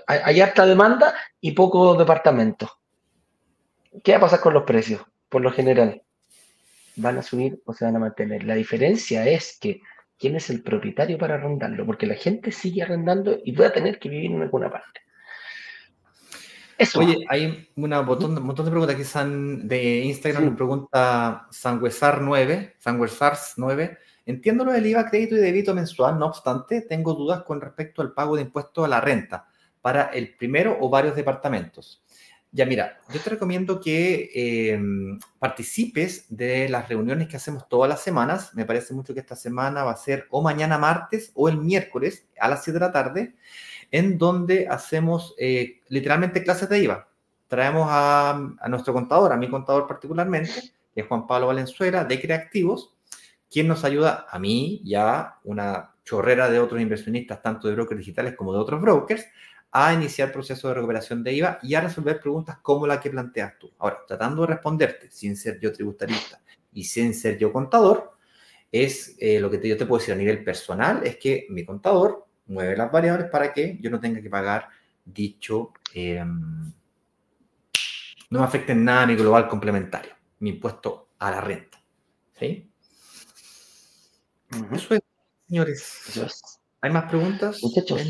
hay, 0.06 0.20
hay 0.24 0.40
harta 0.40 0.66
demanda 0.66 1.14
y 1.40 1.52
pocos 1.52 1.98
departamentos. 1.98 2.70
¿Qué 4.04 4.12
va 4.12 4.18
a 4.18 4.20
pasar 4.22 4.40
con 4.40 4.54
los 4.54 4.64
precios? 4.64 5.02
Por 5.28 5.42
lo 5.42 5.50
general, 5.50 6.02
van 6.96 7.18
a 7.18 7.22
subir 7.22 7.60
o 7.64 7.72
se 7.72 7.86
van 7.86 7.96
a 7.96 8.00
mantener. 8.00 8.44
La 8.44 8.54
diferencia 8.54 9.26
es 9.26 9.58
que 9.58 9.80
quién 10.18 10.36
es 10.36 10.50
el 10.50 10.62
propietario 10.62 11.18
para 11.18 11.34
arrendarlo, 11.34 11.86
porque 11.86 12.06
la 12.06 12.14
gente 12.14 12.52
sigue 12.52 12.82
arrendando 12.82 13.38
y 13.42 13.52
va 13.52 13.68
a 13.68 13.72
tener 13.72 13.98
que 13.98 14.10
vivir 14.10 14.32
en 14.32 14.42
alguna 14.42 14.70
parte. 14.70 15.00
Oye, 16.96 17.24
hay 17.28 17.68
una 17.76 18.00
un 18.00 18.42
montón 18.42 18.64
de 18.64 18.70
preguntas 18.70 18.96
que 18.96 19.28
de 19.66 20.00
Instagram. 20.00 20.44
Me 20.44 20.52
pregunta 20.52 21.46
Sanguesar9, 21.50 22.74
Sanguesars9. 22.82 23.98
Entiendo 24.26 24.64
lo 24.64 24.72
del 24.72 24.86
IVA, 24.86 25.08
crédito 25.08 25.36
y 25.36 25.38
débito 25.38 25.72
mensual, 25.74 26.18
no 26.18 26.26
obstante, 26.26 26.82
tengo 26.82 27.14
dudas 27.14 27.44
con 27.44 27.60
respecto 27.60 28.02
al 28.02 28.12
pago 28.12 28.34
de 28.36 28.42
impuestos 28.42 28.84
a 28.84 28.88
la 28.88 29.00
renta 29.00 29.46
para 29.80 30.06
el 30.06 30.34
primero 30.34 30.76
o 30.80 30.90
varios 30.90 31.14
departamentos. 31.14 32.02
Ya 32.50 32.66
mira, 32.66 32.98
yo 33.12 33.20
te 33.20 33.30
recomiendo 33.30 33.80
que 33.80 34.30
em, 34.34 35.18
participes 35.38 36.26
de 36.28 36.68
las 36.68 36.88
reuniones 36.88 37.28
que 37.28 37.36
hacemos 37.36 37.68
todas 37.68 37.88
las 37.88 38.00
semanas. 38.00 38.54
Me 38.54 38.64
parece 38.64 38.94
mucho 38.94 39.14
que 39.14 39.20
esta 39.20 39.36
semana 39.36 39.84
va 39.84 39.92
a 39.92 39.96
ser 39.96 40.26
o 40.30 40.42
mañana 40.42 40.78
martes 40.78 41.30
o 41.34 41.48
el 41.48 41.58
miércoles 41.58 42.26
a 42.40 42.48
las 42.48 42.64
7 42.64 42.78
de 42.78 42.84
la 42.84 42.92
tarde 42.92 43.34
en 43.90 44.18
donde 44.18 44.68
hacemos 44.68 45.34
eh, 45.38 45.80
literalmente 45.88 46.42
clases 46.42 46.68
de 46.68 46.80
IVA. 46.80 47.08
Traemos 47.48 47.86
a, 47.90 48.56
nuestro 48.68 48.92
contador, 48.92 49.32
a 49.32 49.36
mi 49.36 49.48
contador 49.48 49.86
particularmente, 49.86 50.72
que 50.94 51.00
es 51.00 51.06
Juan 51.06 51.26
Pablo 51.26 51.48
Valenzuela, 51.48 52.04
de 52.04 52.20
Creativos, 52.20 52.94
quien 53.50 53.68
nos 53.68 53.84
ayuda 53.84 54.26
a 54.28 54.38
mí 54.38 54.80
y 54.84 54.94
a 54.94 55.36
una 55.44 55.94
chorrera 56.04 56.50
de 56.50 56.58
otros 56.58 56.80
inversionistas, 56.80 57.42
tanto 57.42 57.68
de 57.68 57.74
brokers 57.74 57.98
digitales 57.98 58.34
como 58.34 58.52
de 58.52 58.58
otros 58.58 58.80
brokers, 58.80 59.26
a 59.70 59.92
iniciar 59.92 60.28
el 60.28 60.32
proceso 60.32 60.68
de 60.68 60.74
recuperación 60.74 61.22
de 61.22 61.34
IVA 61.34 61.58
y 61.62 61.74
a 61.74 61.80
resolver 61.80 62.20
preguntas 62.20 62.58
como 62.62 62.86
la 62.86 63.00
que 63.00 63.10
planteas 63.10 63.58
tú. 63.58 63.70
Ahora, 63.78 63.98
tratando 64.06 64.42
de 64.42 64.48
responderte, 64.48 65.10
sin 65.10 65.36
ser 65.36 65.60
yo 65.60 65.72
tributarista 65.72 66.40
y 66.72 66.84
sin 66.84 67.14
ser 67.14 67.38
yo 67.38 67.52
contador, 67.52 68.16
es 68.70 69.16
eh, 69.18 69.40
lo 69.40 69.50
que 69.50 69.66
yo 69.68 69.76
te 69.76 69.86
puedo 69.86 69.98
decir 69.98 70.14
a 70.14 70.18
nivel 70.18 70.42
personal, 70.42 71.02
es 71.04 71.16
que 71.16 71.46
mi 71.50 71.64
contador 71.64 72.25
mueve 72.46 72.76
las 72.76 72.90
variables 72.90 73.28
para 73.30 73.52
que 73.52 73.78
yo 73.80 73.90
no 73.90 74.00
tenga 74.00 74.20
que 74.20 74.30
pagar 74.30 74.68
dicho, 75.04 75.72
em, 75.94 76.72
no 78.30 78.40
me 78.40 78.44
afecte 78.44 78.72
en 78.72 78.84
nada 78.84 79.06
mi 79.06 79.14
global 79.14 79.48
complementario, 79.48 80.12
mi 80.40 80.50
impuesto 80.50 81.08
a 81.18 81.30
la 81.30 81.40
renta. 81.40 81.78
¿Sí? 82.38 82.68
Eso 84.72 84.94
es, 84.94 85.00
señores. 85.48 86.60
¿Hay 86.80 86.90
más 86.90 87.04
preguntas? 87.04 87.58
Muchachos, 87.62 88.02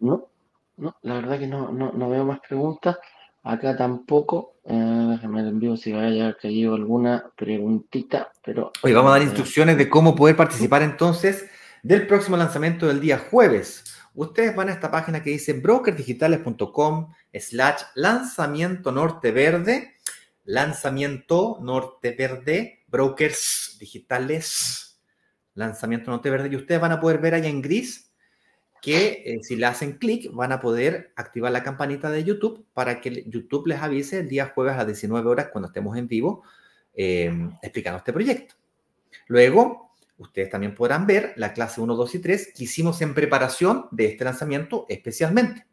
no, 0.00 0.28
no, 0.76 0.96
la 1.02 1.14
verdad 1.14 1.38
que 1.38 1.46
no, 1.46 1.72
no, 1.72 2.10
veo 2.10 2.24
más 2.24 2.40
preguntas. 2.40 2.98
Acá 3.42 3.76
tampoco. 3.76 4.56
Eh, 4.64 5.06
déjame 5.10 5.40
envío 5.40 5.76
si 5.76 5.92
vaya 5.92 6.28
a 6.28 6.36
caído 6.36 6.74
alguna 6.74 7.30
preguntita, 7.36 8.32
pero. 8.44 8.72
Hoy 8.82 8.92
vamos 8.92 9.10
a 9.10 9.14
dar 9.14 9.22
instrucciones 9.22 9.78
de 9.78 9.88
cómo 9.88 10.14
poder 10.14 10.36
participar 10.36 10.82
entonces 10.82 11.48
del 11.82 12.06
próximo 12.06 12.36
lanzamiento 12.36 12.86
del 12.86 13.00
día 13.00 13.18
jueves. 13.18 13.84
Ustedes 14.14 14.54
van 14.54 14.68
a 14.68 14.72
esta 14.72 14.90
página 14.90 15.22
que 15.22 15.30
dice 15.30 15.52
brokerdigitales.com 15.52 17.12
slash 17.32 17.82
lanzamiento 17.94 18.90
norte 18.90 19.30
verde, 19.30 19.94
lanzamiento 20.44 21.58
norte 21.60 22.12
verde, 22.12 22.84
brokers 22.88 23.76
digitales, 23.78 25.00
lanzamiento 25.54 26.10
norte 26.10 26.30
verde, 26.30 26.48
y 26.50 26.56
ustedes 26.56 26.80
van 26.80 26.92
a 26.92 27.00
poder 27.00 27.18
ver 27.18 27.34
ahí 27.34 27.46
en 27.46 27.62
gris 27.62 28.12
que 28.80 29.22
eh, 29.26 29.38
si 29.42 29.56
le 29.56 29.66
hacen 29.66 29.98
clic 29.98 30.32
van 30.32 30.52
a 30.52 30.60
poder 30.60 31.12
activar 31.16 31.50
la 31.52 31.62
campanita 31.62 32.10
de 32.10 32.24
YouTube 32.24 32.64
para 32.72 33.00
que 33.00 33.24
YouTube 33.26 33.66
les 33.66 33.80
avise 33.80 34.20
el 34.20 34.28
día 34.28 34.52
jueves 34.54 34.74
a 34.74 34.78
las 34.78 34.86
19 34.86 35.28
horas 35.28 35.48
cuando 35.52 35.68
estemos 35.68 35.96
en 35.96 36.06
vivo 36.06 36.44
eh, 36.94 37.32
explicando 37.62 37.98
este 37.98 38.12
proyecto. 38.12 38.54
Luego, 39.26 39.87
ustedes 40.18 40.50
también 40.50 40.74
podrán 40.74 41.06
ver 41.06 41.32
la 41.36 41.52
clase 41.52 41.80
1, 41.80 41.94
2 41.94 42.14
y 42.16 42.18
3 42.18 42.52
que 42.54 42.64
hicimos 42.64 43.00
en 43.00 43.14
preparación 43.14 43.86
de 43.90 44.06
este 44.06 44.24
lanzamiento 44.24 44.84
especialmente. 44.88 45.66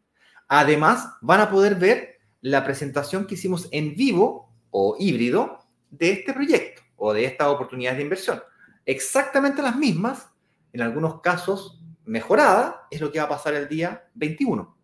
Además, 0.48 1.08
van 1.20 1.40
a 1.40 1.50
poder 1.50 1.74
ver 1.74 2.18
la 2.40 2.64
presentación 2.64 3.26
que 3.26 3.34
hicimos 3.34 3.68
en 3.72 3.94
vivo 3.94 4.52
o 4.70 4.96
híbrido 4.98 5.58
de 5.90 6.12
este 6.12 6.32
proyecto 6.32 6.82
o 6.96 7.12
de 7.12 7.24
estas 7.24 7.48
oportunidades 7.48 7.98
de 7.98 8.04
inversión. 8.04 8.42
Exactamente 8.84 9.62
las 9.62 9.76
mismas, 9.76 10.30
en 10.72 10.82
algunos 10.82 11.20
casos 11.20 11.82
mejorada, 12.04 12.86
es 12.90 13.00
lo 13.00 13.10
que 13.10 13.18
va 13.18 13.24
a 13.24 13.30
pasar 13.30 13.54
el 13.54 13.68
día 13.68 14.08
21. 14.14 14.76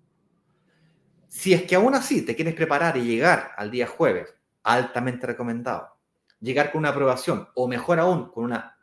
Si 1.29 1.55
es 1.55 1.63
que 1.63 1.77
aún 1.77 1.95
así 1.95 2.23
te 2.23 2.35
quieres 2.35 2.55
preparar 2.55 2.97
y 2.97 3.03
llegar 3.03 3.53
al 3.57 3.71
día 3.71 3.87
jueves, 3.87 4.35
altamente 4.65 5.27
recomendado, 5.27 5.97
llegar 6.41 6.73
con 6.73 6.81
una 6.81 6.91
aprobación 6.91 7.49
o 7.55 7.69
mejor 7.69 8.01
aún 8.01 8.31
con 8.31 8.45
una 8.45 8.77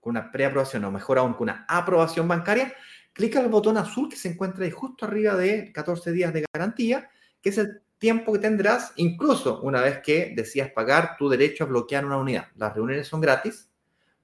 con 0.00 0.12
una 0.12 0.30
preaprobación 0.32 0.84
o 0.84 0.90
mejor 0.90 1.18
aún 1.18 1.34
con 1.34 1.44
una 1.44 1.64
aprobación 1.68 2.26
bancaria, 2.26 2.72
clica 3.12 3.40
el 3.40 3.48
botón 3.48 3.76
azul 3.76 4.08
que 4.08 4.16
se 4.16 4.28
encuentra 4.28 4.64
ahí 4.64 4.70
justo 4.70 5.04
arriba 5.06 5.34
de 5.36 5.72
14 5.72 6.12
días 6.12 6.32
de 6.32 6.44
garantía, 6.52 7.10
que 7.42 7.50
es 7.50 7.58
el 7.58 7.82
tiempo 7.98 8.32
que 8.32 8.38
tendrás 8.38 8.92
incluso 8.96 9.60
una 9.60 9.82
vez 9.82 10.00
que 10.00 10.32
decidas 10.34 10.70
pagar 10.70 11.16
tu 11.18 11.28
derecho 11.28 11.64
a 11.64 11.66
bloquear 11.66 12.04
una 12.06 12.16
unidad. 12.16 12.48
Las 12.56 12.74
reuniones 12.74 13.06
son 13.06 13.20
gratis. 13.20 13.70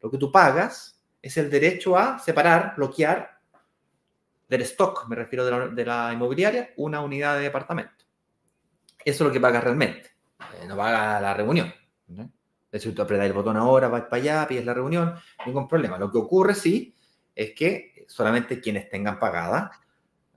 Lo 0.00 0.10
que 0.10 0.18
tú 0.18 0.32
pagas 0.32 1.00
es 1.20 1.36
el 1.36 1.50
derecho 1.50 1.96
a 1.96 2.18
separar, 2.18 2.74
bloquear 2.76 3.38
del 4.48 4.62
stock, 4.62 5.06
me 5.08 5.16
refiero 5.16 5.68
de 5.68 5.84
la, 5.84 6.12
inmobiliaria, 6.12 6.70
una 6.76 7.00
unidad 7.00 7.36
de 7.36 7.42
departamento. 7.42 8.04
Eso 9.04 9.24
es 9.24 9.28
lo 9.28 9.32
que 9.32 9.40
pagas 9.40 9.62
realmente. 9.62 10.10
Eh, 10.54 10.66
no 10.66 10.76
paga 10.76 11.20
la 11.20 11.34
reunión. 11.34 11.72
¿no? 12.08 12.30
Si 12.78 12.92
tú 12.92 13.02
apretas 13.02 13.26
el 13.26 13.32
botón 13.32 13.56
ahora, 13.56 13.88
vas 13.88 14.02
para 14.02 14.16
allá, 14.22 14.48
pides 14.48 14.64
la 14.64 14.74
reunión, 14.74 15.14
ningún 15.46 15.68
problema. 15.68 15.98
Lo 15.98 16.10
que 16.10 16.18
ocurre, 16.18 16.54
sí, 16.54 16.94
es 17.34 17.52
que 17.54 18.04
solamente 18.08 18.60
quienes 18.60 18.88
tengan 18.88 19.18
pagada 19.18 19.70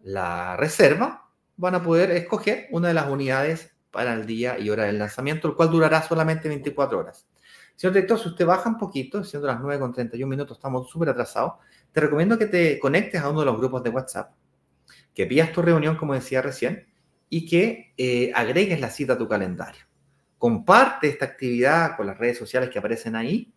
la 0.01 0.57
reserva 0.57 1.29
van 1.57 1.75
a 1.75 1.83
poder 1.83 2.11
escoger 2.11 2.67
una 2.71 2.89
de 2.89 2.93
las 2.93 3.09
unidades 3.09 3.75
para 3.91 4.13
el 4.13 4.25
día 4.25 4.57
y 4.59 4.69
hora 4.69 4.85
del 4.85 4.99
lanzamiento, 4.99 5.47
el 5.47 5.55
cual 5.55 5.71
durará 5.71 6.01
solamente 6.01 6.47
24 6.47 6.99
horas. 6.99 7.27
Señor 7.75 7.93
director, 7.93 8.19
si 8.19 8.27
usted 8.29 8.45
baja 8.45 8.69
un 8.69 8.77
poquito, 8.77 9.23
siendo 9.23 9.47
las 9.47 9.59
9 9.59 9.79
con 9.79 9.93
31 9.93 10.29
minutos, 10.29 10.57
estamos 10.57 10.89
súper 10.89 11.09
atrasados, 11.09 11.53
te 11.91 12.01
recomiendo 12.01 12.37
que 12.37 12.45
te 12.45 12.79
conectes 12.79 13.21
a 13.21 13.29
uno 13.29 13.39
de 13.39 13.45
los 13.45 13.57
grupos 13.57 13.83
de 13.83 13.89
WhatsApp, 13.89 14.31
que 15.13 15.25
pidas 15.25 15.51
tu 15.51 15.61
reunión, 15.61 15.95
como 15.95 16.13
decía 16.13 16.41
recién, 16.41 16.87
y 17.29 17.45
que 17.45 17.93
eh, 17.97 18.31
agregues 18.35 18.79
la 18.79 18.89
cita 18.89 19.13
a 19.13 19.17
tu 19.17 19.27
calendario 19.27 19.88
comparte 20.39 21.09
esta 21.09 21.25
actividad 21.25 21.95
con 21.95 22.07
las 22.07 22.17
redes 22.17 22.37
sociales 22.37 22.69
que 22.69 22.79
aparecen 22.79 23.15
ahí. 23.15 23.53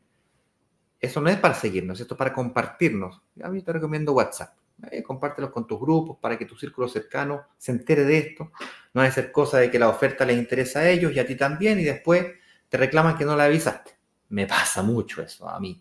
Eso 1.00 1.20
no 1.20 1.30
es 1.30 1.38
para 1.38 1.54
seguirnos, 1.54 1.98
esto 2.00 2.14
es 2.14 2.18
para 2.18 2.34
compartirnos. 2.34 3.22
A 3.42 3.48
mí 3.48 3.62
te 3.62 3.72
recomiendo 3.72 4.12
WhatsApp. 4.12 4.54
Eh, 4.90 5.02
compártelos 5.02 5.50
con 5.50 5.66
tus 5.66 5.78
grupos 5.78 6.18
para 6.20 6.36
que 6.36 6.44
tu 6.44 6.56
círculo 6.56 6.88
cercano 6.88 7.46
se 7.56 7.70
entere 7.72 8.04
de 8.04 8.18
esto. 8.18 8.50
No 8.92 9.00
hay 9.00 9.12
ser 9.12 9.30
cosa 9.30 9.58
de 9.58 9.70
que 9.70 9.78
la 9.78 9.88
oferta 9.88 10.24
les 10.24 10.36
interesa 10.36 10.80
a 10.80 10.88
ellos 10.88 11.12
y 11.14 11.20
a 11.20 11.26
ti 11.26 11.36
también 11.36 11.78
y 11.78 11.84
después 11.84 12.26
te 12.68 12.76
reclaman 12.76 13.16
que 13.16 13.24
no 13.24 13.36
la 13.36 13.44
avisaste. 13.44 13.96
Me 14.30 14.46
pasa 14.46 14.82
mucho 14.82 15.22
eso 15.22 15.48
a 15.48 15.60
mí, 15.60 15.80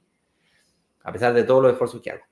a 1.04 1.12
pesar 1.12 1.34
de 1.34 1.44
todos 1.44 1.64
los 1.64 1.72
esfuerzos 1.72 2.02
que 2.02 2.12
hago. 2.12 2.24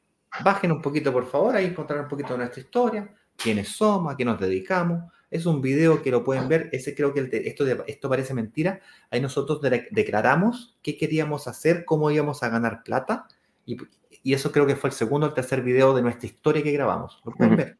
Bajen 0.43 0.71
un 0.71 0.81
poquito, 0.81 1.11
por 1.11 1.25
favor, 1.25 1.55
ahí 1.55 1.65
encontrar 1.65 2.01
un 2.01 2.07
poquito 2.07 2.33
de 2.33 2.39
nuestra 2.39 2.61
historia, 2.61 3.15
quiénes 3.35 3.69
somos, 3.69 4.13
a 4.13 4.17
qué 4.17 4.23
nos 4.23 4.39
dedicamos, 4.39 5.11
es 5.31 5.45
un 5.45 5.61
video 5.61 6.01
que 6.01 6.11
lo 6.11 6.23
pueden 6.23 6.47
ver. 6.47 6.69
Ese 6.71 6.95
creo 6.95 7.13
que 7.13 7.29
esto, 7.45 7.65
esto 7.85 8.09
parece 8.09 8.33
mentira. 8.33 8.81
Ahí 9.11 9.21
nosotros 9.21 9.61
declaramos 9.91 10.77
qué 10.81 10.97
queríamos 10.97 11.47
hacer, 11.47 11.85
cómo 11.85 12.09
íbamos 12.11 12.41
a 12.43 12.49
ganar 12.49 12.83
plata. 12.83 13.27
Y, 13.65 13.77
eso 14.23 14.51
creo 14.51 14.67
que 14.67 14.75
fue 14.75 14.89
el 14.89 14.95
segundo 14.95 15.25
o 15.25 15.29
el 15.29 15.35
tercer 15.35 15.61
video 15.61 15.93
de 15.95 16.01
nuestra 16.01 16.27
historia 16.27 16.61
que 16.61 16.71
grabamos. 16.71 17.21
Lo 17.23 17.31
pueden 17.31 17.55
ver. 17.55 17.77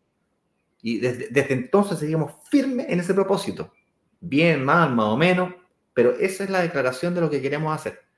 Y 0.82 1.00
desde, 1.00 1.28
desde 1.30 1.54
entonces 1.54 2.00
seguimos 2.00 2.34
firmes 2.50 2.86
en 2.90 3.00
ese 3.00 3.14
propósito. 3.14 3.74
Bien, 4.22 4.64
mal, 4.64 4.96
más 4.96 5.08
o 5.08 5.18
menos, 5.18 5.54
pero 5.94 6.12
esa 6.12 6.46
es 6.46 6.50
la 6.50 6.62
declaración 6.62 7.14
de 7.14 7.22
lo 7.22 7.30
que 7.30 7.42
queremos 7.42 7.76
hacer. 7.76 8.09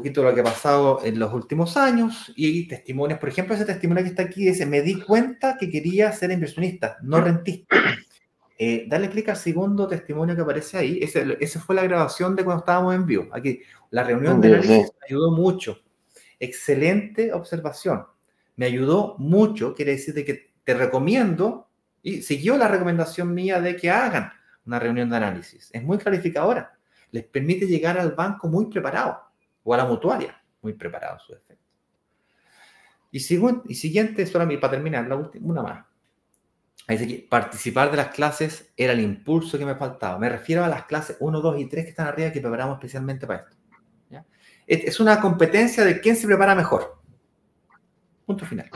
Poquito 0.00 0.22
de 0.22 0.30
lo 0.30 0.34
que 0.34 0.40
ha 0.40 0.44
pasado 0.44 1.00
en 1.04 1.18
los 1.18 1.30
últimos 1.34 1.76
años 1.76 2.32
y 2.34 2.66
testimonios. 2.66 3.18
Por 3.18 3.28
ejemplo, 3.28 3.54
ese 3.54 3.66
testimonio 3.66 4.02
que 4.02 4.08
está 4.08 4.22
aquí 4.22 4.46
dice, 4.46 4.64
me 4.64 4.80
di 4.80 4.98
cuenta 4.98 5.58
que 5.58 5.68
quería 5.68 6.10
ser 6.12 6.30
inversionista, 6.30 6.96
no 7.02 7.20
rentista. 7.20 7.76
Eh, 8.58 8.86
dale 8.88 9.10
clic 9.10 9.28
al 9.28 9.36
segundo 9.36 9.86
testimonio 9.86 10.34
que 10.34 10.40
aparece 10.40 10.78
ahí. 10.78 11.00
Ese, 11.02 11.36
esa 11.38 11.60
fue 11.60 11.74
la 11.74 11.82
grabación 11.82 12.34
de 12.34 12.44
cuando 12.44 12.60
estábamos 12.60 12.94
en 12.94 13.04
vivo. 13.04 13.28
Aquí, 13.32 13.60
la 13.90 14.02
reunión 14.02 14.40
de 14.40 14.48
análisis 14.48 14.90
me 15.00 15.06
ayudó 15.06 15.32
mucho. 15.32 15.78
Excelente 16.38 17.30
observación. 17.34 18.06
Me 18.56 18.64
ayudó 18.64 19.16
mucho. 19.18 19.74
Quiere 19.74 19.92
decir 19.92 20.14
de 20.14 20.24
que 20.24 20.52
te 20.64 20.72
recomiendo 20.72 21.68
y 22.02 22.22
siguió 22.22 22.56
la 22.56 22.68
recomendación 22.68 23.34
mía 23.34 23.60
de 23.60 23.76
que 23.76 23.90
hagan 23.90 24.32
una 24.64 24.78
reunión 24.78 25.10
de 25.10 25.16
análisis. 25.16 25.68
Es 25.74 25.82
muy 25.82 25.98
clarificadora. 25.98 26.78
Les 27.10 27.24
permite 27.24 27.66
llegar 27.66 27.98
al 27.98 28.12
banco 28.12 28.48
muy 28.48 28.64
preparado 28.64 29.29
o 29.62 29.74
a 29.74 29.76
la 29.76 29.84
mutuaria 29.84 30.40
muy 30.62 30.74
preparado 30.74 31.18
su 31.18 31.32
efecto. 31.32 31.64
Y, 33.10 33.18
y 33.18 33.74
siguiente, 33.74 34.26
para 34.26 34.70
terminar, 34.70 35.06
la 35.08 35.16
última, 35.16 35.48
una 35.48 35.62
más. 35.62 35.86
Dice 36.88 37.26
participar 37.28 37.90
de 37.90 37.96
las 37.98 38.08
clases 38.08 38.72
era 38.76 38.92
el 38.92 39.00
impulso 39.00 39.58
que 39.58 39.64
me 39.64 39.76
faltaba. 39.76 40.18
Me 40.18 40.28
refiero 40.28 40.64
a 40.64 40.68
las 40.68 40.84
clases 40.84 41.16
1, 41.20 41.40
2 41.40 41.60
y 41.60 41.66
3 41.66 41.84
que 41.84 41.90
están 41.90 42.08
arriba 42.08 42.32
que 42.32 42.40
preparamos 42.40 42.76
especialmente 42.76 43.26
para 43.26 43.40
esto. 43.40 43.56
Es 44.66 45.00
una 45.00 45.20
competencia 45.20 45.84
de 45.84 46.00
quién 46.00 46.14
se 46.14 46.28
prepara 46.28 46.54
mejor. 46.54 47.00
Punto 48.24 48.46
final. 48.46 48.70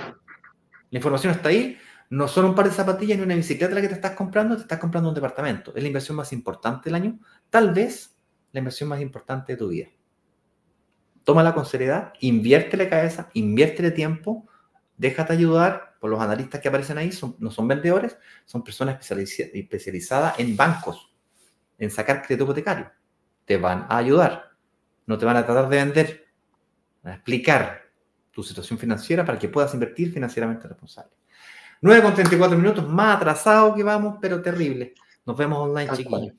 La 0.90 0.98
información 0.98 1.32
está 1.32 1.51
ahí. 1.51 1.78
No 2.11 2.27
son 2.27 2.47
un 2.47 2.55
par 2.55 2.66
de 2.66 2.73
zapatillas 2.73 3.16
ni 3.16 3.24
una 3.24 3.36
bicicleta 3.36 3.74
la 3.74 3.81
que 3.81 3.89
te 3.89 3.94
estás 3.94 4.12
comprando, 4.12 4.56
te 4.56 4.62
estás 4.62 4.78
comprando 4.81 5.09
un 5.09 5.15
departamento. 5.15 5.73
Es 5.74 5.82
la 5.82 5.86
inversión 5.86 6.16
más 6.16 6.32
importante 6.32 6.90
del 6.90 6.97
año. 6.97 7.19
Tal 7.48 7.73
vez 7.73 8.16
la 8.51 8.59
inversión 8.59 8.89
más 8.89 9.01
importante 9.01 9.52
de 9.52 9.56
tu 9.56 9.69
vida. 9.69 9.89
Tómala 11.24 11.55
con 11.55 11.64
seriedad, 11.66 12.12
inviértele 12.20 12.88
cabeza, 12.88 13.30
inviértele 13.32 13.90
tiempo, 13.90 14.46
déjate 14.96 15.32
ayudar 15.32 15.96
por 15.98 16.10
los 16.10 16.20
analistas 16.20 16.60
que 16.60 16.68
aparecen 16.68 16.98
ahí, 16.98 17.10
no 17.38 17.51
son 17.51 17.66
vendedores, 17.66 18.18
son 18.44 18.62
personas 18.62 18.98
especializadas 19.10 20.38
en 20.38 20.55
bancos, 20.55 21.14
en 21.78 21.90
sacar 21.90 22.22
crédito 22.22 22.44
hipotecario. 22.44 22.90
Te 23.46 23.56
van 23.56 23.86
a 23.88 23.96
ayudar, 23.96 24.51
no 25.06 25.16
te 25.16 25.24
van 25.24 25.38
a 25.38 25.46
tratar 25.46 25.68
de 25.68 25.76
vender, 25.76 26.26
van 27.02 27.14
a 27.14 27.16
explicar 27.16 27.84
tu 28.30 28.42
situación 28.42 28.78
financiera 28.78 29.24
para 29.24 29.38
que 29.38 29.48
puedas 29.48 29.72
invertir 29.72 30.12
financieramente 30.12 30.68
responsable. 30.68 31.12
9 31.80 32.02
con 32.02 32.14
34 32.14 32.56
minutos, 32.59 32.88
más 32.88 33.16
atrasado 33.16 33.74
que 33.74 33.82
vamos, 33.82 34.18
pero 34.20 34.42
terrible. 34.42 34.94
Nos 35.24 35.36
vemos 35.36 35.59
online, 35.59 35.90
chiquillos. 35.96 36.34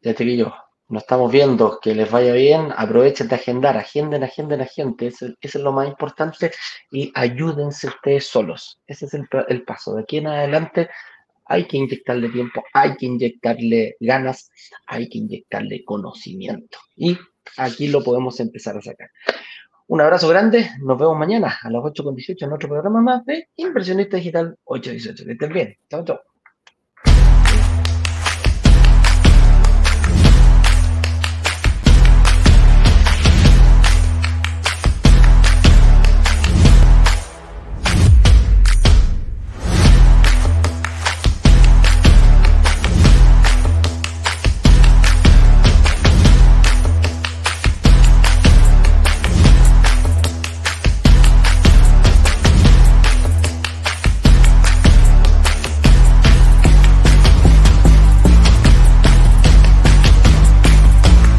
Ya, 0.00 0.14
chiquillos, 0.14 0.52
nos 0.92 1.04
estamos 1.04 1.32
viendo, 1.32 1.80
que 1.80 1.94
les 1.94 2.10
vaya 2.10 2.34
bien, 2.34 2.68
aprovechen 2.76 3.26
de 3.26 3.34
agendar, 3.34 3.78
agenden, 3.78 4.22
agenden 4.24 4.60
a 4.60 4.66
gente, 4.66 5.06
eso, 5.06 5.26
es 5.40 5.54
lo 5.54 5.72
más 5.72 5.88
importante 5.88 6.52
y 6.90 7.10
ayúdense 7.14 7.88
ustedes 7.88 8.26
solos. 8.26 8.78
Ese 8.86 9.06
es 9.06 9.14
el, 9.14 9.26
el, 9.48 9.64
paso. 9.64 9.94
De 9.94 10.02
aquí 10.02 10.18
en 10.18 10.26
adelante 10.26 10.90
hay 11.46 11.64
que 11.64 11.78
inyectarle 11.78 12.28
tiempo, 12.28 12.62
hay 12.74 12.94
que 12.96 13.06
inyectarle 13.06 13.96
ganas, 14.00 14.50
hay 14.86 15.08
que 15.08 15.16
inyectarle 15.16 15.82
conocimiento. 15.82 16.78
Y 16.94 17.16
aquí 17.56 17.88
lo 17.88 18.04
podemos 18.04 18.38
empezar 18.40 18.76
a 18.76 18.82
sacar. 18.82 19.08
Un 19.86 20.02
abrazo 20.02 20.28
grande, 20.28 20.70
nos 20.82 20.98
vemos 20.98 21.16
mañana 21.16 21.58
a 21.62 21.70
las 21.70 21.82
8.18 21.82 22.44
en 22.44 22.52
otro 22.52 22.68
programa 22.68 23.00
más 23.00 23.24
de 23.24 23.48
Impresionista 23.56 24.18
Digital 24.18 24.58
818. 24.64 25.24
Que 25.24 25.32
estén 25.32 25.52
bien. 25.54 25.76
Chao, 25.88 26.04
chao. 26.04 26.31